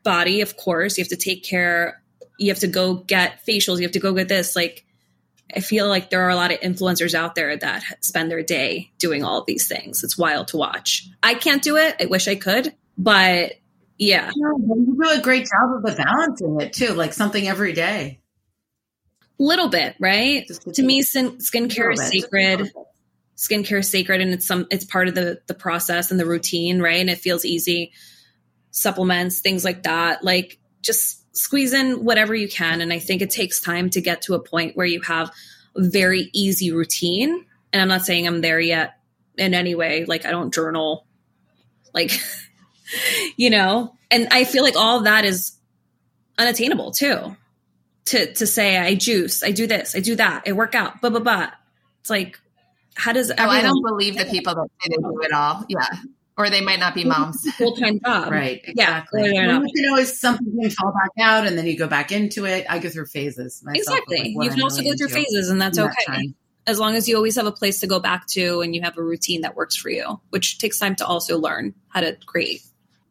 body 0.04 0.42
of 0.42 0.56
course 0.56 0.98
you 0.98 1.04
have 1.04 1.10
to 1.10 1.18
take 1.18 1.44
care 1.44 2.04
you 2.38 2.50
have 2.50 2.60
to 2.60 2.68
go 2.68 2.96
get 2.96 3.46
facials, 3.48 3.78
you 3.78 3.84
have 3.84 3.92
to 3.92 4.00
go 4.00 4.14
get 4.14 4.28
this. 4.28 4.56
Like, 4.56 4.86
I 5.56 5.60
feel 5.60 5.88
like 5.88 6.10
there 6.10 6.24
are 6.24 6.30
a 6.30 6.36
lot 6.36 6.52
of 6.52 6.60
influencers 6.62 7.14
out 7.14 7.36
there 7.36 7.56
that 7.56 7.84
spend 8.02 8.32
their 8.32 8.44
day 8.44 8.92
doing 8.98 9.24
all 9.24 9.44
these 9.44 9.68
things. 9.68 10.04
It's 10.04 10.18
wild 10.18 10.50
to 10.50 10.58
watch. 10.58 11.08
I 11.22 11.36
can't 11.36 11.62
do 11.62 11.78
it. 11.78 11.96
I 12.00 12.06
wish 12.06 12.28
I 12.28 12.36
could, 12.36 12.74
but 12.98 13.54
yeah. 13.98 14.32
You 14.36 14.98
do 15.00 15.10
a 15.10 15.22
great 15.22 15.48
job 15.48 15.86
of 15.86 15.98
balancing 15.98 16.60
it 16.62 16.74
too, 16.74 16.94
like 16.94 17.14
something 17.14 17.48
every 17.48 17.74
day. 17.74 18.20
Little 19.40 19.70
bit, 19.70 19.96
right? 20.00 20.50
To 20.74 20.84
me, 20.84 21.02
skin, 21.02 21.38
skincare 21.38 21.94
is 21.94 22.08
sacred. 22.08 22.72
Skincare 23.36 23.80
is 23.80 23.90
sacred, 23.90 24.22
and 24.22 24.32
it's 24.32 24.46
some. 24.46 24.68
It's 24.70 24.86
part 24.86 25.08
of 25.08 25.16
the 25.16 25.42
the 25.48 25.56
process 25.56 26.12
and 26.12 26.20
the 26.20 26.26
routine, 26.26 26.82
right? 26.82 27.02
And 27.02 27.10
it 27.10 27.18
feels 27.18 27.44
easy. 27.44 27.92
Supplements, 28.72 29.40
things 29.40 29.66
like 29.66 29.84
that, 29.84 30.24
like 30.24 30.60
just 30.82 31.24
squeeze 31.36 31.74
in 31.74 32.06
whatever 32.06 32.34
you 32.34 32.48
can. 32.48 32.82
And 32.82 32.94
I 32.94 33.00
think 33.00 33.22
it 33.22 33.32
takes 33.32 33.60
time 33.60 33.90
to 33.92 34.02
get 34.02 34.22
to 34.24 34.36
a 34.36 34.40
point 34.40 34.78
where 34.78 34.86
you 34.86 35.02
have 35.02 35.32
a 35.76 35.82
very 35.82 36.30
easy 36.34 36.72
routine. 36.72 37.46
And 37.72 37.82
I'm 37.82 37.88
not 37.88 38.06
saying 38.06 38.28
I'm 38.28 38.42
there 38.42 38.60
yet 38.60 39.00
in 39.38 39.54
any 39.54 39.76
way. 39.76 40.06
Like 40.06 40.26
I 40.26 40.32
don't 40.32 40.54
journal, 40.54 41.08
like, 41.94 42.12
you 43.36 43.50
know, 43.50 43.96
and 44.12 44.28
I 44.32 44.44
feel 44.44 44.64
like 44.64 44.76
all 44.76 45.00
of 45.00 45.06
that 45.06 45.26
is 45.26 45.54
unattainable 46.38 46.92
too. 46.92 47.36
To, 48.06 48.34
to 48.34 48.46
say 48.46 48.78
I 48.78 48.96
juice, 48.96 49.44
I 49.44 49.52
do 49.52 49.66
this, 49.66 49.96
I 49.96 50.02
do 50.02 50.16
that, 50.16 50.44
I 50.46 50.52
work 50.52 50.76
out, 50.76 51.00
blah, 51.00 51.10
blah, 51.10 51.22
blah. 51.22 51.52
It's 52.02 52.10
like, 52.10 52.38
how 52.96 53.14
does 53.14 53.32
oh, 53.32 53.36
I 53.38 53.62
don't 53.62 53.82
believe 53.82 54.18
the 54.18 54.26
people 54.26 54.54
that 54.56 54.68
say 54.82 54.90
they 54.90 54.98
do 54.98 55.22
it 55.22 55.32
all. 55.32 55.66
Yeah 55.70 55.88
or 56.38 56.50
they 56.50 56.62
might 56.62 56.80
not 56.80 56.96
be 56.96 57.06
moms. 57.06 57.50
Full 57.54 57.76
time 57.76 58.00
job, 58.04 58.32
right? 58.32 58.62
Exactly. 58.64 59.32
Yeah, 59.34 59.60
you 59.62 59.74
can 59.74 59.90
always 59.90 60.20
something 60.20 60.60
can 60.60 60.70
fall 60.72 60.92
back 60.92 61.12
out, 61.20 61.46
and 61.46 61.58
then 61.58 61.68
you 61.68 61.78
go 61.78 61.88
back 61.88 62.12
into 62.12 62.46
it. 62.46 62.66
I 62.70 62.80
go 62.80 62.90
through 62.90 63.06
phases. 63.08 63.64
exactly. 63.68 64.34
Like 64.36 64.46
you 64.46 64.50
can 64.50 64.60
I'm 64.60 64.64
also 64.64 64.82
really 64.82 64.92
go 64.92 64.98
through 64.98 65.16
phases, 65.16 65.50
and 65.50 65.62
that's 65.62 65.78
okay. 65.78 65.94
That 66.08 66.34
as 66.66 66.80
long 66.80 66.96
as 66.96 67.10
you 67.10 67.18
always 67.18 67.36
have 67.36 67.46
a 67.46 67.52
place 67.52 67.82
to 67.82 67.88
go 67.88 68.00
back 68.00 68.26
to, 68.28 68.62
and 68.62 68.76
you 68.76 68.82
have 68.82 68.98
a 68.98 69.04
routine 69.04 69.42
that 69.42 69.56
works 69.56 69.76
for 69.76 69.90
you, 69.90 70.22
which 70.30 70.58
takes 70.58 70.80
time 70.80 70.96
to 70.96 71.06
also 71.06 71.38
learn 71.38 71.76
how 71.90 72.02
to 72.02 72.18
create. 72.26 72.62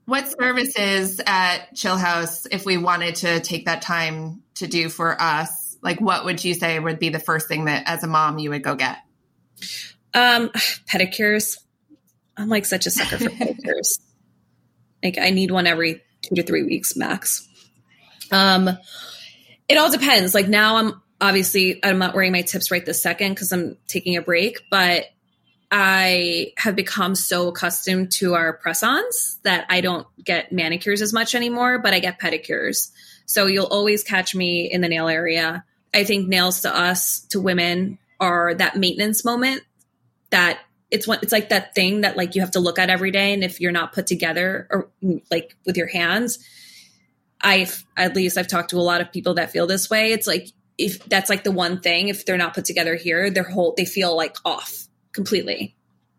What 0.04 0.28
services 0.28 1.20
at 1.24 1.74
Chillhouse, 1.74 2.46
if 2.50 2.66
we 2.66 2.76
wanted 2.76 3.16
to 3.16 3.40
take 3.40 3.66
that 3.66 3.82
time 3.82 4.41
to 4.56 4.66
do 4.66 4.88
for 4.88 5.20
us, 5.20 5.76
like 5.82 6.00
what 6.00 6.24
would 6.24 6.44
you 6.44 6.54
say 6.54 6.78
would 6.78 6.98
be 6.98 7.08
the 7.08 7.18
first 7.18 7.48
thing 7.48 7.66
that, 7.66 7.84
as 7.86 8.04
a 8.04 8.06
mom, 8.06 8.38
you 8.38 8.50
would 8.50 8.62
go 8.62 8.74
get? 8.74 8.98
Um, 10.14 10.50
pedicures 10.86 11.56
I'm 12.36 12.48
like 12.48 12.64
such 12.64 12.86
a 12.86 12.90
sucker 12.90 13.18
for 13.18 13.30
pedicures. 13.30 14.00
like 15.02 15.18
I 15.18 15.30
need 15.30 15.50
one 15.50 15.66
every 15.66 16.02
two 16.22 16.34
to 16.36 16.42
three 16.42 16.62
weeks 16.62 16.96
max. 16.96 17.46
Um, 18.30 18.70
it 19.68 19.76
all 19.76 19.90
depends. 19.90 20.34
Like 20.34 20.48
now 20.48 20.76
I'm 20.76 21.02
obviously 21.20 21.80
I'm 21.84 21.98
not 21.98 22.14
wearing 22.14 22.32
my 22.32 22.42
tips 22.42 22.70
right 22.70 22.84
this 22.84 23.02
second 23.02 23.32
because 23.32 23.52
I'm 23.52 23.76
taking 23.86 24.16
a 24.16 24.22
break, 24.22 24.62
but 24.70 25.06
I 25.70 26.52
have 26.58 26.76
become 26.76 27.14
so 27.14 27.48
accustomed 27.48 28.12
to 28.12 28.34
our 28.34 28.52
press-ons 28.52 29.38
that 29.42 29.64
I 29.70 29.80
don't 29.80 30.06
get 30.22 30.52
manicures 30.52 31.00
as 31.00 31.14
much 31.14 31.34
anymore, 31.34 31.78
but 31.78 31.94
I 31.94 31.98
get 31.98 32.20
pedicures. 32.20 32.90
So 33.26 33.46
you'll 33.46 33.66
always 33.66 34.02
catch 34.02 34.34
me 34.34 34.70
in 34.70 34.80
the 34.80 34.88
nail 34.88 35.08
area. 35.08 35.64
I 35.94 36.04
think 36.04 36.28
nails 36.28 36.62
to 36.62 36.74
us, 36.74 37.20
to 37.30 37.40
women, 37.40 37.98
are 38.22 38.54
that 38.54 38.76
maintenance 38.76 39.24
moment 39.24 39.62
that 40.30 40.60
it's 40.92 41.08
one 41.08 41.18
it's 41.22 41.32
like 41.32 41.48
that 41.48 41.74
thing 41.74 42.02
that 42.02 42.16
like 42.16 42.36
you 42.36 42.40
have 42.40 42.52
to 42.52 42.60
look 42.60 42.78
at 42.78 42.88
every 42.88 43.10
day 43.10 43.32
and 43.34 43.42
if 43.42 43.60
you're 43.60 43.72
not 43.72 43.92
put 43.92 44.06
together 44.06 44.68
or 44.70 44.90
like 45.30 45.56
with 45.66 45.76
your 45.76 45.88
hands 45.88 46.38
i've 47.40 47.84
at 47.96 48.14
least 48.14 48.38
i've 48.38 48.46
talked 48.46 48.70
to 48.70 48.76
a 48.76 48.80
lot 48.80 49.00
of 49.00 49.10
people 49.10 49.34
that 49.34 49.50
feel 49.50 49.66
this 49.66 49.90
way. 49.90 50.12
It's 50.12 50.28
like 50.28 50.48
if 50.78 51.04
that's 51.06 51.28
like 51.28 51.42
the 51.42 51.50
one 51.50 51.80
thing 51.80 52.08
if 52.08 52.24
they're 52.24 52.38
not 52.38 52.54
put 52.54 52.64
together 52.64 52.94
here 52.94 53.28
their 53.28 53.42
whole 53.42 53.74
they 53.76 53.84
feel 53.84 54.16
like 54.16 54.36
off 54.44 54.86
completely. 55.12 55.76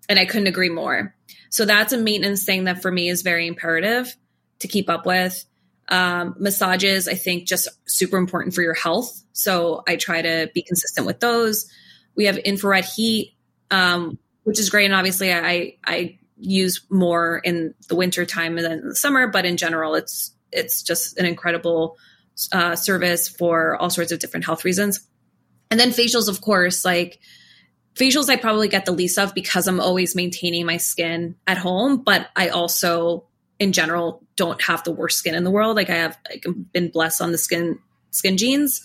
And 0.10 0.20
i 0.20 0.26
couldn't 0.26 0.48
agree 0.48 0.70
more. 0.70 1.16
So 1.50 1.66
that's 1.66 1.94
a 1.94 1.98
maintenance 1.98 2.44
thing 2.44 2.66
that 2.66 2.82
for 2.82 2.92
me 2.92 3.08
is 3.08 3.22
very 3.22 3.48
imperative 3.48 4.16
to 4.60 4.68
keep 4.68 4.90
up 4.90 5.06
with 5.06 5.46
um, 5.90 6.36
massages 6.40 7.08
i 7.08 7.14
think 7.14 7.48
just 7.48 7.68
super 7.86 8.18
important 8.18 8.54
for 8.56 8.62
your 8.62 8.74
health 8.74 9.22
so 9.34 9.84
i 9.88 9.96
try 9.96 10.22
to 10.22 10.50
be 10.54 10.62
consistent 10.62 11.06
with 11.06 11.20
those 11.20 11.70
we 12.16 12.26
have 12.26 12.38
infrared 12.38 12.86
heat 12.86 13.36
um, 13.72 14.20
which 14.44 14.60
is 14.60 14.70
great. 14.70 14.86
And 14.86 14.94
obviously, 14.94 15.34
I 15.34 15.78
I 15.84 16.20
use 16.38 16.82
more 16.90 17.38
in 17.38 17.74
the 17.88 17.96
winter 17.96 18.26
time 18.26 18.56
than 18.56 18.72
in 18.72 18.90
the 18.90 18.96
summer, 18.96 19.28
but 19.28 19.46
in 19.46 19.58
general, 19.58 19.96
it's 19.96 20.32
it's 20.52 20.84
just 20.84 21.18
an 21.18 21.26
incredible 21.26 21.98
uh, 22.52 22.76
service 22.76 23.28
for 23.28 23.76
all 23.78 23.90
sorts 23.90 24.12
of 24.12 24.20
different 24.20 24.46
health 24.46 24.66
reasons. 24.66 25.00
And 25.72 25.80
then 25.80 25.90
facials, 25.90 26.30
of 26.30 26.42
course, 26.42 26.86
like 26.86 27.20
facials, 27.96 28.30
I 28.30 28.36
probably 28.36 28.68
get 28.68 28.86
the 28.86 28.92
least 28.92 29.18
of 29.18 29.34
because 29.34 29.68
I'm 29.68 29.80
always 29.80 30.16
maintaining 30.16 30.66
my 30.66 30.78
skin 30.78 31.36
at 31.48 31.58
home, 31.58 32.04
but 32.04 32.28
I 32.36 32.50
also 32.50 33.26
in 33.64 33.74
general 33.74 34.22
don't 34.36 34.62
have 34.62 34.84
the 34.84 34.92
worst 34.92 35.18
skin 35.18 35.36
in 35.36 35.44
the 35.44 35.52
world. 35.52 35.76
Like 35.76 35.90
I 35.90 35.96
have 35.96 36.18
like 36.30 36.46
been 36.72 36.90
blessed 36.90 37.22
on 37.22 37.32
the 37.32 37.38
skin 37.38 37.80
skin 38.12 38.38
genes. 38.38 38.82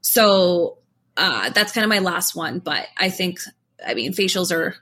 So 0.00 0.78
uh, 1.16 1.50
that's 1.50 1.72
kind 1.72 1.84
of 1.84 1.88
my 1.88 1.98
last 1.98 2.34
one. 2.34 2.58
But 2.58 2.86
I 2.96 3.10
think 3.10 3.40
I 3.86 3.94
mean, 3.94 4.12
facials 4.12 4.50
are 4.50 4.74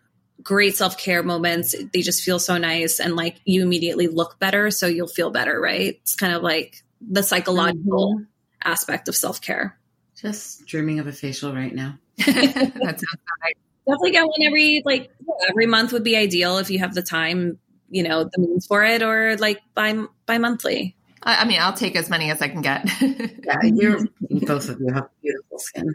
great 0.42 0.76
self 0.76 0.96
care 0.96 1.22
moments. 1.22 1.74
They 1.92 2.02
just 2.02 2.22
feel 2.22 2.38
so 2.38 2.56
nice 2.56 3.00
and 3.00 3.16
like 3.16 3.40
you 3.44 3.62
immediately 3.62 4.06
look 4.06 4.38
better. 4.38 4.70
So 4.70 4.86
you'll 4.86 5.08
feel 5.08 5.30
better, 5.30 5.60
right? 5.60 5.98
It's 6.00 6.14
kind 6.14 6.34
of 6.34 6.42
like 6.42 6.82
the 7.00 7.22
psychological 7.22 8.14
mm-hmm. 8.14 8.24
aspect 8.62 9.08
of 9.08 9.16
self 9.16 9.40
care. 9.40 9.78
Just 10.16 10.66
dreaming 10.66 10.98
of 10.98 11.06
a 11.06 11.12
facial 11.12 11.54
right 11.54 11.74
now. 11.74 11.98
that 12.16 12.26
sounds 12.34 13.02
nice. 13.42 13.54
Definitely 13.86 14.10
get 14.12 14.26
one 14.26 14.42
every 14.42 14.82
like 14.84 15.10
every 15.48 15.66
month 15.66 15.92
would 15.92 16.04
be 16.04 16.16
ideal 16.16 16.58
if 16.58 16.70
you 16.70 16.78
have 16.80 16.94
the 16.94 17.02
time, 17.02 17.58
you 17.88 18.02
know, 18.02 18.24
the 18.24 18.40
means 18.40 18.66
for 18.66 18.84
it, 18.84 19.02
or 19.02 19.36
like 19.36 19.60
by 19.74 20.04
by 20.26 20.38
monthly. 20.38 20.96
I 21.22 21.44
mean, 21.44 21.58
I'll 21.60 21.72
take 21.72 21.96
as 21.96 22.08
many 22.08 22.30
as 22.30 22.40
I 22.40 22.48
can 22.48 22.62
get. 22.62 22.88
yeah, 23.02 23.56
you're 23.64 24.06
both 24.30 24.68
of 24.68 24.80
you 24.80 24.92
have 24.92 25.08
beautiful 25.22 25.58
skin. 25.58 25.94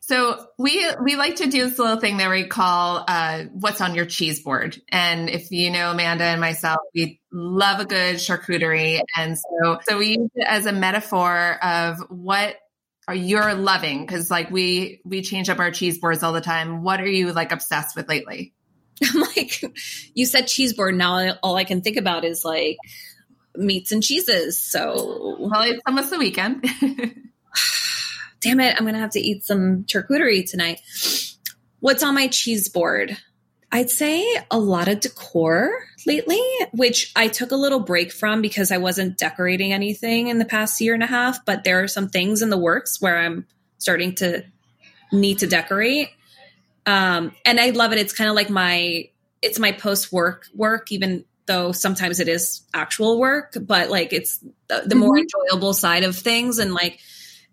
So 0.00 0.46
we 0.58 0.84
we 1.02 1.16
like 1.16 1.36
to 1.36 1.46
do 1.46 1.68
this 1.68 1.78
little 1.78 1.98
thing 1.98 2.18
that 2.18 2.28
we 2.28 2.44
call 2.44 3.04
uh, 3.06 3.44
"What's 3.52 3.80
on 3.80 3.94
your 3.94 4.04
cheese 4.04 4.42
board." 4.42 4.76
And 4.90 5.30
if 5.30 5.50
you 5.50 5.70
know 5.70 5.92
Amanda 5.92 6.24
and 6.24 6.40
myself, 6.40 6.80
we 6.94 7.20
love 7.32 7.80
a 7.80 7.84
good 7.84 8.16
charcuterie, 8.16 9.00
and 9.16 9.38
so 9.38 9.78
so 9.88 9.98
we 9.98 10.18
use 10.18 10.30
it 10.34 10.44
as 10.46 10.66
a 10.66 10.72
metaphor 10.72 11.58
of 11.62 11.98
what 12.10 12.56
are 13.06 13.14
you're 13.14 13.54
loving 13.54 14.04
because 14.04 14.30
like 14.30 14.50
we 14.50 15.00
we 15.04 15.22
change 15.22 15.48
up 15.48 15.58
our 15.58 15.70
cheese 15.70 15.98
boards 15.98 16.22
all 16.22 16.32
the 16.32 16.40
time. 16.40 16.82
What 16.82 17.00
are 17.00 17.08
you 17.08 17.32
like 17.32 17.52
obsessed 17.52 17.96
with 17.96 18.08
lately? 18.08 18.54
I'm 19.04 19.20
like, 19.20 19.62
you 20.14 20.26
said 20.26 20.46
cheese 20.46 20.72
board. 20.72 20.94
Now 20.94 21.36
all 21.42 21.56
I 21.56 21.64
can 21.64 21.80
think 21.80 21.96
about 21.96 22.24
is 22.24 22.44
like 22.44 22.76
meats 23.56 23.92
and 23.92 24.02
cheeses. 24.02 24.60
So 24.60 25.36
well, 25.38 25.62
it's 25.62 25.82
almost 25.86 26.10
the 26.10 26.18
weekend. 26.18 26.64
damn 28.40 28.60
it, 28.60 28.76
I'm 28.76 28.84
going 28.84 28.94
to 28.94 29.00
have 29.00 29.10
to 29.12 29.20
eat 29.20 29.44
some 29.44 29.84
charcuterie 29.84 30.48
tonight. 30.48 30.80
What's 31.80 32.02
on 32.02 32.14
my 32.14 32.28
cheese 32.28 32.68
board? 32.68 33.16
I'd 33.72 33.90
say 33.90 34.24
a 34.50 34.58
lot 34.58 34.86
of 34.86 35.00
decor 35.00 35.70
lately, 36.06 36.40
which 36.72 37.10
I 37.16 37.26
took 37.26 37.50
a 37.50 37.56
little 37.56 37.80
break 37.80 38.12
from 38.12 38.40
because 38.40 38.70
I 38.70 38.76
wasn't 38.76 39.18
decorating 39.18 39.72
anything 39.72 40.28
in 40.28 40.38
the 40.38 40.44
past 40.44 40.80
year 40.80 40.94
and 40.94 41.02
a 41.02 41.06
half. 41.06 41.44
But 41.44 41.64
there 41.64 41.82
are 41.82 41.88
some 41.88 42.08
things 42.08 42.40
in 42.40 42.50
the 42.50 42.58
works 42.58 43.00
where 43.00 43.18
I'm 43.18 43.46
starting 43.78 44.14
to 44.16 44.44
need 45.10 45.38
to 45.40 45.46
decorate. 45.46 46.10
Um, 46.86 47.32
and 47.44 47.58
I 47.58 47.70
love 47.70 47.92
it. 47.92 47.98
It's 47.98 48.12
kind 48.12 48.28
of 48.28 48.36
like 48.36 48.50
my, 48.50 49.08
it's 49.42 49.58
my 49.58 49.72
post 49.72 50.12
work 50.12 50.46
work, 50.54 50.92
even 50.92 51.24
though 51.46 51.72
sometimes 51.72 52.20
it 52.20 52.28
is 52.28 52.62
actual 52.72 53.18
work, 53.18 53.56
but 53.60 53.90
like 53.90 54.12
it's 54.12 54.38
the, 54.68 54.82
the 54.86 54.94
more 54.94 55.16
mm-hmm. 55.16 55.26
enjoyable 55.48 55.74
side 55.74 56.04
of 56.04 56.16
things. 56.16 56.58
And 56.58 56.72
like 56.72 57.00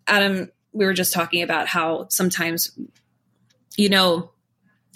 Adam 0.07 0.49
we 0.73 0.85
were 0.85 0.93
just 0.93 1.13
talking 1.13 1.41
about 1.41 1.67
how 1.67 2.07
sometimes 2.09 2.77
you 3.77 3.89
know 3.89 4.31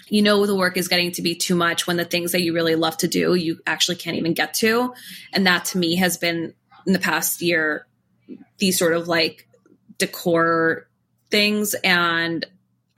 you 0.08 0.22
know 0.22 0.46
the 0.46 0.54
work 0.54 0.76
is 0.76 0.88
getting 0.88 1.12
to 1.12 1.22
be 1.22 1.34
too 1.34 1.54
much 1.54 1.86
when 1.86 1.96
the 1.96 2.04
things 2.04 2.32
that 2.32 2.42
you 2.42 2.52
really 2.54 2.76
love 2.76 2.96
to 2.96 3.08
do 3.08 3.34
you 3.34 3.58
actually 3.66 3.96
can't 3.96 4.16
even 4.16 4.34
get 4.34 4.54
to 4.54 4.92
and 5.32 5.46
that 5.46 5.64
to 5.64 5.78
me 5.78 5.96
has 5.96 6.16
been 6.16 6.54
in 6.86 6.92
the 6.92 6.98
past 6.98 7.42
year 7.42 7.86
these 8.58 8.78
sort 8.78 8.92
of 8.92 9.08
like 9.08 9.48
decor 9.98 10.88
things 11.30 11.74
and 11.82 12.46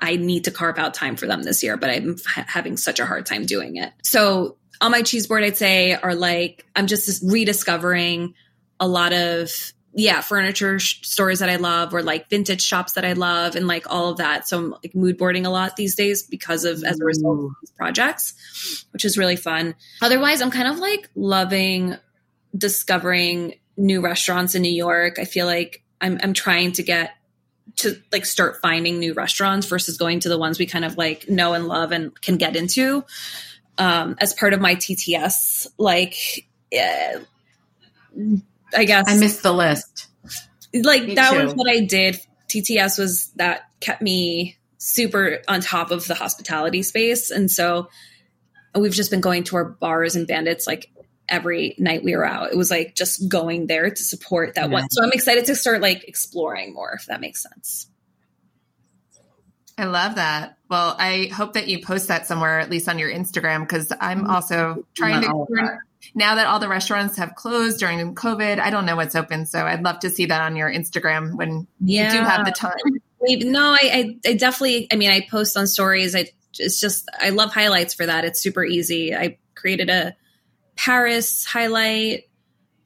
I 0.00 0.16
need 0.16 0.44
to 0.44 0.50
carve 0.50 0.78
out 0.78 0.94
time 0.94 1.16
for 1.16 1.26
them 1.26 1.42
this 1.42 1.62
year, 1.62 1.76
but 1.76 1.90
I'm 1.90 2.16
ha- 2.26 2.44
having 2.46 2.76
such 2.76 3.00
a 3.00 3.06
hard 3.06 3.26
time 3.26 3.46
doing 3.46 3.76
it. 3.76 3.92
So 4.02 4.56
on 4.80 4.92
my 4.92 5.02
cheese 5.02 5.26
board, 5.26 5.42
I'd 5.42 5.56
say 5.56 5.94
are 5.94 6.14
like, 6.14 6.64
I'm 6.76 6.86
just 6.86 7.22
rediscovering 7.24 8.34
a 8.78 8.86
lot 8.86 9.12
of 9.12 9.50
yeah, 9.94 10.20
furniture 10.20 10.78
sh- 10.78 11.00
stores 11.02 11.40
that 11.40 11.48
I 11.48 11.56
love 11.56 11.92
or 11.92 12.02
like 12.02 12.30
vintage 12.30 12.62
shops 12.62 12.92
that 12.92 13.04
I 13.04 13.14
love 13.14 13.56
and 13.56 13.66
like 13.66 13.90
all 13.90 14.10
of 14.10 14.18
that. 14.18 14.46
So 14.46 14.58
I'm 14.58 14.70
like 14.70 14.94
mood 14.94 15.18
boarding 15.18 15.46
a 15.46 15.50
lot 15.50 15.74
these 15.76 15.96
days 15.96 16.22
because 16.22 16.64
of 16.64 16.84
as 16.84 17.00
a 17.00 17.04
result 17.04 17.38
of 17.38 17.50
these 17.60 17.70
projects, 17.72 18.86
which 18.92 19.04
is 19.04 19.18
really 19.18 19.34
fun. 19.34 19.74
Otherwise, 20.00 20.40
I'm 20.40 20.52
kind 20.52 20.68
of 20.68 20.78
like 20.78 21.10
loving 21.16 21.96
discovering 22.56 23.54
new 23.76 24.00
restaurants 24.00 24.54
in 24.54 24.62
New 24.62 24.72
York. 24.72 25.18
I 25.18 25.24
feel 25.24 25.46
like 25.46 25.82
I'm 26.00 26.20
I'm 26.22 26.32
trying 26.32 26.72
to 26.72 26.82
get 26.82 27.12
to 27.76 28.00
like 28.12 28.26
start 28.26 28.58
finding 28.60 28.98
new 28.98 29.14
restaurants 29.14 29.66
versus 29.66 29.96
going 29.96 30.20
to 30.20 30.28
the 30.28 30.38
ones 30.38 30.58
we 30.58 30.66
kind 30.66 30.84
of 30.84 30.96
like 30.96 31.28
know 31.28 31.54
and 31.54 31.66
love 31.66 31.92
and 31.92 32.18
can 32.20 32.36
get 32.36 32.56
into. 32.56 33.04
Um, 33.76 34.16
as 34.20 34.34
part 34.34 34.54
of 34.54 34.60
my 34.60 34.74
TTS, 34.74 35.68
like 35.78 36.16
uh, 36.76 37.20
I 38.76 38.84
guess 38.84 39.04
I 39.06 39.16
missed 39.16 39.42
the 39.42 39.52
list. 39.52 40.08
Like 40.74 41.04
me 41.04 41.14
that 41.14 41.32
too. 41.32 41.44
was 41.44 41.54
what 41.54 41.68
I 41.68 41.80
did. 41.80 42.20
TTS 42.48 42.98
was 42.98 43.28
that 43.36 43.68
kept 43.80 44.02
me 44.02 44.56
super 44.78 45.38
on 45.46 45.60
top 45.60 45.90
of 45.90 46.06
the 46.06 46.14
hospitality 46.14 46.82
space, 46.82 47.30
and 47.30 47.50
so 47.50 47.88
we've 48.74 48.92
just 48.92 49.10
been 49.10 49.20
going 49.20 49.44
to 49.44 49.56
our 49.56 49.64
bars 49.64 50.16
and 50.16 50.26
bandits 50.26 50.66
like 50.66 50.90
every 51.28 51.74
night 51.78 52.02
we 52.02 52.16
were 52.16 52.24
out. 52.24 52.52
It 52.52 52.56
was 52.56 52.70
like 52.70 52.94
just 52.94 53.28
going 53.28 53.66
there 53.66 53.90
to 53.90 54.02
support 54.02 54.54
that 54.54 54.68
yeah. 54.68 54.72
one. 54.72 54.90
So 54.90 55.02
I'm 55.02 55.12
excited 55.12 55.44
to 55.46 55.54
start 55.54 55.80
like 55.80 56.08
exploring 56.08 56.74
more, 56.74 56.92
if 56.98 57.06
that 57.06 57.20
makes 57.20 57.42
sense. 57.42 57.88
I 59.76 59.84
love 59.84 60.16
that. 60.16 60.58
Well, 60.68 60.96
I 60.98 61.30
hope 61.32 61.52
that 61.52 61.68
you 61.68 61.80
post 61.80 62.08
that 62.08 62.26
somewhere, 62.26 62.58
at 62.58 62.68
least 62.68 62.88
on 62.88 62.98
your 62.98 63.12
Instagram, 63.12 63.60
because 63.60 63.92
I'm 64.00 64.22
mm-hmm. 64.22 64.30
also 64.30 64.84
trying 64.94 65.22
to 65.22 65.46
learn 65.48 65.78
now 66.14 66.36
that 66.36 66.46
all 66.46 66.58
the 66.58 66.68
restaurants 66.68 67.16
have 67.16 67.34
closed 67.34 67.80
during 67.80 68.14
COVID, 68.14 68.58
I 68.58 68.70
don't 68.70 68.86
know 68.86 68.96
what's 68.96 69.14
open. 69.14 69.46
So 69.46 69.64
I'd 69.64 69.82
love 69.82 70.00
to 70.00 70.10
see 70.10 70.26
that 70.26 70.40
on 70.40 70.56
your 70.56 70.70
Instagram 70.70 71.34
when 71.34 71.66
yeah. 71.80 72.12
you 72.12 72.18
do 72.18 72.24
have 72.24 72.44
the 72.44 72.52
time. 72.52 72.74
No, 73.20 73.72
I, 73.72 73.78
I, 73.82 74.16
I, 74.26 74.34
definitely, 74.34 74.88
I 74.92 74.96
mean, 74.96 75.10
I 75.10 75.26
post 75.28 75.56
on 75.56 75.66
stories. 75.66 76.14
I, 76.14 76.30
it's 76.58 76.80
just, 76.80 77.08
I 77.18 77.30
love 77.30 77.52
highlights 77.52 77.94
for 77.94 78.06
that. 78.06 78.24
It's 78.24 78.40
super 78.40 78.64
easy. 78.64 79.14
I 79.14 79.38
created 79.54 79.90
a 79.90 80.14
Paris 80.78 81.44
highlight 81.44 82.30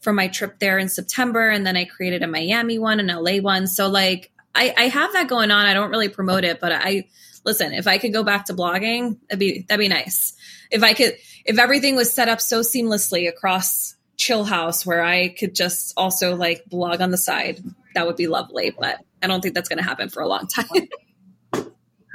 for 0.00 0.12
my 0.12 0.26
trip 0.26 0.58
there 0.58 0.78
in 0.78 0.88
September. 0.88 1.50
And 1.50 1.64
then 1.64 1.76
I 1.76 1.84
created 1.84 2.22
a 2.22 2.26
Miami 2.26 2.78
one 2.78 2.98
an 2.98 3.06
LA 3.06 3.36
one. 3.36 3.66
So 3.66 3.88
like, 3.88 4.32
I, 4.54 4.74
I 4.76 4.88
have 4.88 5.12
that 5.12 5.28
going 5.28 5.50
on. 5.50 5.66
I 5.66 5.74
don't 5.74 5.90
really 5.90 6.08
promote 6.08 6.42
it, 6.42 6.58
but 6.58 6.72
I, 6.72 7.08
listen, 7.44 7.72
if 7.72 7.86
I 7.86 7.98
could 7.98 8.12
go 8.12 8.24
back 8.24 8.46
to 8.46 8.54
blogging, 8.54 9.18
that'd 9.28 9.38
be, 9.38 9.64
that'd 9.68 9.78
be 9.78 9.88
nice. 9.88 10.34
If 10.70 10.82
I 10.82 10.94
could, 10.94 11.14
if 11.44 11.58
everything 11.58 11.94
was 11.94 12.12
set 12.12 12.28
up 12.28 12.40
so 12.40 12.60
seamlessly 12.60 13.28
across 13.28 13.94
Chillhouse 14.16 14.84
where 14.86 15.04
I 15.04 15.28
could 15.28 15.54
just 15.54 15.92
also 15.96 16.34
like 16.34 16.64
blog 16.66 17.00
on 17.00 17.10
the 17.10 17.18
side, 17.18 17.62
that 17.94 18.06
would 18.06 18.16
be 18.16 18.26
lovely. 18.26 18.70
But 18.70 19.00
I 19.22 19.26
don't 19.26 19.42
think 19.42 19.54
that's 19.54 19.68
going 19.68 19.78
to 19.78 19.84
happen 19.84 20.08
for 20.08 20.22
a 20.22 20.28
long 20.28 20.46
time. 20.48 20.88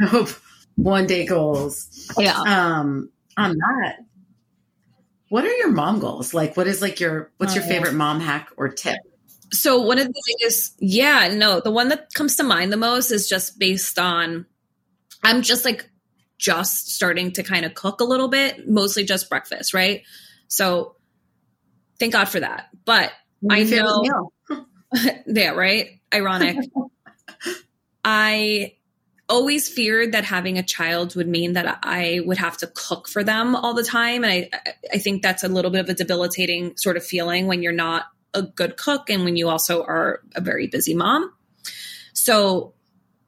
Hope 0.07 0.29
one 0.75 1.05
day 1.05 1.25
goals. 1.25 2.11
Yeah. 2.17 2.39
Um, 2.39 3.09
on 3.37 3.57
that, 3.57 3.97
what 5.29 5.43
are 5.45 5.53
your 5.57 5.71
mom 5.71 5.99
goals? 5.99 6.33
Like, 6.33 6.55
what 6.55 6.67
is 6.67 6.81
like 6.81 6.99
your 6.99 7.31
what's 7.37 7.55
your 7.55 7.63
favorite 7.63 7.93
mom 7.93 8.19
hack 8.19 8.49
or 8.57 8.69
tip? 8.69 8.97
So 9.51 9.81
one 9.81 9.97
of 9.97 10.07
the 10.07 10.37
things, 10.39 10.75
yeah, 10.79 11.33
no, 11.33 11.61
the 11.61 11.71
one 11.71 11.89
that 11.89 12.13
comes 12.13 12.35
to 12.37 12.43
mind 12.43 12.71
the 12.71 12.77
most 12.77 13.11
is 13.11 13.29
just 13.29 13.59
based 13.59 13.97
on. 13.99 14.45
I'm 15.23 15.41
just 15.41 15.65
like 15.65 15.89
just 16.37 16.91
starting 16.91 17.31
to 17.33 17.43
kind 17.43 17.65
of 17.65 17.73
cook 17.73 18.01
a 18.01 18.03
little 18.03 18.27
bit, 18.27 18.69
mostly 18.69 19.03
just 19.03 19.29
breakfast, 19.29 19.73
right? 19.73 20.03
So 20.47 20.95
thank 21.99 22.13
God 22.13 22.25
for 22.25 22.39
that. 22.39 22.67
But 22.85 23.11
I 23.49 23.63
know, 23.63 24.31
yeah, 25.27 25.49
right? 25.49 25.99
Ironic. 26.13 26.57
I 28.05 28.76
always 29.29 29.67
feared 29.67 30.13
that 30.13 30.23
having 30.23 30.57
a 30.57 30.63
child 30.63 31.15
would 31.15 31.27
mean 31.27 31.53
that 31.53 31.79
I 31.83 32.21
would 32.25 32.37
have 32.37 32.57
to 32.57 32.67
cook 32.67 33.07
for 33.07 33.23
them 33.23 33.55
all 33.55 33.73
the 33.73 33.83
time. 33.83 34.23
And 34.23 34.31
I, 34.31 34.49
I 34.93 34.97
think 34.97 35.21
that's 35.21 35.43
a 35.43 35.49
little 35.49 35.71
bit 35.71 35.81
of 35.81 35.89
a 35.89 35.93
debilitating 35.93 36.77
sort 36.77 36.97
of 36.97 37.05
feeling 37.05 37.47
when 37.47 37.61
you're 37.61 37.73
not 37.73 38.05
a 38.33 38.41
good 38.41 38.77
cook 38.77 39.09
and 39.09 39.25
when 39.25 39.35
you 39.35 39.49
also 39.49 39.83
are 39.83 40.21
a 40.35 40.41
very 40.41 40.67
busy 40.67 40.93
mom. 40.93 41.33
So 42.13 42.73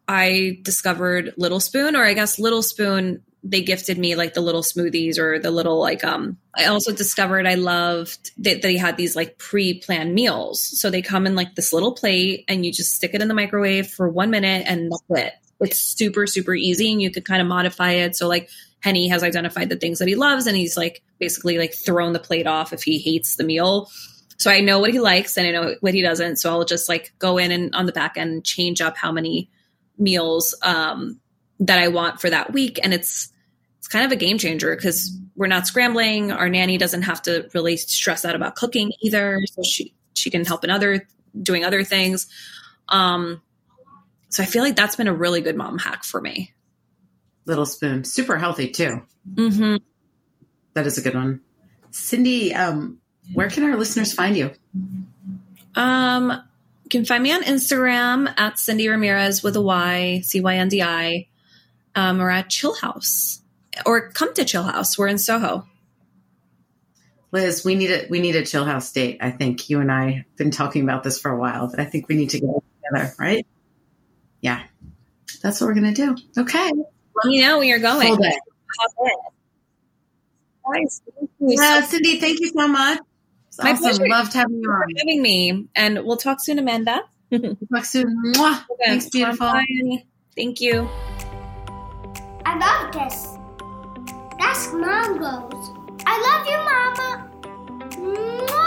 I 0.07 0.59
discovered 0.61 1.33
Little 1.37 1.59
Spoon, 1.59 1.95
or 1.95 2.03
I 2.03 2.13
guess 2.13 2.39
Little 2.39 2.63
Spoon, 2.63 3.21
they 3.43 3.61
gifted 3.61 3.97
me 3.97 4.15
like 4.15 4.33
the 4.33 4.41
little 4.41 4.63
smoothies 4.63 5.17
or 5.17 5.39
the 5.39 5.51
little 5.51 5.79
like 5.79 6.03
um 6.03 6.37
I 6.55 6.65
also 6.65 6.91
discovered 6.91 7.47
I 7.47 7.55
loved 7.55 8.31
that 8.39 8.61
they 8.61 8.75
had 8.75 8.97
these 8.97 9.15
like 9.15 9.37
pre-planned 9.37 10.13
meals. 10.13 10.61
So 10.61 10.89
they 10.89 11.01
come 11.01 11.25
in 11.25 11.35
like 11.35 11.55
this 11.55 11.71
little 11.71 11.93
plate 11.93 12.43
and 12.49 12.65
you 12.65 12.73
just 12.73 12.93
stick 12.93 13.13
it 13.13 13.21
in 13.21 13.29
the 13.29 13.33
microwave 13.33 13.87
for 13.87 14.09
one 14.09 14.29
minute 14.29 14.65
and 14.67 14.91
that's 14.91 15.23
it. 15.25 15.33
It's 15.59 15.79
super, 15.79 16.27
super 16.27 16.55
easy 16.55 16.91
and 16.91 17.01
you 17.01 17.11
could 17.11 17.25
kind 17.25 17.41
of 17.41 17.47
modify 17.47 17.91
it. 17.91 18.15
So 18.15 18.27
like 18.27 18.49
Henny 18.81 19.07
has 19.09 19.23
identified 19.23 19.69
the 19.69 19.75
things 19.75 19.99
that 19.99 20.07
he 20.07 20.15
loves 20.15 20.47
and 20.47 20.55
he's 20.55 20.77
like 20.77 21.01
basically 21.19 21.57
like 21.57 21.73
thrown 21.73 22.13
the 22.13 22.19
plate 22.19 22.47
off 22.47 22.71
if 22.73 22.83
he 22.83 22.97
hates 22.97 23.35
the 23.35 23.43
meal. 23.43 23.89
So 24.37 24.49
I 24.49 24.61
know 24.61 24.79
what 24.79 24.91
he 24.91 24.99
likes 24.99 25.37
and 25.37 25.45
I 25.45 25.51
know 25.51 25.75
what 25.81 25.93
he 25.93 26.01
doesn't. 26.01 26.37
So 26.37 26.49
I'll 26.49 26.63
just 26.63 26.87
like 26.87 27.13
go 27.19 27.37
in 27.37 27.51
and 27.51 27.75
on 27.75 27.85
the 27.85 27.91
back 27.91 28.17
end 28.17 28.45
change 28.45 28.79
up 28.79 28.95
how 28.95 29.11
many 29.11 29.49
meals 29.97 30.55
um, 30.63 31.19
that 31.59 31.79
I 31.79 31.89
want 31.89 32.21
for 32.21 32.29
that 32.29 32.53
week. 32.53 32.79
And 32.81 32.93
it's 32.93 33.29
it's 33.79 33.87
kind 33.87 34.05
of 34.05 34.11
a 34.11 34.15
game 34.15 34.37
changer 34.37 34.75
because 34.75 35.17
we're 35.35 35.47
not 35.47 35.67
scrambling. 35.67 36.31
Our 36.31 36.49
nanny 36.49 36.77
doesn't 36.77 37.03
have 37.03 37.21
to 37.23 37.49
really 37.53 37.75
stress 37.77 38.23
out 38.23 38.35
about 38.35 38.55
cooking 38.55 38.93
either. 39.01 39.41
So 39.51 39.61
she 39.63 39.93
she 40.13 40.29
can 40.29 40.45
help 40.45 40.63
in 40.63 40.69
other 40.69 41.05
doing 41.41 41.65
other 41.65 41.83
things. 41.83 42.27
Um, 42.87 43.41
so 44.29 44.43
I 44.43 44.45
feel 44.45 44.63
like 44.63 44.75
that's 44.75 44.95
been 44.95 45.07
a 45.07 45.13
really 45.13 45.41
good 45.41 45.55
mom 45.55 45.77
hack 45.77 46.03
for 46.03 46.21
me. 46.21 46.53
Little 47.45 47.65
spoon, 47.65 48.03
super 48.03 48.37
healthy 48.37 48.69
too. 48.69 49.01
Mm-hmm. 49.33 49.77
That 50.73 50.87
is 50.87 50.97
a 50.97 51.01
good 51.01 51.15
one. 51.15 51.41
Cyndi, 51.91 52.55
um, 52.55 52.99
where 53.33 53.49
can 53.49 53.63
our 53.63 53.75
listeners 53.75 54.13
find 54.13 54.37
you? 54.37 54.51
Um, 55.75 56.29
you 56.83 56.89
can 56.89 57.05
find 57.05 57.23
me 57.23 57.31
on 57.31 57.43
Instagram 57.43 58.33
at 58.37 58.55
Cyndi 58.55 58.89
Ramirez 58.89 59.43
with 59.43 59.55
a 59.55 59.61
Y, 59.61 60.21
C 60.23 60.41
Y 60.41 60.55
N 60.55 60.67
D 60.69 60.81
I, 60.81 61.27
um, 61.95 62.21
or 62.21 62.29
at 62.29 62.49
Chillhouse, 62.49 63.41
or 63.85 64.09
come 64.11 64.33
to 64.35 64.43
Chillhouse. 64.43 64.97
We're 64.97 65.07
in 65.07 65.17
Soho. 65.17 65.67
Liz, 67.31 67.63
we 67.63 67.75
need 67.75 67.91
a 67.91 68.07
we 68.09 68.19
need 68.19 68.35
a 68.35 68.41
Chillhouse 68.41 68.91
date. 68.93 69.17
I 69.21 69.31
think 69.31 69.69
you 69.69 69.79
and 69.81 69.91
I 69.91 70.11
have 70.11 70.35
been 70.35 70.51
talking 70.51 70.83
about 70.83 71.03
this 71.03 71.19
for 71.19 71.31
a 71.31 71.37
while, 71.37 71.67
but 71.69 71.79
I 71.79 71.85
think 71.85 72.07
we 72.07 72.15
need 72.15 72.31
to 72.31 72.39
get 72.39 72.49
together, 72.83 73.13
right? 73.19 73.45
Yeah. 74.41 74.63
That's 75.41 75.61
what 75.61 75.67
we're 75.67 75.73
gonna 75.75 75.93
do. 75.93 76.15
Okay. 76.37 76.71
Let 77.15 77.25
me 77.25 77.41
know 77.41 77.59
when 77.59 77.67
you're 77.67 77.79
going. 77.79 78.07
Full 78.07 78.17
day. 78.17 78.37
Nice. 80.71 81.01
Yeah, 81.39 81.81
Cyndi, 81.81 82.19
thank 82.19 82.39
you 82.39 82.47
so 82.49 82.67
much. 82.67 82.99
It's 83.47 83.57
My 83.57 83.71
awesome. 83.71 83.83
pleasure. 83.83 84.07
Loved 84.07 84.33
having 84.33 84.61
you 84.61 84.69
on. 84.69 84.83
having 84.97 85.21
me. 85.21 85.67
And 85.75 86.05
we'll 86.05 86.17
talk 86.17 86.39
soon, 86.41 86.59
Amanda. 86.59 87.01
Talk 87.31 87.85
soon. 87.85 88.33
Mwah. 88.35 88.63
Thanks, 88.85 89.09
beautiful. 89.09 89.47
Bye. 89.47 90.03
Thank 90.35 90.61
you. 90.61 90.87
I 92.45 92.57
love 92.57 92.91
this. 92.93 93.37
That's 94.39 94.71
mangoes. 94.73 95.71
I 96.05 96.15
love 96.27 96.45
you, 96.47 96.59
Mama. 96.69 97.29
Mwah. 97.97 98.58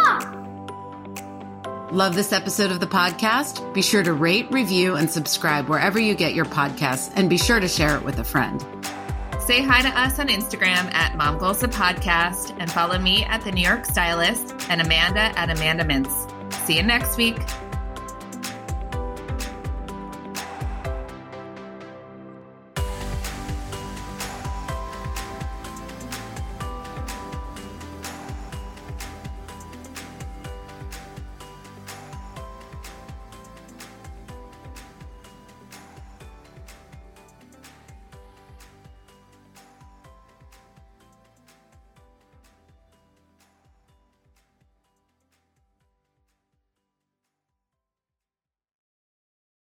Love 1.93 2.14
this 2.14 2.32
episode 2.32 2.70
of 2.70 2.80
the 2.80 2.86
podcast? 2.86 3.70
Be 3.74 3.82
sure 3.82 4.03
to 4.03 4.14
rate, 4.14 4.51
review, 4.51 4.97
and 4.97 5.11
subscribe 5.11 5.68
wherever 5.68 5.99
you 6.01 6.14
get 6.14 6.32
your 6.32 6.47
podcasts, 6.47 7.12
and 7.16 7.28
be 7.28 7.36
sure 7.36 7.61
to 7.61 7.68
share 7.68 7.99
it 7.99 8.03
with 8.03 8.18
a 8.18 8.24
friend. 8.24 8.64
Say 9.40 9.61
hi 9.61 9.82
to 9.82 9.88
us 9.88 10.18
on 10.18 10.28
Instagram 10.28 10.90
at 10.95 11.14
Mom 11.18 11.36
Goals 11.36 11.61
the 11.61 11.68
Podcast 11.68 12.57
and 12.59 12.72
follow 12.72 12.99
me 12.99 13.24
at 13.24 13.45
The 13.45 13.53
New 13.53 13.61
York 13.61 13.84
Stylist 13.84 14.70
and 14.70 14.80
Amanda 14.80 15.38
at 15.38 15.51
Amanda 15.51 15.84
Mintz. 15.84 16.30
See 16.64 16.78
you 16.78 16.82
next 16.82 17.18
week. 17.18 17.36